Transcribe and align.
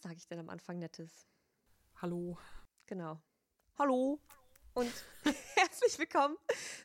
Was 0.00 0.08
sage 0.08 0.16
ich 0.16 0.26
denn 0.28 0.38
am 0.38 0.48
Anfang 0.48 0.78
Nettes? 0.78 1.26
Hallo. 2.00 2.38
Genau. 2.86 3.20
Hallo. 3.76 4.18
Und 4.72 4.90
herzlich 5.56 5.98
willkommen 5.98 6.38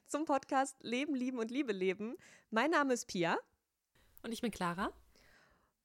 zum 0.05 0.25
Podcast 0.25 0.75
Leben, 0.81 1.15
Lieben 1.15 1.39
und 1.39 1.49
Liebe 1.49 1.71
leben. 1.71 2.17
Mein 2.49 2.71
Name 2.71 2.93
ist 2.93 3.07
Pia. 3.07 3.37
Und 4.21 4.33
ich 4.33 4.41
bin 4.41 4.51
Clara. 4.51 4.91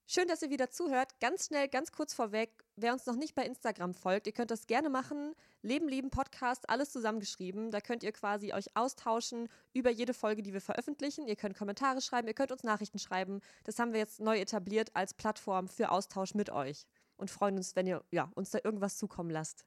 Schön, 0.09 0.27
dass 0.27 0.43
ihr 0.43 0.51
wieder 0.51 0.71
zuhört. 0.71 1.21
Ganz 1.21 1.47
schnell, 1.47 1.69
ganz 1.69 1.93
kurz 1.93 2.15
vorweg, 2.15 2.65
wer 2.75 2.93
uns 2.93 3.07
noch 3.07 3.15
nicht 3.15 3.37
bei 3.37 3.47
Instagram 3.47 3.95
folgt, 3.95 4.27
ihr 4.27 4.33
könnt 4.33 4.51
das 4.51 4.67
gerne 4.67 4.91
machen. 4.91 5.37
Leben, 5.63 5.87
Lieben, 5.87 6.11
Podcast, 6.11 6.69
alles 6.69 6.91
zusammengeschrieben. 6.91 7.71
Da 7.71 7.81
könnt 7.81 8.03
ihr 8.03 8.11
quasi 8.11 8.53
euch 8.53 8.77
austauschen 8.77 9.49
über 9.73 9.91
jede 9.91 10.15
Folge, 10.15 10.43
die 10.43 10.53
wir 10.53 10.61
veröffentlichen. 10.61 11.29
Ihr 11.29 11.37
könnt 11.37 11.57
Kommentare 11.57 12.01
schreiben, 12.01 12.27
ihr 12.27 12.35
könnt 12.35 12.51
uns 12.51 12.65
Nachrichten 12.65 12.99
schreiben. 12.99 13.41
Das 13.63 13.79
haben 13.79 13.93
wir 13.93 14.01
jetzt 14.01 14.19
neu 14.19 14.37
etabliert 14.37 14.91
als 14.97 15.15
Plattform 15.15 15.69
für 15.69 15.93
Austausch 15.93 16.35
mit 16.35 16.51
euch. 16.51 16.89
Und 17.21 17.31
freuen 17.31 17.59
uns, 17.59 17.77
wenn 17.77 17.87
ihr 17.87 18.03
ja, 18.11 18.31
uns 18.35 18.51
da 18.51 18.61
irgendwas 18.65 18.97
zukommen 18.97 19.29
lasst. 19.29 19.67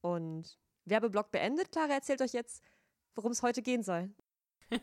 Und 0.00 0.58
Werbeblock 0.86 1.30
beendet. 1.30 1.70
Clara 1.70 1.92
erzählt 1.92 2.22
euch 2.22 2.32
jetzt, 2.32 2.62
worum 3.14 3.32
es 3.32 3.42
heute 3.42 3.60
gehen 3.60 3.82
soll. 3.82 4.10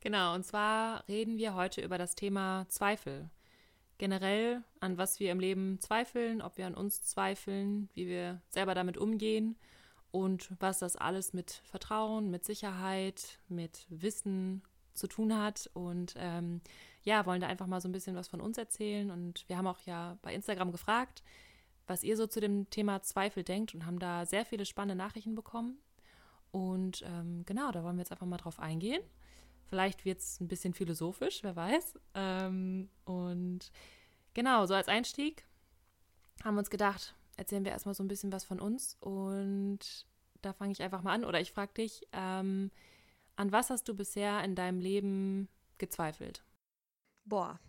genau, 0.00 0.34
und 0.34 0.44
zwar 0.44 1.06
reden 1.08 1.36
wir 1.36 1.54
heute 1.54 1.82
über 1.82 1.98
das 1.98 2.14
Thema 2.14 2.66
Zweifel 2.68 3.28
generell, 3.98 4.64
an 4.80 4.96
was 4.96 5.20
wir 5.20 5.30
im 5.30 5.40
Leben 5.40 5.78
zweifeln, 5.78 6.40
ob 6.40 6.56
wir 6.56 6.66
an 6.66 6.74
uns 6.74 7.02
zweifeln, 7.02 7.90
wie 7.92 8.06
wir 8.06 8.40
selber 8.48 8.74
damit 8.74 8.96
umgehen 8.96 9.58
und 10.10 10.50
was 10.58 10.78
das 10.78 10.96
alles 10.96 11.34
mit 11.34 11.60
Vertrauen, 11.64 12.30
mit 12.30 12.46
Sicherheit, 12.46 13.38
mit 13.48 13.84
Wissen 13.90 14.62
zu 14.94 15.06
tun 15.06 15.36
hat. 15.36 15.68
Und 15.74 16.14
ähm, 16.16 16.62
ja, 17.02 17.26
wollen 17.26 17.40
da 17.40 17.46
einfach 17.46 17.66
mal 17.66 17.80
so 17.80 17.88
ein 17.88 17.92
bisschen 17.92 18.16
was 18.16 18.28
von 18.28 18.40
uns 18.40 18.58
erzählen. 18.58 19.10
Und 19.10 19.48
wir 19.48 19.56
haben 19.56 19.66
auch 19.66 19.80
ja 19.80 20.18
bei 20.22 20.34
Instagram 20.34 20.72
gefragt, 20.72 21.22
was 21.86 22.04
ihr 22.04 22.16
so 22.16 22.26
zu 22.26 22.40
dem 22.40 22.68
Thema 22.70 23.02
Zweifel 23.02 23.42
denkt 23.42 23.74
und 23.74 23.86
haben 23.86 23.98
da 23.98 24.26
sehr 24.26 24.44
viele 24.44 24.66
spannende 24.66 25.02
Nachrichten 25.02 25.34
bekommen. 25.34 25.78
Und 26.52 27.02
ähm, 27.06 27.44
genau, 27.46 27.70
da 27.70 27.82
wollen 27.84 27.96
wir 27.96 28.02
jetzt 28.02 28.12
einfach 28.12 28.26
mal 28.26 28.36
drauf 28.36 28.58
eingehen. 28.58 29.02
Vielleicht 29.66 30.04
wird 30.04 30.18
es 30.18 30.40
ein 30.40 30.48
bisschen 30.48 30.74
philosophisch, 30.74 31.42
wer 31.42 31.56
weiß. 31.56 31.94
Ähm, 32.14 32.88
und 33.04 33.70
genau, 34.34 34.66
so 34.66 34.74
als 34.74 34.88
Einstieg 34.88 35.44
haben 36.44 36.54
wir 36.54 36.60
uns 36.60 36.70
gedacht, 36.70 37.14
erzählen 37.36 37.64
wir 37.64 37.72
erstmal 37.72 37.94
so 37.94 38.02
ein 38.02 38.08
bisschen 38.08 38.32
was 38.32 38.44
von 38.44 38.60
uns. 38.60 38.96
Und 39.00 40.06
da 40.42 40.52
fange 40.52 40.72
ich 40.72 40.82
einfach 40.82 41.02
mal 41.02 41.14
an. 41.14 41.24
Oder 41.24 41.40
ich 41.40 41.52
frage 41.52 41.72
dich, 41.74 42.06
ähm, 42.12 42.70
an 43.36 43.52
was 43.52 43.70
hast 43.70 43.88
du 43.88 43.94
bisher 43.94 44.42
in 44.44 44.54
deinem 44.54 44.80
Leben 44.80 45.48
gezweifelt? 45.78 46.42
Boah. 47.30 47.60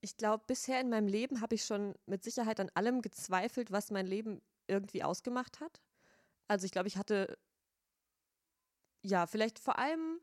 Ich 0.00 0.16
glaube, 0.16 0.44
bisher 0.46 0.80
in 0.80 0.90
meinem 0.90 1.08
Leben 1.08 1.40
habe 1.40 1.54
ich 1.54 1.64
schon 1.64 1.94
mit 2.04 2.22
Sicherheit 2.22 2.60
an 2.60 2.70
allem 2.74 3.00
gezweifelt, 3.00 3.72
was 3.72 3.90
mein 3.90 4.06
Leben 4.06 4.42
irgendwie 4.66 5.02
ausgemacht 5.02 5.60
hat. 5.60 5.80
Also 6.48 6.66
ich 6.66 6.72
glaube, 6.72 6.88
ich 6.88 6.96
hatte 6.96 7.38
ja 9.02 9.26
vielleicht 9.26 9.58
vor 9.58 9.78
allem 9.78 10.20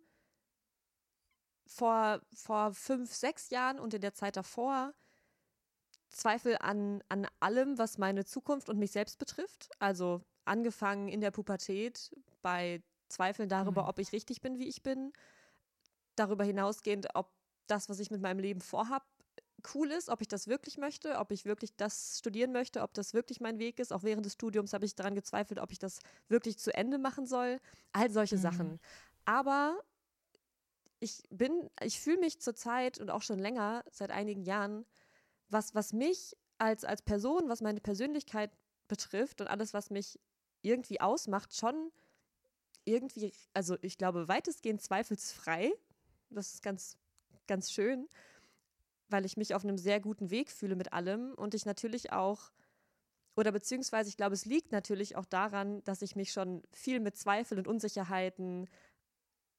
vor, 1.66 2.22
vor 2.34 2.74
fünf, 2.74 3.14
sechs 3.14 3.50
Jahren 3.50 3.80
und 3.80 3.94
in 3.94 4.02
der 4.02 4.14
Zeit 4.14 4.36
davor 4.36 4.94
Zweifel 6.10 6.58
an, 6.60 7.02
an 7.10 7.28
allem, 7.40 7.78
was 7.78 7.98
meine 7.98 8.26
Zukunft 8.26 8.70
und 8.70 8.78
mich 8.78 8.92
selbst 8.92 9.18
betrifft. 9.18 9.70
Also 9.80 10.22
angefangen 10.46 11.08
in 11.08 11.22
der 11.22 11.32
Pubertät 11.32 12.14
bei 12.42 12.84
Zweifeln 13.08 13.50
darüber, 13.50 13.84
mhm. 13.84 13.90
ob 13.90 14.00
ich 14.00 14.12
richtig 14.12 14.42
bin, 14.42 14.60
wie 14.60 14.68
ich 14.68 14.84
bin. 14.84 15.14
Darüber 16.16 16.44
hinausgehend, 16.44 17.08
ob 17.16 17.32
das, 17.68 17.90
was 17.90 18.00
ich 18.00 18.12
mit 18.12 18.22
meinem 18.22 18.40
Leben 18.40 18.62
vorhab, 18.62 19.06
cool 19.74 19.92
ist, 19.92 20.10
ob 20.10 20.22
ich 20.22 20.28
das 20.28 20.48
wirklich 20.48 20.78
möchte, 20.78 21.18
ob 21.18 21.32
ich 21.32 21.46
wirklich 21.46 21.76
das 21.76 22.18
studieren 22.20 22.52
möchte, 22.52 22.82
ob 22.82 22.94
das 22.94 23.14
wirklich 23.14 23.40
mein 23.40 23.60
Weg 23.60 23.80
ist. 23.80 23.94
Auch 23.94 24.04
während 24.04 24.26
des 24.26 24.34
Studiums 24.34 24.74
habe 24.74 24.86
ich 24.86 24.96
daran 24.96 25.16
gezweifelt, 25.16 25.60
ob 25.60 25.72
ich 25.72 25.80
das 25.80 26.00
wirklich 26.28 26.58
zu 26.58 26.74
Ende 26.74 26.98
machen 26.98 27.26
soll. 27.26 27.60
All 27.94 28.12
solche 28.12 28.36
mhm. 28.36 28.42
Sachen. 28.42 28.80
Aber 29.26 29.80
ich 31.00 31.24
bin, 31.30 31.70
ich 31.82 32.00
fühle 32.00 32.20
mich 32.20 32.40
zurzeit 32.40 33.00
und 33.00 33.10
auch 33.10 33.22
schon 33.22 33.40
länger, 33.40 33.84
seit 33.92 34.12
einigen 34.12 34.44
Jahren, 34.44 34.86
was, 35.50 35.76
was 35.76 35.94
mich 35.94 36.36
als, 36.58 36.86
als 36.86 37.02
Person, 37.02 37.50
was 37.50 37.62
meine 37.62 37.82
Persönlichkeit 37.82 38.52
betrifft 38.88 39.42
und 39.42 39.48
alles, 39.48 39.74
was 39.74 39.90
mich 39.90 40.20
irgendwie 40.62 41.02
ausmacht, 41.02 41.56
schon 41.56 41.92
irgendwie, 42.86 43.34
also 43.54 43.78
ich 43.82 43.98
glaube, 43.98 44.28
weitestgehend 44.28 44.82
zweifelsfrei. 44.82 45.72
Das 46.30 46.54
ist 46.54 46.64
ganz, 46.64 46.98
ganz 47.48 47.72
schön, 47.72 48.08
weil 49.10 49.26
ich 49.26 49.38
mich 49.38 49.54
auf 49.54 49.64
einem 49.64 49.78
sehr 49.78 50.00
guten 50.00 50.30
Weg 50.30 50.52
fühle 50.52 50.76
mit 50.76 50.94
allem 50.94 51.34
und 51.36 51.54
ich 51.54 51.66
natürlich 51.66 52.12
auch, 52.12 52.52
oder 53.36 53.52
beziehungsweise 53.52 54.10
ich 54.10 54.18
glaube, 54.18 54.34
es 54.34 54.46
liegt 54.46 54.72
natürlich 54.72 55.16
auch 55.16 55.26
daran, 55.26 55.84
dass 55.84 56.02
ich 56.02 56.16
mich 56.16 56.32
schon 56.32 56.64
viel 56.72 57.00
mit 57.00 57.18
Zweifel 57.18 57.58
und 57.58 57.68
Unsicherheiten 57.68 58.70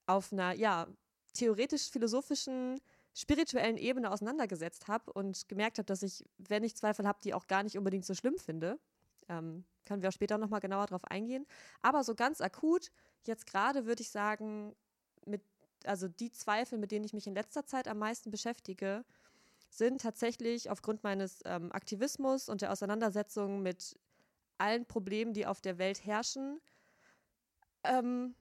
auf 0.06 0.32
einer, 0.32 0.52
ja, 0.52 0.86
theoretisch-philosophischen, 1.34 2.80
spirituellen 3.14 3.76
Ebene 3.76 4.10
auseinandergesetzt 4.10 4.88
habe 4.88 5.12
und 5.12 5.48
gemerkt 5.48 5.78
habe, 5.78 5.86
dass 5.86 6.02
ich, 6.02 6.24
wenn 6.38 6.64
ich 6.64 6.76
Zweifel 6.76 7.06
habe, 7.06 7.20
die 7.22 7.34
auch 7.34 7.46
gar 7.46 7.62
nicht 7.62 7.78
unbedingt 7.78 8.04
so 8.04 8.14
schlimm 8.14 8.38
finde. 8.38 8.78
Ähm, 9.28 9.64
können 9.84 10.02
wir 10.02 10.08
auch 10.08 10.14
später 10.14 10.38
nochmal 10.38 10.60
genauer 10.60 10.86
drauf 10.86 11.04
eingehen. 11.04 11.46
Aber 11.80 12.02
so 12.04 12.14
ganz 12.14 12.40
akut, 12.40 12.90
jetzt 13.26 13.46
gerade 13.46 13.86
würde 13.86 14.02
ich 14.02 14.10
sagen, 14.10 14.74
mit, 15.26 15.42
also 15.86 16.08
die 16.08 16.30
Zweifel, 16.30 16.78
mit 16.78 16.90
denen 16.90 17.04
ich 17.04 17.12
mich 17.12 17.26
in 17.26 17.34
letzter 17.34 17.66
Zeit 17.66 17.88
am 17.88 17.98
meisten 17.98 18.30
beschäftige, 18.30 19.04
sind 19.68 20.00
tatsächlich 20.00 20.70
aufgrund 20.70 21.02
meines 21.02 21.40
ähm, 21.44 21.72
Aktivismus 21.72 22.48
und 22.48 22.62
der 22.62 22.72
Auseinandersetzung 22.72 23.62
mit 23.62 23.98
allen 24.58 24.86
Problemen, 24.86 25.32
die 25.32 25.46
auf 25.46 25.60
der 25.60 25.78
Welt 25.78 26.04
herrschen, 26.04 26.60
ähm, 27.84 28.34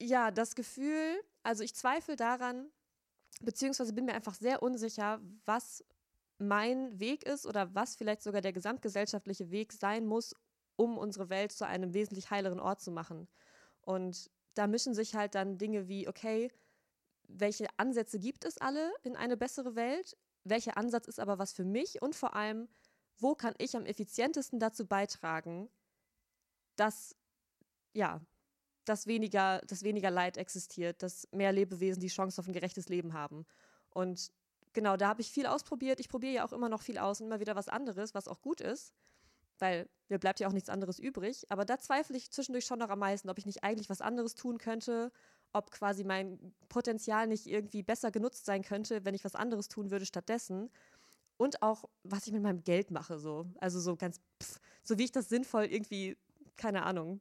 ja, 0.00 0.30
das 0.30 0.54
Gefühl, 0.54 1.20
also 1.42 1.62
ich 1.62 1.74
zweifle 1.74 2.16
daran, 2.16 2.70
beziehungsweise 3.40 3.92
bin 3.92 4.04
mir 4.06 4.14
einfach 4.14 4.34
sehr 4.34 4.62
unsicher, 4.62 5.20
was 5.44 5.84
mein 6.38 6.98
Weg 6.98 7.24
ist 7.24 7.46
oder 7.46 7.74
was 7.74 7.96
vielleicht 7.96 8.22
sogar 8.22 8.40
der 8.40 8.52
gesamtgesellschaftliche 8.52 9.50
Weg 9.50 9.72
sein 9.72 10.06
muss, 10.06 10.34
um 10.76 10.96
unsere 10.96 11.28
Welt 11.28 11.52
zu 11.52 11.66
einem 11.66 11.92
wesentlich 11.92 12.30
heileren 12.30 12.60
Ort 12.60 12.80
zu 12.80 12.90
machen. 12.90 13.28
Und 13.82 14.30
da 14.60 14.66
mischen 14.66 14.92
sich 14.92 15.14
halt 15.14 15.34
dann 15.34 15.56
Dinge 15.56 15.88
wie, 15.88 16.06
okay, 16.06 16.52
welche 17.28 17.66
Ansätze 17.78 18.18
gibt 18.18 18.44
es 18.44 18.58
alle 18.58 18.92
in 19.02 19.16
eine 19.16 19.38
bessere 19.38 19.74
Welt? 19.74 20.18
Welcher 20.44 20.76
Ansatz 20.76 21.08
ist 21.08 21.18
aber 21.18 21.38
was 21.38 21.52
für 21.52 21.64
mich? 21.64 22.02
Und 22.02 22.14
vor 22.14 22.36
allem, 22.36 22.68
wo 23.18 23.34
kann 23.34 23.54
ich 23.56 23.74
am 23.74 23.86
effizientesten 23.86 24.60
dazu 24.60 24.86
beitragen, 24.86 25.70
dass 26.76 27.16
ja, 27.94 28.20
dass 28.84 29.06
weniger, 29.06 29.62
dass 29.66 29.82
weniger 29.82 30.10
Leid 30.10 30.36
existiert, 30.36 31.02
dass 31.02 31.26
mehr 31.32 31.52
Lebewesen 31.52 32.00
die 32.00 32.08
Chance 32.08 32.38
auf 32.38 32.46
ein 32.46 32.52
gerechtes 32.52 32.90
Leben 32.90 33.14
haben. 33.14 33.46
Und 33.88 34.30
genau, 34.74 34.98
da 34.98 35.08
habe 35.08 35.22
ich 35.22 35.30
viel 35.30 35.46
ausprobiert. 35.46 36.00
Ich 36.00 36.10
probiere 36.10 36.34
ja 36.34 36.44
auch 36.44 36.52
immer 36.52 36.68
noch 36.68 36.82
viel 36.82 36.98
aus 36.98 37.20
und 37.20 37.28
immer 37.28 37.40
wieder 37.40 37.56
was 37.56 37.68
anderes, 37.68 38.14
was 38.14 38.28
auch 38.28 38.42
gut 38.42 38.60
ist, 38.60 38.92
weil 39.60 39.88
mir 40.08 40.18
bleibt 40.18 40.40
ja 40.40 40.48
auch 40.48 40.52
nichts 40.52 40.68
anderes 40.68 40.98
übrig. 40.98 41.46
Aber 41.50 41.64
da 41.64 41.78
zweifle 41.78 42.16
ich 42.16 42.30
zwischendurch 42.30 42.64
schon 42.64 42.78
noch 42.78 42.90
am 42.90 42.98
meisten, 42.98 43.30
ob 43.30 43.38
ich 43.38 43.46
nicht 43.46 43.62
eigentlich 43.62 43.88
was 43.88 44.00
anderes 44.00 44.34
tun 44.34 44.58
könnte, 44.58 45.12
ob 45.52 45.70
quasi 45.70 46.04
mein 46.04 46.54
Potenzial 46.68 47.26
nicht 47.26 47.46
irgendwie 47.46 47.82
besser 47.82 48.10
genutzt 48.10 48.44
sein 48.44 48.62
könnte, 48.62 49.04
wenn 49.04 49.14
ich 49.14 49.24
was 49.24 49.34
anderes 49.34 49.68
tun 49.68 49.90
würde 49.90 50.06
stattdessen. 50.06 50.70
Und 51.36 51.62
auch, 51.62 51.84
was 52.02 52.26
ich 52.26 52.32
mit 52.32 52.42
meinem 52.42 52.62
Geld 52.64 52.90
mache, 52.90 53.18
so. 53.18 53.46
Also 53.60 53.80
so 53.80 53.96
ganz, 53.96 54.20
pff, 54.42 54.60
so 54.82 54.98
wie 54.98 55.04
ich 55.04 55.12
das 55.12 55.28
sinnvoll 55.28 55.64
irgendwie, 55.64 56.16
keine 56.56 56.82
Ahnung, 56.84 57.20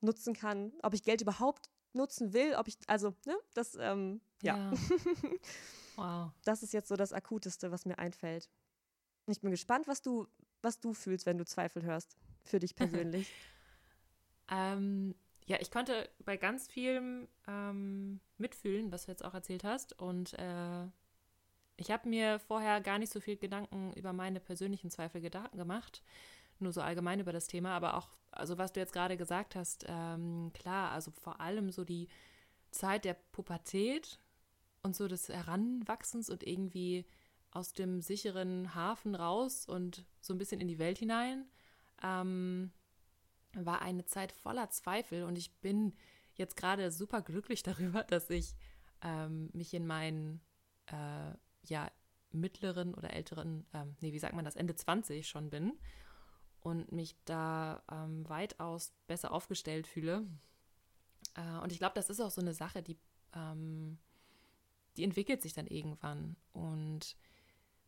nutzen 0.00 0.34
kann, 0.34 0.72
ob 0.82 0.94
ich 0.94 1.02
Geld 1.02 1.22
überhaupt 1.22 1.70
nutzen 1.94 2.32
will, 2.32 2.54
ob 2.56 2.68
ich, 2.68 2.76
also, 2.86 3.14
ne, 3.26 3.36
das, 3.54 3.76
ähm, 3.80 4.20
ja. 4.42 4.56
ja. 4.56 4.72
wow. 5.96 6.30
Das 6.44 6.62
ist 6.62 6.72
jetzt 6.72 6.88
so 6.88 6.96
das 6.96 7.12
Akuteste, 7.12 7.70
was 7.70 7.86
mir 7.86 7.98
einfällt. 7.98 8.50
Ich 9.26 9.40
bin 9.40 9.50
gespannt, 9.50 9.86
was 9.86 10.02
du, 10.02 10.26
was 10.62 10.80
du 10.80 10.94
fühlst, 10.94 11.26
wenn 11.26 11.38
du 11.38 11.44
Zweifel 11.44 11.82
hörst, 11.82 12.16
für 12.44 12.58
dich 12.58 12.74
persönlich. 12.74 13.30
ähm, 14.50 15.14
ja, 15.46 15.58
ich 15.60 15.70
konnte 15.70 16.08
bei 16.24 16.36
ganz 16.36 16.68
vielem 16.68 17.28
ähm, 17.48 18.20
mitfühlen, 18.38 18.92
was 18.92 19.06
du 19.06 19.12
jetzt 19.12 19.24
auch 19.24 19.34
erzählt 19.34 19.64
hast. 19.64 19.98
Und 19.98 20.34
äh, 20.38 20.86
ich 21.76 21.90
habe 21.90 22.08
mir 22.08 22.38
vorher 22.38 22.80
gar 22.80 22.98
nicht 22.98 23.12
so 23.12 23.20
viel 23.20 23.36
Gedanken 23.36 23.92
über 23.94 24.12
meine 24.12 24.40
persönlichen 24.40 24.90
Zweifel 24.90 25.20
gemacht 25.20 26.02
nur 26.62 26.72
so 26.72 26.80
allgemein 26.80 27.20
über 27.20 27.32
das 27.32 27.46
Thema, 27.46 27.76
aber 27.76 27.96
auch, 27.96 28.08
also 28.30 28.56
was 28.56 28.72
du 28.72 28.80
jetzt 28.80 28.92
gerade 28.92 29.16
gesagt 29.16 29.54
hast, 29.54 29.84
ähm, 29.88 30.50
klar, 30.54 30.92
also 30.92 31.10
vor 31.10 31.40
allem 31.40 31.70
so 31.70 31.84
die 31.84 32.08
Zeit 32.70 33.04
der 33.04 33.14
Pubertät 33.32 34.18
und 34.82 34.96
so 34.96 35.08
des 35.08 35.28
Heranwachsens 35.28 36.30
und 36.30 36.46
irgendwie 36.46 37.04
aus 37.52 37.72
dem 37.72 38.00
sicheren 38.00 38.74
Hafen 38.74 39.14
raus 39.14 39.66
und 39.66 40.04
so 40.20 40.34
ein 40.34 40.38
bisschen 40.38 40.60
in 40.60 40.68
die 40.68 40.78
Welt 40.78 40.98
hinein, 40.98 41.46
ähm, 42.02 42.72
war 43.54 43.82
eine 43.82 44.04
Zeit 44.06 44.32
voller 44.32 44.70
Zweifel 44.70 45.24
und 45.24 45.36
ich 45.36 45.54
bin 45.60 45.94
jetzt 46.34 46.56
gerade 46.56 46.90
super 46.90 47.22
glücklich 47.22 47.62
darüber, 47.62 48.02
dass 48.04 48.30
ich 48.30 48.54
ähm, 49.02 49.50
mich 49.52 49.72
in 49.74 49.86
meinen, 49.86 50.40
äh, 50.86 51.34
ja, 51.64 51.90
mittleren 52.34 52.94
oder 52.94 53.12
älteren, 53.12 53.66
ähm, 53.74 53.94
nee, 54.00 54.12
wie 54.12 54.18
sagt 54.18 54.34
man 54.34 54.44
das, 54.44 54.56
Ende 54.56 54.74
20 54.74 55.28
schon 55.28 55.50
bin 55.50 55.74
und 56.60 56.90
mich 56.90 57.14
da 57.26 57.82
ähm, 57.90 58.26
weitaus 58.28 58.94
besser 59.06 59.32
aufgestellt 59.32 59.86
fühle. 59.86 60.26
Äh, 61.34 61.58
und 61.62 61.72
ich 61.72 61.78
glaube, 61.78 61.94
das 61.94 62.08
ist 62.08 62.20
auch 62.20 62.30
so 62.30 62.40
eine 62.40 62.54
Sache, 62.54 62.82
die, 62.82 62.96
ähm, 63.34 63.98
die 64.96 65.04
entwickelt 65.04 65.42
sich 65.42 65.52
dann 65.52 65.66
irgendwann. 65.66 66.36
Und 66.52 67.16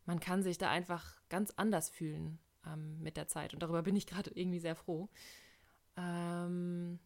man 0.06 0.20
kann 0.20 0.42
sich 0.42 0.58
da 0.58 0.70
einfach 0.70 1.16
ganz 1.28 1.52
anders 1.56 1.90
fühlen 1.90 2.38
ähm, 2.66 3.00
mit 3.02 3.16
der 3.16 3.28
Zeit. 3.28 3.54
Und 3.54 3.62
darüber 3.62 3.82
bin 3.82 3.96
ich 3.96 4.06
gerade 4.06 4.30
irgendwie 4.34 4.60
sehr 4.60 4.76
froh. 4.76 5.08
Ähm, 5.96 6.98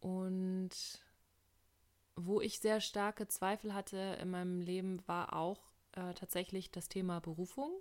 und 0.00 0.70
wo 2.16 2.40
ich 2.40 2.58
sehr 2.58 2.80
starke 2.80 3.26
Zweifel 3.28 3.74
hatte 3.74 4.18
in 4.20 4.30
meinem 4.30 4.60
Leben, 4.60 5.02
war 5.06 5.32
auch 5.34 5.72
äh, 5.92 6.14
tatsächlich 6.14 6.70
das 6.70 6.88
Thema 6.88 7.20
Berufung 7.20 7.72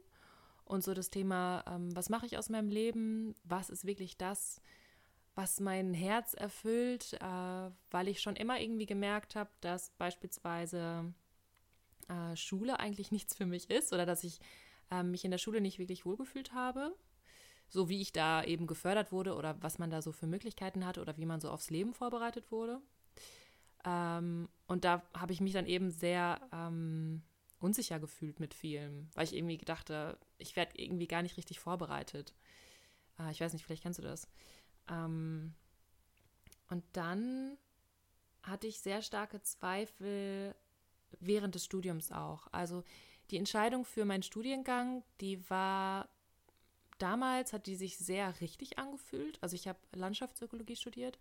und 0.66 0.84
so 0.84 0.94
das 0.94 1.10
Thema, 1.10 1.64
ähm, 1.68 1.96
was 1.96 2.10
mache 2.10 2.26
ich 2.26 2.38
aus 2.38 2.50
meinem 2.50 2.70
Leben? 2.70 3.36
Was 3.44 3.70
ist 3.70 3.86
wirklich 3.86 4.18
das, 4.18 4.62
was 5.36 5.60
mein 5.60 5.94
Herz 5.94 6.34
erfüllt? 6.34 7.14
Äh, 7.14 7.72
weil 7.90 8.08
ich 8.08 8.22
schon 8.22 8.36
immer 8.36 8.60
irgendwie 8.60 8.86
gemerkt 8.86 9.36
habe, 9.36 9.50
dass 9.60 9.90
beispielsweise 9.92 11.14
äh, 12.10 12.36
Schule 12.36 12.80
eigentlich 12.80 13.12
nichts 13.12 13.36
für 13.36 13.46
mich 13.46 13.70
ist 13.70 13.94
oder 13.94 14.06
dass 14.06 14.24
ich 14.24 14.40
äh, 14.92 15.04
mich 15.04 15.26
in 15.26 15.32
der 15.32 15.38
Schule 15.38 15.62
nicht 15.62 15.80
wirklich 15.80 16.06
wohlgefühlt 16.06 16.54
habe. 16.54 16.96
So 17.70 17.88
wie 17.88 18.02
ich 18.02 18.12
da 18.12 18.44
eben 18.44 18.68
gefördert 18.68 19.12
wurde 19.12 19.36
oder 19.36 19.62
was 19.62 19.80
man 19.80 19.90
da 19.90 20.02
so 20.02 20.12
für 20.12 20.28
Möglichkeiten 20.28 20.86
hatte 20.86 21.02
oder 21.02 21.18
wie 21.18 21.26
man 21.26 21.40
so 21.40 21.50
aufs 21.50 21.70
Leben 21.70 21.94
vorbereitet 21.94 22.52
wurde. 22.52 22.82
Ähm, 23.86 24.50
und 24.68 24.84
da 24.84 25.04
habe 25.14 25.34
ich 25.34 25.42
mich 25.42 25.54
dann 25.54 25.66
eben 25.66 25.90
sehr 25.90 26.42
ähm, 26.52 27.24
unsicher 27.60 28.00
gefühlt 28.00 28.40
mit 28.40 28.54
vielem, 28.54 29.10
weil 29.14 29.24
ich 29.24 29.36
irgendwie 29.36 29.58
dachte, 29.58 30.18
ich 30.38 30.56
werde 30.56 30.78
irgendwie 30.78 31.08
gar 31.08 31.22
nicht 31.22 31.38
richtig 31.38 31.60
vorbereitet. 31.60 32.34
Äh, 33.20 33.32
ich 33.32 33.40
weiß 33.40 33.54
nicht, 33.54 33.64
vielleicht 33.66 33.84
kennst 33.84 34.00
du 34.00 34.04
das. 34.04 34.28
Ähm, 34.90 35.54
und 36.70 36.84
dann 36.94 37.58
hatte 38.44 38.68
ich 38.68 38.80
sehr 38.80 39.02
starke 39.02 39.42
Zweifel 39.42 40.56
während 41.20 41.56
des 41.56 41.66
Studiums 41.66 42.12
auch. 42.12 42.48
Also 42.52 42.84
die 43.30 43.38
Entscheidung 43.38 43.86
für 43.86 44.06
meinen 44.06 44.24
Studiengang, 44.24 45.04
die 45.22 45.50
war 45.50 46.10
damals, 46.98 47.54
hat 47.54 47.66
die 47.66 47.76
sich 47.76 47.98
sehr 47.98 48.40
richtig 48.42 48.78
angefühlt. 48.78 49.38
Also 49.42 49.56
ich 49.56 49.68
habe 49.68 49.80
Landschaftsökologie 49.94 50.76
studiert, 50.76 51.18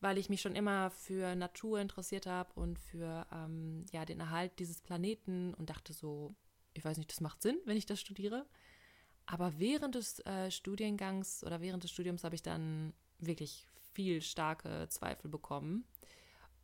weil 0.00 0.18
ich 0.18 0.28
mich 0.28 0.40
schon 0.40 0.56
immer 0.56 0.90
für 0.90 1.34
Natur 1.36 1.80
interessiert 1.80 2.26
habe 2.26 2.52
und 2.54 2.78
für 2.78 3.26
ähm, 3.32 3.84
ja, 3.92 4.04
den 4.04 4.20
Erhalt 4.20 4.58
dieses 4.58 4.80
Planeten 4.80 5.54
und 5.54 5.70
dachte 5.70 5.92
so, 5.92 6.34
ich 6.72 6.84
weiß 6.84 6.98
nicht, 6.98 7.10
das 7.10 7.20
macht 7.20 7.42
Sinn, 7.42 7.58
wenn 7.64 7.76
ich 7.76 7.86
das 7.86 8.00
studiere. 8.00 8.46
Aber 9.26 9.58
während 9.58 9.94
des 9.94 10.20
äh, 10.26 10.50
Studiengangs 10.50 11.44
oder 11.44 11.60
während 11.60 11.84
des 11.84 11.90
Studiums 11.90 12.24
habe 12.24 12.34
ich 12.34 12.42
dann 12.42 12.92
wirklich 13.18 13.66
viel 13.92 14.20
starke 14.20 14.86
Zweifel 14.88 15.30
bekommen 15.30 15.84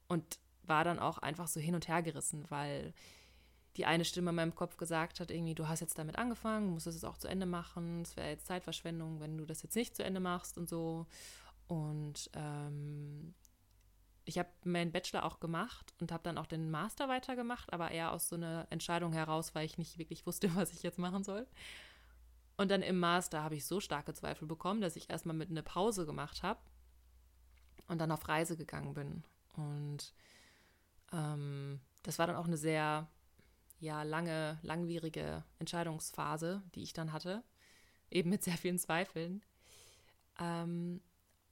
und 0.09 0.39
war 0.71 0.85
dann 0.85 0.99
auch 0.99 1.19
einfach 1.19 1.49
so 1.49 1.61
hin 1.61 1.75
und 1.75 1.89
her 1.89 2.03
gerissen, 2.03 2.47
weil 2.49 2.95
die 3.77 3.85
eine 3.85 4.05
Stimme 4.05 4.31
in 4.31 4.37
meinem 4.37 4.55
Kopf 4.55 4.79
gesagt 4.79 5.21
hat, 5.21 5.31
irgendwie, 5.31 5.55
du 5.55 5.69
hast 5.69 5.81
jetzt 5.81 5.99
damit 5.99 6.17
angefangen, 6.17 6.71
musst 6.71 6.87
es 6.87 7.05
auch 7.05 7.19
zu 7.19 7.29
Ende 7.29 7.47
machen, 7.47 8.03
es 8.03 8.17
wäre 8.17 8.31
jetzt 8.31 8.47
Zeitverschwendung, 8.47 9.21
wenn 9.21 9.37
du 9.37 9.45
das 9.45 9.63
jetzt 9.63 9.77
nicht 9.77 9.95
zu 9.95 10.03
Ende 10.03 10.21
machst 10.21 10.57
und 10.57 10.69
so. 10.69 11.07
Und 11.69 12.31
ähm, 12.35 13.35
ich 14.25 14.39
habe 14.39 14.49
meinen 14.65 14.93
Bachelor 14.93 15.25
auch 15.25 15.41
gemacht 15.41 15.93
und 16.01 16.13
habe 16.13 16.23
dann 16.23 16.39
auch 16.39 16.47
den 16.47 16.71
Master 16.71 17.09
weitergemacht, 17.09 17.73
aber 17.73 17.91
eher 17.91 18.13
aus 18.13 18.29
so 18.29 18.37
einer 18.37 18.67
Entscheidung 18.71 19.13
heraus, 19.13 19.55
weil 19.55 19.67
ich 19.67 19.79
nicht 19.79 19.99
wirklich 19.99 20.27
wusste, 20.27 20.55
was 20.57 20.73
ich 20.73 20.83
jetzt 20.83 20.99
machen 20.99 21.23
soll. 21.23 21.47
Und 22.57 22.71
dann 22.71 22.83
im 22.83 22.99
Master 22.99 23.43
habe 23.43 23.55
ich 23.55 23.67
so 23.67 23.81
starke 23.81 24.13
Zweifel 24.15 24.47
bekommen, 24.47 24.81
dass 24.81 24.97
ich 24.97 25.11
erstmal 25.11 25.37
mit 25.37 25.51
einer 25.51 25.63
Pause 25.63 26.07
gemacht 26.07 26.43
habe 26.43 26.61
und 27.89 27.99
dann 27.99 28.13
auf 28.13 28.29
Reise 28.29 28.57
gegangen 28.57 28.95
bin. 28.95 29.25
Und 29.55 30.13
ähm, 31.13 31.81
das 32.03 32.19
war 32.19 32.27
dann 32.27 32.37
auch 32.37 32.47
eine 32.47 32.57
sehr 32.57 33.09
ja, 33.79 34.03
lange, 34.03 34.59
langwierige 34.63 35.45
Entscheidungsphase, 35.59 36.63
die 36.75 36.83
ich 36.83 36.93
dann 36.93 37.13
hatte, 37.13 37.43
eben 38.11 38.31
mit 38.31 38.43
sehr 38.43 38.57
vielen 38.59 38.79
Zweifeln. 38.79 39.43
Ähm, 40.39 41.01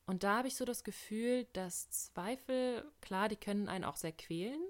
und 0.07 0.23
da 0.23 0.39
habe 0.39 0.49
ich 0.49 0.57
so 0.57 0.65
das 0.65 0.85
Gefühl, 0.85 1.47
dass 1.53 1.91
Zweifel, 1.91 2.85
klar, 3.01 3.29
die 3.29 3.37
können 3.37 3.69
einen 3.69 3.85
auch 3.85 3.97
sehr 3.97 4.13
quälen, 4.13 4.61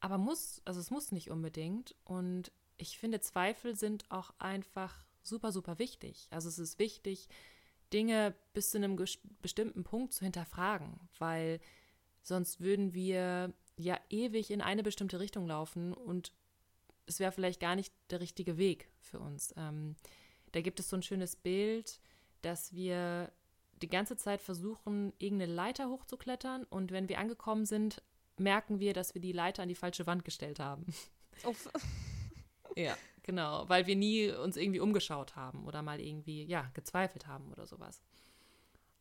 aber 0.00 0.18
muss, 0.18 0.60
also 0.64 0.80
es 0.80 0.90
muss 0.90 1.12
nicht 1.12 1.30
unbedingt. 1.30 1.94
Und 2.04 2.52
ich 2.76 2.98
finde, 2.98 3.20
Zweifel 3.20 3.76
sind 3.76 4.10
auch 4.10 4.32
einfach 4.38 5.04
super, 5.22 5.52
super 5.52 5.78
wichtig. 5.78 6.28
Also 6.30 6.48
es 6.48 6.58
ist 6.58 6.78
wichtig, 6.78 7.28
Dinge 7.92 8.34
bis 8.52 8.70
zu 8.70 8.78
einem 8.78 8.96
bestimmten 9.40 9.84
Punkt 9.84 10.12
zu 10.12 10.24
hinterfragen, 10.24 11.00
weil 11.18 11.60
sonst 12.22 12.60
würden 12.60 12.92
wir 12.92 13.52
ja 13.76 13.98
ewig 14.10 14.50
in 14.50 14.60
eine 14.60 14.82
bestimmte 14.82 15.20
Richtung 15.20 15.46
laufen 15.46 15.92
und 15.92 16.32
es 17.06 17.20
wäre 17.20 17.32
vielleicht 17.32 17.60
gar 17.60 17.76
nicht 17.76 17.92
der 18.10 18.20
richtige 18.20 18.56
Weg 18.56 18.88
für 19.00 19.18
uns. 19.18 19.52
Ähm, 19.56 19.96
da 20.52 20.60
gibt 20.60 20.80
es 20.80 20.88
so 20.88 20.96
ein 20.96 21.02
schönes 21.02 21.36
Bild, 21.36 22.00
dass 22.42 22.72
wir 22.72 23.32
die 23.82 23.88
ganze 23.88 24.16
Zeit 24.16 24.40
versuchen, 24.40 25.12
irgendeine 25.18 25.52
Leiter 25.52 25.88
hochzuklettern 25.88 26.64
und 26.64 26.92
wenn 26.92 27.08
wir 27.08 27.18
angekommen 27.18 27.66
sind, 27.66 28.02
merken 28.38 28.80
wir, 28.80 28.94
dass 28.94 29.14
wir 29.14 29.20
die 29.20 29.32
Leiter 29.32 29.62
an 29.62 29.68
die 29.68 29.74
falsche 29.74 30.06
Wand 30.06 30.24
gestellt 30.24 30.60
haben. 30.60 30.86
Uff. 31.44 31.68
ja, 32.76 32.96
genau, 33.22 33.68
weil 33.68 33.86
wir 33.86 33.96
nie 33.96 34.30
uns 34.30 34.56
irgendwie 34.56 34.80
umgeschaut 34.80 35.36
haben 35.36 35.66
oder 35.66 35.82
mal 35.82 36.00
irgendwie, 36.00 36.44
ja, 36.44 36.70
gezweifelt 36.74 37.26
haben 37.26 37.50
oder 37.52 37.66
sowas. 37.66 38.02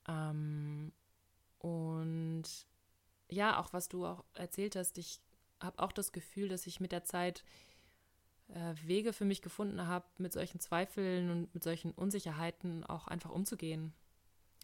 Ähm, 0.07 0.91
und 1.59 2.43
ja, 3.33 3.59
auch 3.59 3.73
was 3.73 3.89
du 3.89 4.05
auch 4.05 4.23
erzählt 4.33 4.75
hast, 4.75 4.97
ich 4.97 5.19
habe 5.59 5.79
auch 5.79 5.91
das 5.91 6.11
Gefühl, 6.11 6.49
dass 6.49 6.67
ich 6.67 6.79
mit 6.79 6.91
der 6.91 7.03
Zeit 7.03 7.43
äh, 8.49 8.73
Wege 8.85 9.13
für 9.13 9.25
mich 9.25 9.41
gefunden 9.41 9.87
habe, 9.87 10.05
mit 10.17 10.33
solchen 10.33 10.59
Zweifeln 10.59 11.29
und 11.29 11.53
mit 11.53 11.63
solchen 11.63 11.91
Unsicherheiten 11.91 12.83
auch 12.83 13.07
einfach 13.07 13.31
umzugehen 13.31 13.93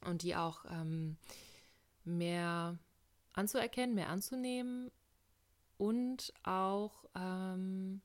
und 0.06 0.24
die 0.24 0.36
auch 0.36 0.66
ähm, 0.70 1.18
mehr 2.04 2.78
anzuerkennen, 3.34 3.96
mehr 3.96 4.10
anzunehmen 4.10 4.92
und 5.78 6.34
auch, 6.44 7.06
ähm, 7.16 8.02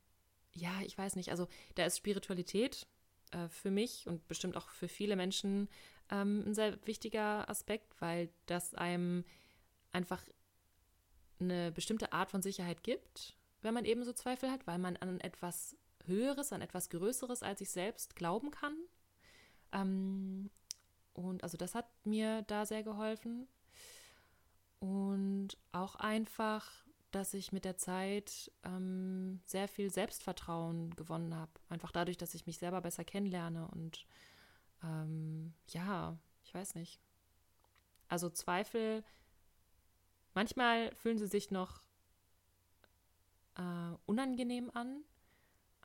ja, 0.53 0.73
ich 0.85 0.97
weiß 0.97 1.17
nicht, 1.17 1.31
also 1.31 1.49
da 1.75 1.85
ist 1.85 1.99
Spiritualität 1.99 2.87
äh, 3.33 3.49
für 3.49 3.71
mich 3.71 4.07
und 4.07 4.27
bestimmt 4.29 4.57
auch 4.57 4.69
für 4.69 4.89
viele 4.89 5.17
Menschen 5.17 5.69
ähm, 6.11 6.45
ein 6.47 6.55
sehr 6.55 6.79
wichtiger 6.87 7.49
Aspekt, 7.49 8.01
weil 8.01 8.31
das 8.47 8.75
einem 8.75 9.25
einfach 9.91 10.23
eine 11.41 11.73
bestimmte 11.73 12.13
Art 12.13 12.31
von 12.31 12.43
Sicherheit 12.43 12.83
gibt, 12.83 13.37
wenn 13.63 13.75
man 13.75 13.85
eben 13.85 14.05
so 14.05 14.13
Zweifel 14.13 14.51
hat, 14.51 14.67
weil 14.67 14.79
man 14.79 14.97
an 14.97 15.21
etwas 15.21 15.77
Höheres, 16.07 16.53
an 16.53 16.61
etwas 16.61 16.91
Größeres 16.91 17.43
als 17.43 17.61
sich 17.61 17.71
selbst 17.71 18.17
glauben 18.17 18.51
kann. 18.51 18.77
Ähm, 19.73 20.51
und 21.15 21.43
also 21.43 21.57
das 21.57 21.75
hat 21.75 21.87
mir 22.05 22.43
da 22.43 22.67
sehr 22.67 22.83
geholfen. 22.83 23.49
Und 24.81 25.57
auch 25.73 25.95
einfach, 25.97 26.71
dass 27.11 27.33
ich 27.33 27.53
mit 27.53 27.65
der 27.65 27.79
Zeit 27.79 28.51
ähm, 28.65 29.41
sehr 29.47 29.69
viel 29.69 29.91
Selbstvertrauen 29.91 30.95
gewonnen 30.97 31.35
habe. 31.35 31.53
Einfach 31.69 31.93
dadurch, 31.93 32.19
dass 32.19 32.35
ich 32.35 32.47
mich 32.47 32.59
selber 32.59 32.81
besser 32.81 33.05
kennenlerne. 33.05 33.69
Und 33.69 34.07
ähm, 34.83 35.55
ja, 35.69 36.19
ich 36.45 36.53
weiß 36.53 36.75
nicht. 36.75 37.01
Also 38.09 38.29
Zweifel 38.29 39.05
Manchmal 40.35 40.95
fühlen 40.97 41.19
sie 41.19 41.27
sich 41.27 41.51
noch 41.51 41.81
äh, 43.57 43.97
unangenehm 44.07 44.71
an. 44.75 45.05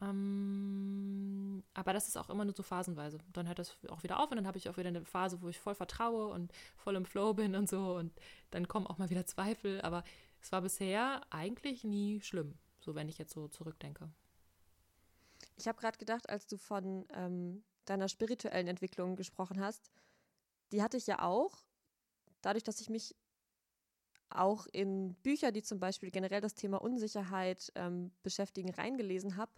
Ähm, 0.01 1.63
aber 1.74 1.94
das 1.94 2.08
ist 2.08 2.18
auch 2.18 2.29
immer 2.29 2.46
nur 2.46 2.56
so 2.56 2.63
phasenweise. 2.63 3.20
Dann 3.34 3.48
hört 3.48 3.60
das 3.60 3.77
auch 3.89 4.03
wieder 4.03 4.20
auf 4.20 4.32
und 4.32 4.38
dann 4.38 4.48
habe 4.48 4.58
ich 4.58 4.70
auch 4.70 4.77
wieder 4.77 4.88
eine 4.89 5.06
Phase, 5.06 5.41
wo 5.41 5.50
ich 5.50 5.60
voll 5.60 5.75
vertraue 5.75 6.27
und 6.27 6.51
voll 6.75 6.96
im 6.96 7.06
Flow 7.06 7.34
bin 7.34 7.56
und 7.56 7.70
so. 7.70 7.96
Und 7.96 8.13
dann 8.51 8.68
kommen 8.68 8.88
auch 8.88 8.98
mal 8.98 9.10
wieder 9.10 9.25
Zweifel. 9.25 9.82
Aber 9.82 10.03
es 10.41 10.51
war 10.51 10.62
bisher 10.62 11.22
eigentlich 11.29 11.84
nie 11.84 12.22
schlimm, 12.22 12.58
so 12.79 12.96
wenn 12.96 13.10
ich 13.10 13.18
jetzt 13.18 13.34
so 13.34 13.48
zurückdenke. 13.48 14.10
Ich 15.58 15.68
habe 15.68 15.79
gerade 15.79 15.98
gedacht, 15.98 16.29
als 16.29 16.48
du 16.48 16.58
von 16.58 17.06
ähm, 17.13 17.63
deiner 17.86 18.08
spirituellen 18.08 18.68
Entwicklung 18.68 19.15
gesprochen 19.15 19.60
hast, 19.60 19.91
die 20.72 20.82
hatte 20.82 20.98
ich 20.98 21.08
ja 21.08 21.22
auch. 21.22 21.63
Dadurch, 22.41 22.63
dass 22.63 22.79
ich 22.79 22.89
mich 22.89 23.15
auch 24.29 24.67
in 24.67 25.15
Bücher, 25.15 25.51
die 25.51 25.63
zum 25.63 25.79
Beispiel 25.79 26.12
generell 26.12 26.41
das 26.41 26.55
Thema 26.55 26.81
Unsicherheit 26.81 27.71
ähm, 27.75 28.12
beschäftigen, 28.24 28.69
reingelesen 28.71 29.38
habe, 29.38 29.51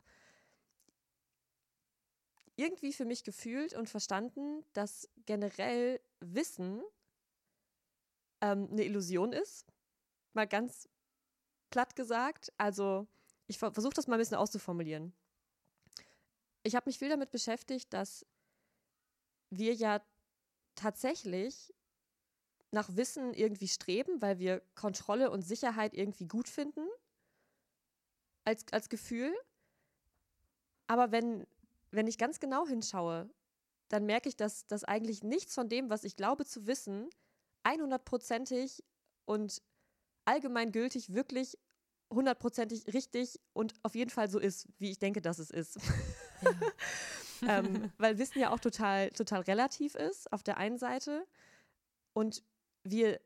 irgendwie 2.56 2.94
für 2.94 3.06
mich 3.06 3.24
gefühlt 3.24 3.74
und 3.74 3.90
verstanden, 3.90 4.64
dass 4.74 5.10
generell 5.26 6.00
Wissen 6.20 6.82
ähm, 8.42 8.68
eine 8.72 8.84
Illusion 8.84 9.34
ist. 9.34 9.66
Mal 10.34 10.48
ganz 10.48 10.88
platt 11.70 11.96
gesagt. 11.96 12.54
Also 12.58 13.08
ich 13.48 13.58
versuche 13.58 13.94
das 13.94 14.08
mal 14.08 14.16
ein 14.16 14.20
bisschen 14.20 14.38
auszuformulieren. 14.38 15.14
ich 16.64 16.76
habe 16.76 16.88
mich 16.88 17.00
viel 17.00 17.10
damit 17.10 17.32
beschäftigt, 17.32 17.92
dass 17.94 18.26
wir 19.50 19.74
ja 19.74 20.02
tatsächlich 20.76 21.74
nach 22.72 22.96
Wissen 22.96 23.34
irgendwie 23.34 23.68
streben, 23.68 24.22
weil 24.22 24.40
wir 24.40 24.62
Kontrolle 24.76 25.30
und 25.30 25.42
Sicherheit 25.42 25.94
irgendwie 25.94 26.28
gut 26.28 26.48
finden 26.48 26.88
als, 28.46 28.66
als 28.72 28.90
Gefühl. 28.90 29.34
Aber 30.88 31.12
wenn, 31.12 31.46
wenn 31.92 32.08
ich 32.08 32.18
ganz 32.18 32.40
genau 32.40 32.66
hinschaue, 32.66 33.30
dann 33.90 34.06
merke 34.06 34.30
ich, 34.30 34.38
dass, 34.38 34.66
dass 34.68 34.84
eigentlich 34.84 35.22
nichts 35.22 35.54
von 35.54 35.68
dem, 35.68 35.90
was 35.90 36.04
ich 36.06 36.16
glaube 36.16 36.46
zu 36.46 36.66
wissen, 36.66 37.10
100%ig 37.66 38.84
und 39.26 39.62
allgemeingültig 40.26 41.14
wirklich 41.14 41.58
hundertprozentig 42.10 42.94
richtig 42.94 43.40
und 43.54 43.74
auf 43.84 43.96
jeden 43.96 44.10
Fall 44.10 44.30
so 44.30 44.40
ist, 44.40 44.68
wie 44.80 44.92
ich 44.92 45.00
denke, 45.00 45.22
dass 45.22 45.40
es 45.40 45.50
ist. 45.50 45.80
Ja. 46.42 46.52
ähm, 47.60 47.92
weil 47.98 48.18
Wissen 48.18 48.40
ja 48.40 48.52
auch 48.52 48.60
total, 48.60 49.10
total 49.12 49.42
relativ 49.42 49.96
ist 49.96 50.32
auf 50.32 50.44
der 50.44 50.58
einen 50.58 50.78
Seite. 50.78 51.26
Und 52.14 52.44
wir, 52.84 53.20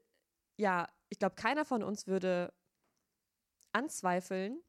ja, 0.58 0.88
ich 1.10 1.20
glaube, 1.20 1.36
keiner 1.36 1.66
von 1.66 1.84
uns 1.84 2.08
würde 2.08 2.54
anzweifeln, 3.72 4.62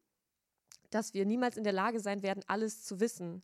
dass 0.90 1.14
wir 1.14 1.26
niemals 1.26 1.57
in 1.57 1.64
der 1.64 1.73
Lage 1.73 2.00
sein 2.00 2.23
werden, 2.23 2.45
alles 2.47 2.85
zu 2.85 3.00
wissen. 3.00 3.43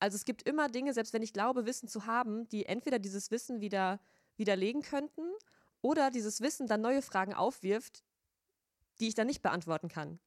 Also 0.00 0.16
es 0.16 0.24
gibt 0.24 0.42
immer 0.42 0.68
Dinge, 0.68 0.92
selbst 0.92 1.12
wenn 1.12 1.22
ich 1.22 1.32
glaube, 1.32 1.66
Wissen 1.66 1.88
zu 1.88 2.06
haben, 2.06 2.48
die 2.48 2.66
entweder 2.66 2.98
dieses 2.98 3.30
Wissen 3.30 3.60
wieder 3.60 4.00
widerlegen 4.36 4.82
könnten 4.82 5.22
oder 5.80 6.10
dieses 6.10 6.40
Wissen 6.40 6.66
dann 6.66 6.80
neue 6.80 7.02
Fragen 7.02 7.34
aufwirft, 7.34 8.04
die 9.00 9.08
ich 9.08 9.14
dann 9.14 9.26
nicht 9.26 9.42
beantworten 9.42 9.88
kann. 9.88 10.20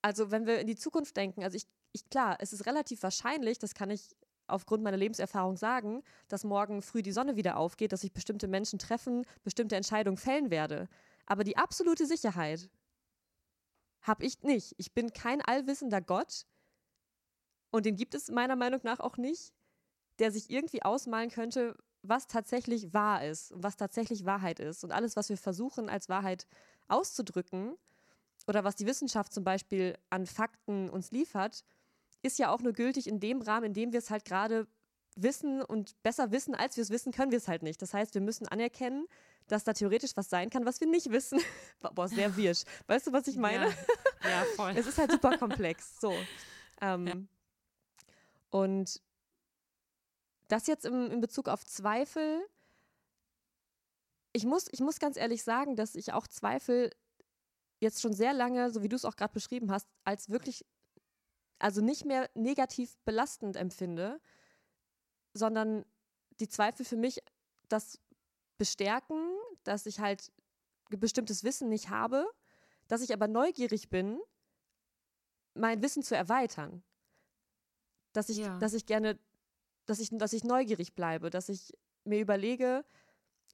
Also 0.00 0.30
wenn 0.30 0.46
wir 0.46 0.60
in 0.60 0.66
die 0.66 0.76
Zukunft 0.76 1.16
denken, 1.16 1.42
also 1.44 1.56
ich, 1.56 1.66
ich 1.92 2.08
klar, 2.08 2.36
es 2.40 2.52
ist 2.52 2.66
relativ 2.66 3.02
wahrscheinlich, 3.02 3.58
das 3.58 3.74
kann 3.74 3.90
ich 3.90 4.16
aufgrund 4.52 4.82
meiner 4.82 4.96
Lebenserfahrung 4.96 5.56
sagen, 5.56 6.02
dass 6.28 6.44
morgen 6.44 6.82
früh 6.82 7.02
die 7.02 7.12
Sonne 7.12 7.36
wieder 7.36 7.56
aufgeht, 7.56 7.92
dass 7.92 8.04
ich 8.04 8.12
bestimmte 8.12 8.48
Menschen 8.48 8.78
treffen, 8.78 9.24
bestimmte 9.44 9.76
Entscheidungen 9.76 10.16
fällen 10.16 10.50
werde. 10.50 10.88
Aber 11.26 11.44
die 11.44 11.56
absolute 11.56 12.06
Sicherheit 12.06 12.68
habe 14.02 14.24
ich 14.24 14.42
nicht. 14.42 14.74
Ich 14.78 14.92
bin 14.92 15.12
kein 15.12 15.40
allwissender 15.42 16.00
Gott 16.00 16.46
und 17.70 17.86
den 17.86 17.96
gibt 17.96 18.14
es 18.14 18.30
meiner 18.30 18.56
Meinung 18.56 18.80
nach 18.82 19.00
auch 19.00 19.16
nicht, 19.16 19.52
der 20.18 20.30
sich 20.30 20.50
irgendwie 20.50 20.82
ausmalen 20.82 21.30
könnte, 21.30 21.76
was 22.02 22.26
tatsächlich 22.26 22.92
wahr 22.92 23.24
ist 23.24 23.52
und 23.52 23.62
was 23.62 23.76
tatsächlich 23.76 24.24
Wahrheit 24.24 24.60
ist. 24.60 24.84
Und 24.84 24.92
alles, 24.92 25.16
was 25.16 25.28
wir 25.28 25.38
versuchen 25.38 25.88
als 25.88 26.08
Wahrheit 26.08 26.46
auszudrücken 26.88 27.76
oder 28.46 28.64
was 28.64 28.76
die 28.76 28.86
Wissenschaft 28.86 29.32
zum 29.32 29.44
Beispiel 29.44 29.96
an 30.10 30.26
Fakten 30.26 30.90
uns 30.90 31.12
liefert, 31.12 31.64
ist 32.22 32.38
ja 32.38 32.50
auch 32.50 32.60
nur 32.60 32.72
gültig 32.72 33.06
in 33.06 33.20
dem 33.20 33.42
Rahmen, 33.42 33.66
in 33.66 33.74
dem 33.74 33.92
wir 33.92 33.98
es 33.98 34.10
halt 34.10 34.24
gerade 34.24 34.66
wissen 35.14 35.62
und 35.62 36.00
besser 36.02 36.30
wissen, 36.30 36.54
als 36.54 36.76
wir 36.76 36.82
es 36.82 36.90
wissen, 36.90 37.12
können 37.12 37.30
wir 37.30 37.38
es 37.38 37.48
halt 37.48 37.62
nicht. 37.62 37.82
Das 37.82 37.92
heißt, 37.92 38.14
wir 38.14 38.22
müssen 38.22 38.48
anerkennen, 38.48 39.06
dass 39.48 39.64
da 39.64 39.72
theoretisch 39.72 40.12
was 40.16 40.30
sein 40.30 40.48
kann, 40.48 40.64
was 40.64 40.80
wir 40.80 40.86
nicht 40.86 41.10
wissen. 41.10 41.40
Boah, 41.94 42.08
sehr 42.08 42.36
wirsch. 42.36 42.62
Weißt 42.86 43.06
du, 43.06 43.12
was 43.12 43.26
ich 43.26 43.36
meine? 43.36 43.66
Ja, 44.22 44.30
ja 44.30 44.44
voll. 44.56 44.72
es 44.76 44.86
ist 44.86 44.98
halt 44.98 45.12
super 45.12 45.36
komplex. 45.36 46.00
So. 46.00 46.14
Ähm, 46.80 47.06
ja. 47.06 47.14
Und 48.50 49.02
das 50.48 50.66
jetzt 50.66 50.86
im, 50.86 51.10
in 51.10 51.20
Bezug 51.20 51.48
auf 51.48 51.64
Zweifel 51.64 52.42
ich 54.32 54.46
muss, 54.46 54.66
ich 54.70 54.80
muss 54.80 54.98
ganz 54.98 55.16
ehrlich 55.16 55.42
sagen, 55.42 55.76
dass 55.76 55.94
ich 55.94 56.12
auch 56.12 56.26
Zweifel 56.26 56.90
jetzt 57.80 58.00
schon 58.00 58.12
sehr 58.12 58.32
lange, 58.32 58.70
so 58.70 58.82
wie 58.82 58.88
du 58.88 58.96
es 58.96 59.04
auch 59.04 59.16
gerade 59.16 59.34
beschrieben 59.34 59.70
hast, 59.70 59.86
als 60.04 60.30
wirklich, 60.30 60.64
also 61.62 61.80
nicht 61.80 62.04
mehr 62.04 62.28
negativ 62.34 62.98
belastend 63.04 63.56
empfinde, 63.56 64.20
sondern 65.32 65.84
die 66.40 66.48
Zweifel 66.48 66.84
für 66.84 66.96
mich 66.96 67.22
das 67.68 68.00
bestärken, 68.58 69.16
dass 69.62 69.86
ich 69.86 70.00
halt 70.00 70.32
bestimmtes 70.90 71.44
Wissen 71.44 71.68
nicht 71.68 71.88
habe, 71.88 72.28
dass 72.88 73.00
ich 73.00 73.12
aber 73.12 73.28
neugierig 73.28 73.88
bin, 73.88 74.20
mein 75.54 75.82
Wissen 75.82 76.02
zu 76.02 76.16
erweitern. 76.16 76.82
Dass 78.12 78.28
ich, 78.28 78.38
ja. 78.38 78.58
dass 78.58 78.74
ich 78.74 78.84
gerne, 78.84 79.18
dass 79.86 80.00
ich, 80.00 80.10
dass 80.12 80.32
ich 80.32 80.44
neugierig 80.44 80.94
bleibe, 80.94 81.30
dass 81.30 81.48
ich 81.48 81.72
mir 82.04 82.20
überlege, 82.20 82.84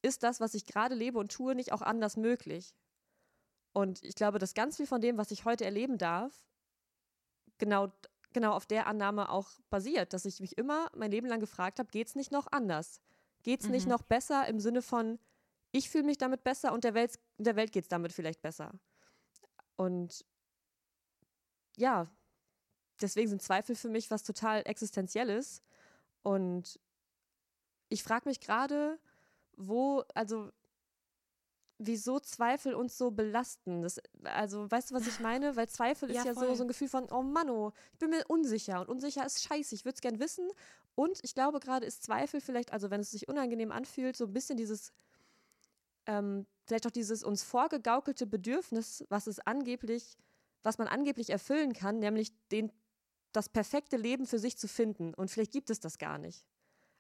ist 0.02 0.22
das, 0.22 0.40
was 0.40 0.54
ich 0.54 0.64
gerade 0.64 0.94
lebe 0.94 1.18
und 1.18 1.30
tue, 1.30 1.54
nicht 1.54 1.72
auch 1.72 1.82
anders 1.82 2.16
möglich? 2.16 2.74
Und 3.72 4.02
ich 4.02 4.14
glaube, 4.14 4.38
dass 4.38 4.54
ganz 4.54 4.76
viel 4.76 4.86
von 4.86 5.00
dem, 5.00 5.18
was 5.18 5.30
ich 5.30 5.44
heute 5.44 5.64
erleben 5.64 5.98
darf, 5.98 6.48
genau, 7.58 7.92
genau 8.32 8.52
auf 8.52 8.66
der 8.66 8.86
Annahme 8.86 9.30
auch 9.30 9.48
basiert, 9.70 10.12
dass 10.12 10.24
ich 10.24 10.40
mich 10.40 10.56
immer 10.58 10.90
mein 10.96 11.10
Leben 11.10 11.26
lang 11.26 11.40
gefragt 11.40 11.78
habe, 11.78 11.90
geht 11.90 12.08
es 12.08 12.14
nicht 12.14 12.32
noch 12.32 12.46
anders? 12.50 13.00
Geht 13.42 13.60
es 13.60 13.66
mhm. 13.66 13.72
nicht 13.72 13.86
noch 13.86 14.02
besser 14.02 14.46
im 14.48 14.60
Sinne 14.60 14.82
von, 14.82 15.18
ich 15.72 15.90
fühle 15.90 16.04
mich 16.04 16.18
damit 16.18 16.44
besser 16.44 16.72
und 16.72 16.84
der 16.84 16.94
Welt, 16.94 17.18
der 17.38 17.56
Welt 17.56 17.72
geht 17.72 17.84
es 17.84 17.88
damit 17.88 18.12
vielleicht 18.12 18.42
besser? 18.42 18.72
Und 19.76 20.24
ja, 21.76 22.08
deswegen 23.00 23.28
sind 23.28 23.42
Zweifel 23.42 23.76
für 23.76 23.88
mich 23.88 24.10
was 24.10 24.24
total 24.24 24.62
Existenzielles. 24.66 25.62
Und 26.22 26.80
ich 27.88 28.02
frage 28.02 28.28
mich 28.28 28.40
gerade, 28.40 28.98
wo, 29.56 30.04
also 30.14 30.50
wieso 31.78 32.18
Zweifel 32.20 32.74
uns 32.74 32.98
so 32.98 33.10
belasten. 33.10 33.82
Das, 33.82 34.00
also, 34.24 34.70
weißt 34.70 34.90
du, 34.90 34.94
was 34.94 35.06
ich 35.06 35.20
meine? 35.20 35.56
Weil 35.56 35.68
Zweifel 35.68 36.10
ja, 36.12 36.20
ist 36.20 36.26
ja 36.26 36.34
so, 36.34 36.54
so 36.54 36.64
ein 36.64 36.68
Gefühl 36.68 36.88
von, 36.88 37.08
oh 37.10 37.22
Mann, 37.22 37.48
oh, 37.48 37.72
ich 37.92 37.98
bin 37.98 38.10
mir 38.10 38.24
unsicher 38.26 38.80
und 38.80 38.88
unsicher 38.88 39.24
ist 39.24 39.42
scheiße, 39.42 39.74
ich 39.74 39.84
würde 39.84 39.94
es 39.94 40.00
gern 40.00 40.18
wissen. 40.18 40.48
Und 40.94 41.20
ich 41.22 41.34
glaube, 41.34 41.60
gerade 41.60 41.86
ist 41.86 42.02
Zweifel 42.02 42.40
vielleicht, 42.40 42.72
also 42.72 42.90
wenn 42.90 43.00
es 43.00 43.12
sich 43.12 43.28
unangenehm 43.28 43.70
anfühlt, 43.70 44.16
so 44.16 44.24
ein 44.24 44.32
bisschen 44.32 44.56
dieses, 44.56 44.92
ähm, 46.06 46.46
vielleicht 46.66 46.86
auch 46.86 46.90
dieses 46.90 47.22
uns 47.22 47.44
vorgegaukelte 47.44 48.26
Bedürfnis, 48.26 49.04
was 49.08 49.28
es 49.28 49.38
angeblich, 49.38 50.16
was 50.64 50.78
man 50.78 50.88
angeblich 50.88 51.30
erfüllen 51.30 51.72
kann, 51.72 52.00
nämlich 52.00 52.32
den, 52.50 52.72
das 53.32 53.48
perfekte 53.48 53.96
Leben 53.96 54.26
für 54.26 54.40
sich 54.40 54.58
zu 54.58 54.66
finden. 54.66 55.14
Und 55.14 55.30
vielleicht 55.30 55.52
gibt 55.52 55.70
es 55.70 55.78
das 55.78 55.98
gar 55.98 56.18
nicht. 56.18 56.44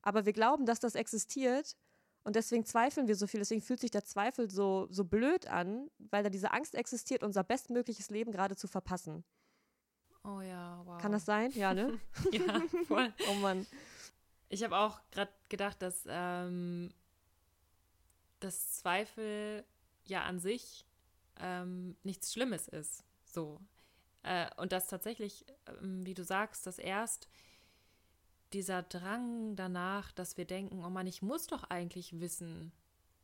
Aber 0.02 0.24
wir 0.24 0.32
glauben, 0.32 0.64
dass 0.64 0.78
das 0.78 0.94
existiert 0.94 1.76
und 2.28 2.36
deswegen 2.36 2.66
zweifeln 2.66 3.08
wir 3.08 3.16
so 3.16 3.26
viel. 3.26 3.40
Deswegen 3.40 3.62
fühlt 3.62 3.80
sich 3.80 3.90
der 3.90 4.04
Zweifel 4.04 4.50
so, 4.50 4.86
so 4.90 5.02
blöd 5.02 5.46
an, 5.46 5.90
weil 6.10 6.22
da 6.22 6.28
diese 6.28 6.52
Angst 6.52 6.74
existiert, 6.74 7.22
unser 7.22 7.42
bestmögliches 7.42 8.10
Leben 8.10 8.32
gerade 8.32 8.54
zu 8.54 8.68
verpassen. 8.68 9.24
Oh 10.24 10.42
ja, 10.42 10.82
wow. 10.84 11.00
Kann 11.00 11.12
das 11.12 11.24
sein? 11.24 11.50
Ja, 11.52 11.72
ne? 11.72 11.98
ja, 12.32 12.60
voll. 12.86 13.14
oh 13.30 13.34
Mann. 13.36 13.66
Ich 14.50 14.62
habe 14.62 14.76
auch 14.76 15.00
gerade 15.10 15.32
gedacht, 15.48 15.80
dass, 15.80 16.04
ähm, 16.06 16.92
dass 18.40 18.72
Zweifel 18.72 19.64
ja 20.04 20.24
an 20.24 20.38
sich 20.38 20.84
ähm, 21.40 21.96
nichts 22.02 22.34
Schlimmes 22.34 22.68
ist. 22.68 23.04
So. 23.24 23.58
Äh, 24.22 24.50
und 24.58 24.72
dass 24.72 24.86
tatsächlich, 24.86 25.46
ähm, 25.80 26.04
wie 26.04 26.12
du 26.12 26.24
sagst, 26.24 26.66
dass 26.66 26.78
erst 26.78 27.26
dieser 28.52 28.82
Drang 28.82 29.56
danach, 29.56 30.12
dass 30.12 30.36
wir 30.36 30.44
denken, 30.44 30.84
oh 30.84 30.90
Mann, 30.90 31.06
ich 31.06 31.22
muss 31.22 31.46
doch 31.46 31.64
eigentlich 31.64 32.20
wissen, 32.20 32.72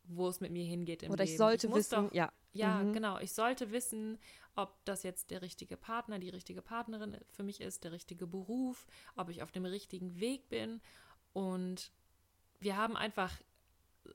wo 0.05 0.29
es 0.29 0.41
mit 0.41 0.53
mir 0.53 0.65
hingeht 0.65 1.03
im 1.03 1.11
Oder 1.11 1.25
Leben. 1.25 1.33
ich 1.33 1.39
sollte 1.39 1.67
ich 1.67 1.75
wissen, 1.75 2.07
doch, 2.07 2.15
ja. 2.15 2.33
Ja, 2.53 2.83
mhm. 2.83 2.93
genau. 2.93 3.19
Ich 3.19 3.33
sollte 3.33 3.73
wissen, 3.73 4.19
ob 4.55 4.85
das 4.85 5.03
jetzt 5.03 5.31
der 5.31 5.43
richtige 5.43 5.77
Partner, 5.77 6.19
die 6.19 6.29
richtige 6.29 6.63
Partnerin 6.63 7.19
für 7.33 7.43
mich 7.43 7.61
ist, 7.61 7.85
der 7.85 7.93
richtige 7.93 8.27
Beruf, 8.27 8.87
ob 9.17 9.29
ich 9.29 9.43
auf 9.43 9.51
dem 9.51 9.65
richtigen 9.65 10.21
Weg 10.21 10.49
bin. 10.49 10.81
Und 11.33 11.91
wir 12.61 12.77
haben 12.77 12.97
einfach 12.97 13.33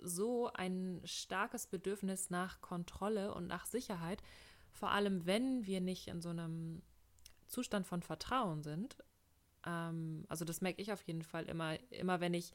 so 0.01 0.51
ein 0.53 1.01
starkes 1.03 1.67
Bedürfnis 1.67 2.29
nach 2.29 2.61
Kontrolle 2.61 3.33
und 3.33 3.47
nach 3.47 3.65
Sicherheit, 3.65 4.21
vor 4.71 4.91
allem 4.91 5.25
wenn 5.25 5.65
wir 5.65 5.81
nicht 5.81 6.07
in 6.07 6.21
so 6.21 6.29
einem 6.29 6.81
Zustand 7.47 7.87
von 7.87 8.03
Vertrauen 8.03 8.61
sind 8.63 8.97
ähm, 9.69 10.25
also 10.27 10.45
das 10.45 10.61
merke 10.61 10.81
ich 10.81 10.91
auf 10.91 11.01
jeden 11.03 11.23
Fall 11.23 11.45
immer, 11.45 11.77
immer 11.91 12.19
wenn 12.19 12.33
ich 12.33 12.53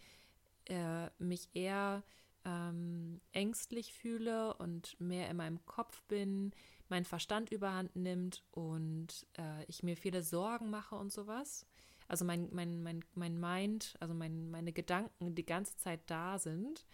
äh, 0.66 1.08
mich 1.18 1.48
eher 1.54 2.02
ähm, 2.44 3.20
ängstlich 3.32 3.92
fühle 3.92 4.54
und 4.54 4.98
mehr 5.00 5.30
in 5.30 5.36
meinem 5.36 5.64
Kopf 5.66 6.02
bin, 6.02 6.52
mein 6.88 7.04
Verstand 7.04 7.50
überhand 7.50 7.96
nimmt 7.96 8.44
und 8.50 9.26
äh, 9.38 9.64
ich 9.66 9.82
mir 9.82 9.96
viele 9.96 10.22
Sorgen 10.22 10.70
mache 10.70 10.94
und 10.96 11.12
sowas. 11.12 11.66
Also 12.06 12.24
mein, 12.24 12.48
mein, 12.52 12.82
mein, 12.82 13.02
mein 13.14 13.40
Mind, 13.40 13.96
also 14.00 14.12
mein, 14.12 14.50
meine 14.50 14.72
Gedanken 14.72 15.34
die 15.34 15.46
ganze 15.46 15.76
Zeit 15.78 16.00
da 16.06 16.38
sind, 16.38 16.84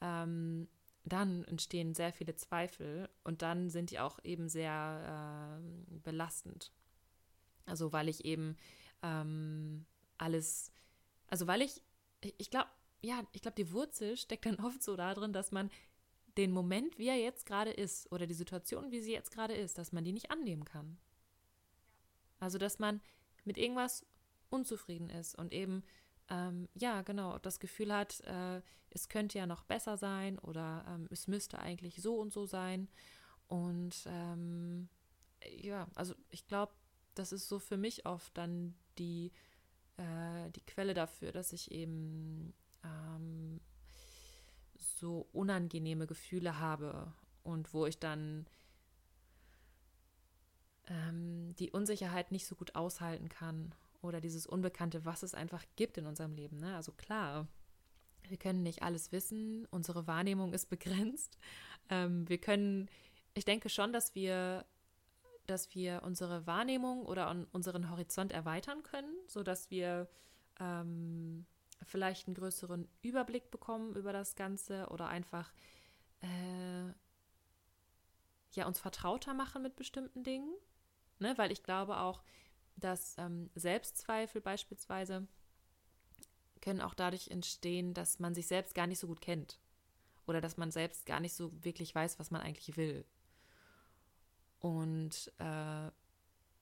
ähm, 0.00 0.68
dann 1.04 1.44
entstehen 1.44 1.94
sehr 1.94 2.12
viele 2.12 2.34
Zweifel 2.34 3.08
und 3.22 3.42
dann 3.42 3.70
sind 3.70 3.90
die 3.90 4.00
auch 4.00 4.18
eben 4.24 4.48
sehr 4.48 5.60
äh, 5.60 5.98
belastend. 6.00 6.72
Also 7.66 7.92
weil 7.92 8.08
ich 8.08 8.24
eben 8.24 8.56
ähm, 9.02 9.86
alles, 10.16 10.72
also 11.28 11.46
weil 11.46 11.62
ich, 11.62 11.82
ich 12.38 12.50
glaube, 12.50 12.68
ja, 13.00 13.22
ich 13.32 13.42
glaube, 13.42 13.54
die 13.54 13.72
Wurzel 13.72 14.16
steckt 14.16 14.46
dann 14.46 14.56
oft 14.64 14.82
so 14.82 14.96
darin, 14.96 15.32
dass 15.32 15.52
man 15.52 15.70
den 16.36 16.52
Moment, 16.52 16.98
wie 16.98 17.08
er 17.08 17.16
jetzt 17.16 17.46
gerade 17.46 17.70
ist, 17.70 18.10
oder 18.12 18.26
die 18.26 18.34
Situation, 18.34 18.92
wie 18.92 19.00
sie 19.00 19.12
jetzt 19.12 19.32
gerade 19.32 19.54
ist, 19.54 19.76
dass 19.78 19.92
man 19.92 20.04
die 20.04 20.12
nicht 20.12 20.30
annehmen 20.30 20.64
kann. 20.64 20.98
Also, 22.38 22.58
dass 22.58 22.78
man 22.78 23.00
mit 23.44 23.58
irgendwas 23.58 24.06
unzufrieden 24.50 25.10
ist 25.10 25.34
und 25.34 25.52
eben, 25.52 25.82
ähm, 26.28 26.68
ja, 26.74 27.02
genau, 27.02 27.38
das 27.38 27.58
Gefühl 27.58 27.92
hat, 27.92 28.20
äh, 28.20 28.62
es 28.90 29.08
könnte 29.08 29.38
ja 29.38 29.46
noch 29.46 29.64
besser 29.64 29.96
sein 29.96 30.38
oder 30.38 30.84
ähm, 30.88 31.08
es 31.10 31.26
müsste 31.26 31.58
eigentlich 31.58 32.00
so 32.00 32.16
und 32.16 32.32
so 32.32 32.46
sein. 32.46 32.88
Und 33.48 33.94
ähm, 34.06 34.88
ja, 35.60 35.88
also 35.94 36.14
ich 36.30 36.46
glaube, 36.46 36.72
das 37.14 37.32
ist 37.32 37.48
so 37.48 37.58
für 37.58 37.76
mich 37.76 38.06
oft 38.06 38.36
dann 38.36 38.74
die, 38.98 39.32
äh, 39.96 40.50
die 40.56 40.64
Quelle 40.66 40.94
dafür, 40.94 41.32
dass 41.32 41.52
ich 41.52 41.70
eben 41.70 42.54
ähm, 42.84 43.60
so 44.74 45.28
unangenehme 45.32 46.06
Gefühle 46.06 46.58
habe 46.58 47.12
und 47.42 47.72
wo 47.72 47.86
ich 47.86 47.98
dann 47.98 48.46
ähm, 50.88 51.54
die 51.58 51.70
Unsicherheit 51.70 52.32
nicht 52.32 52.46
so 52.46 52.54
gut 52.54 52.74
aushalten 52.74 53.28
kann 53.28 53.74
oder 54.02 54.20
dieses 54.20 54.46
Unbekannte, 54.46 55.04
was 55.04 55.22
es 55.22 55.34
einfach 55.34 55.64
gibt 55.76 55.98
in 55.98 56.06
unserem 56.06 56.34
Leben. 56.34 56.58
Ne? 56.58 56.74
Also 56.76 56.92
klar, 56.92 57.48
wir 58.28 58.36
können 58.36 58.62
nicht 58.62 58.82
alles 58.82 59.12
wissen, 59.12 59.66
unsere 59.70 60.06
Wahrnehmung 60.06 60.52
ist 60.52 60.68
begrenzt. 60.68 61.38
Ähm, 61.88 62.28
wir 62.28 62.38
können, 62.38 62.88
ich 63.34 63.44
denke 63.44 63.68
schon, 63.68 63.92
dass 63.92 64.14
wir, 64.14 64.64
dass 65.48 65.74
wir 65.74 66.02
unsere 66.04 66.46
Wahrnehmung 66.46 67.04
oder 67.06 67.34
unseren 67.52 67.90
Horizont 67.90 68.32
erweitern 68.32 68.82
können, 68.82 69.14
sodass 69.26 69.70
wir 69.70 70.08
ähm, 70.60 71.46
vielleicht 71.84 72.26
einen 72.26 72.34
größeren 72.34 72.88
Überblick 73.02 73.50
bekommen 73.50 73.94
über 73.96 74.12
das 74.12 74.36
Ganze 74.36 74.88
oder 74.88 75.08
einfach 75.08 75.52
äh, 76.20 76.92
ja 78.52 78.66
uns 78.66 78.78
vertrauter 78.78 79.34
machen 79.34 79.62
mit 79.62 79.76
bestimmten 79.76 80.22
Dingen. 80.22 80.54
Ne? 81.18 81.36
Weil 81.38 81.50
ich 81.50 81.62
glaube 81.62 81.98
auch, 81.98 82.22
dass 82.76 83.16
ähm, 83.18 83.50
Selbstzweifel 83.54 84.40
beispielsweise 84.40 85.26
können 86.60 86.80
auch 86.80 86.94
dadurch 86.94 87.28
entstehen, 87.28 87.94
dass 87.94 88.18
man 88.18 88.34
sich 88.34 88.46
selbst 88.46 88.74
gar 88.74 88.86
nicht 88.86 88.98
so 88.98 89.06
gut 89.06 89.20
kennt. 89.20 89.58
Oder 90.26 90.40
dass 90.42 90.58
man 90.58 90.70
selbst 90.70 91.06
gar 91.06 91.20
nicht 91.20 91.32
so 91.32 91.52
wirklich 91.64 91.94
weiß, 91.94 92.18
was 92.18 92.30
man 92.30 92.42
eigentlich 92.42 92.76
will. 92.76 93.06
Und 94.60 95.32
äh, 95.38 95.90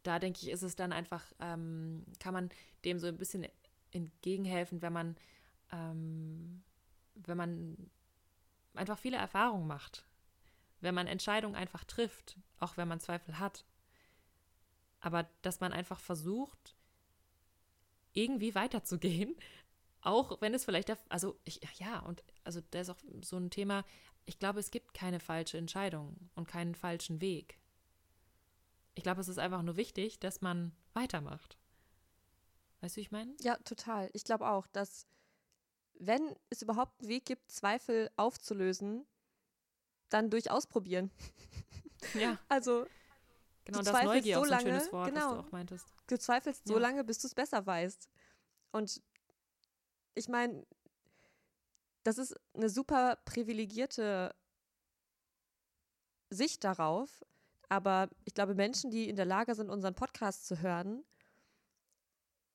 da 0.02 0.18
denke 0.20 0.40
ich, 0.42 0.50
ist 0.50 0.62
es 0.62 0.76
dann 0.76 0.92
einfach, 0.92 1.24
ähm, 1.40 2.04
kann 2.20 2.34
man 2.34 2.50
dem 2.84 2.98
so 2.98 3.06
ein 3.06 3.16
bisschen 3.16 3.46
entgegenhelfen, 3.90 4.82
wenn 4.82 4.92
man, 4.92 5.16
ähm, 5.72 6.62
wenn 7.14 7.36
man 7.36 7.90
einfach 8.74 8.98
viele 8.98 9.16
Erfahrungen 9.16 9.66
macht. 9.66 10.04
Wenn 10.80 10.94
man 10.94 11.06
Entscheidungen 11.06 11.56
einfach 11.56 11.84
trifft, 11.84 12.38
auch 12.58 12.76
wenn 12.76 12.88
man 12.88 13.00
Zweifel 13.00 13.38
hat. 13.38 13.64
Aber 15.00 15.28
dass 15.42 15.60
man 15.60 15.72
einfach 15.72 16.00
versucht, 16.00 16.76
irgendwie 18.12 18.54
weiterzugehen, 18.54 19.36
auch 20.02 20.40
wenn 20.40 20.54
es 20.54 20.64
vielleicht, 20.64 20.96
also 21.08 21.38
ich, 21.44 21.60
ja, 21.78 22.00
und 22.00 22.22
also 22.44 22.60
da 22.70 22.80
ist 22.80 22.90
auch 22.90 22.98
so 23.22 23.36
ein 23.38 23.50
Thema, 23.50 23.84
ich 24.26 24.38
glaube, 24.38 24.60
es 24.60 24.70
gibt 24.70 24.94
keine 24.94 25.20
falsche 25.20 25.58
Entscheidung 25.58 26.30
und 26.34 26.48
keinen 26.48 26.74
falschen 26.74 27.20
Weg. 27.20 27.58
Ich 28.96 29.02
glaube, 29.02 29.20
es 29.20 29.28
ist 29.28 29.38
einfach 29.38 29.62
nur 29.62 29.76
wichtig, 29.76 30.18
dass 30.18 30.40
man 30.40 30.72
weitermacht. 30.94 31.58
Weißt 32.80 32.96
du, 32.96 32.98
wie 32.98 33.02
ich 33.02 33.10
meine? 33.10 33.34
Ja, 33.40 33.56
total. 33.58 34.10
Ich 34.14 34.24
glaube 34.24 34.48
auch, 34.48 34.66
dass 34.68 35.06
wenn 35.98 36.34
es 36.50 36.62
überhaupt 36.62 37.00
einen 37.00 37.08
Weg 37.08 37.26
gibt, 37.26 37.50
Zweifel 37.50 38.10
aufzulösen, 38.16 39.06
dann 40.08 40.30
durch 40.30 40.50
Ausprobieren. 40.50 41.10
Ja. 42.14 42.38
Also 42.48 42.86
genau, 43.64 43.80
das 43.80 44.04
Neugier 44.04 44.36
so 44.36 44.44
lange, 44.44 44.56
ein 44.56 44.80
schönes 44.80 44.92
Wort, 44.92 45.08
genau, 45.08 45.30
was 45.30 45.34
du 45.34 45.40
auch 45.40 45.50
meintest. 45.50 45.86
Du 46.06 46.18
zweifelst 46.18 46.68
ja. 46.68 46.74
so 46.74 46.78
lange, 46.78 47.02
bis 47.04 47.18
du 47.18 47.26
es 47.26 47.34
besser 47.34 47.66
weißt. 47.66 48.08
Und 48.70 49.02
ich 50.14 50.28
meine, 50.28 50.64
das 52.04 52.18
ist 52.18 52.38
eine 52.54 52.68
super 52.68 53.16
privilegierte 53.24 54.36
Sicht 56.28 56.62
darauf, 56.62 57.24
aber 57.68 58.08
ich 58.24 58.34
glaube, 58.34 58.54
Menschen, 58.54 58.90
die 58.90 59.08
in 59.08 59.16
der 59.16 59.24
Lage 59.24 59.54
sind, 59.54 59.70
unseren 59.70 59.94
Podcast 59.94 60.46
zu 60.46 60.60
hören, 60.60 61.04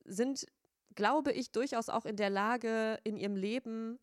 sind, 0.05 0.45
glaube 0.95 1.31
ich, 1.31 1.51
durchaus 1.51 1.89
auch 1.89 2.05
in 2.05 2.15
der 2.15 2.29
Lage, 2.29 2.99
in 3.03 3.17
ihrem 3.17 3.35
Leben 3.35 3.99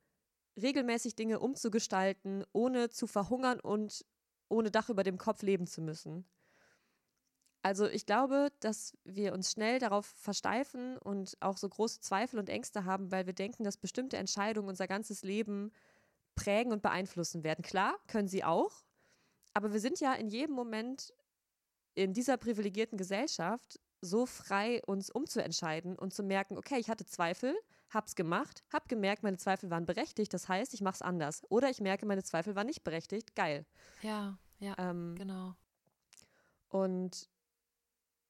regelmäßig 0.60 1.14
Dinge 1.14 1.40
umzugestalten, 1.40 2.44
ohne 2.52 2.90
zu 2.90 3.06
verhungern 3.06 3.60
und 3.60 4.04
ohne 4.48 4.70
Dach 4.70 4.88
über 4.88 5.04
dem 5.04 5.18
Kopf 5.18 5.42
leben 5.42 5.66
zu 5.66 5.80
müssen. 5.80 6.26
Also 7.62 7.86
ich 7.86 8.06
glaube, 8.06 8.48
dass 8.60 8.96
wir 9.04 9.32
uns 9.32 9.50
schnell 9.52 9.78
darauf 9.78 10.06
versteifen 10.06 10.96
und 10.98 11.36
auch 11.40 11.56
so 11.56 11.68
große 11.68 12.00
Zweifel 12.00 12.38
und 12.38 12.48
Ängste 12.48 12.84
haben, 12.84 13.10
weil 13.10 13.26
wir 13.26 13.32
denken, 13.32 13.64
dass 13.64 13.76
bestimmte 13.76 14.16
Entscheidungen 14.16 14.68
unser 14.68 14.86
ganzes 14.86 15.22
Leben 15.22 15.72
prägen 16.34 16.72
und 16.72 16.82
beeinflussen 16.82 17.42
werden. 17.42 17.62
Klar, 17.62 17.96
können 18.06 18.28
sie 18.28 18.44
auch, 18.44 18.84
aber 19.58 19.72
wir 19.72 19.80
sind 19.80 19.98
ja 19.98 20.14
in 20.14 20.28
jedem 20.28 20.54
Moment 20.54 21.12
in 21.96 22.12
dieser 22.12 22.36
privilegierten 22.36 22.96
Gesellschaft 22.96 23.80
so 24.00 24.24
frei, 24.24 24.80
uns 24.86 25.10
umzuentscheiden 25.10 25.98
und 25.98 26.14
zu 26.14 26.22
merken, 26.22 26.56
okay, 26.56 26.78
ich 26.78 26.88
hatte 26.88 27.04
Zweifel, 27.04 27.56
hab's 27.90 28.14
gemacht, 28.14 28.62
hab 28.72 28.88
gemerkt, 28.88 29.24
meine 29.24 29.36
Zweifel 29.36 29.68
waren 29.68 29.84
berechtigt, 29.84 30.32
das 30.32 30.48
heißt, 30.48 30.74
ich 30.74 30.80
mach's 30.80 31.02
anders. 31.02 31.42
Oder 31.48 31.70
ich 31.70 31.80
merke, 31.80 32.06
meine 32.06 32.22
Zweifel 32.22 32.54
waren 32.54 32.68
nicht 32.68 32.84
berechtigt, 32.84 33.34
geil. 33.34 33.66
Ja, 34.00 34.38
ja, 34.60 34.76
ähm, 34.78 35.16
genau. 35.18 35.56
Und 36.68 37.28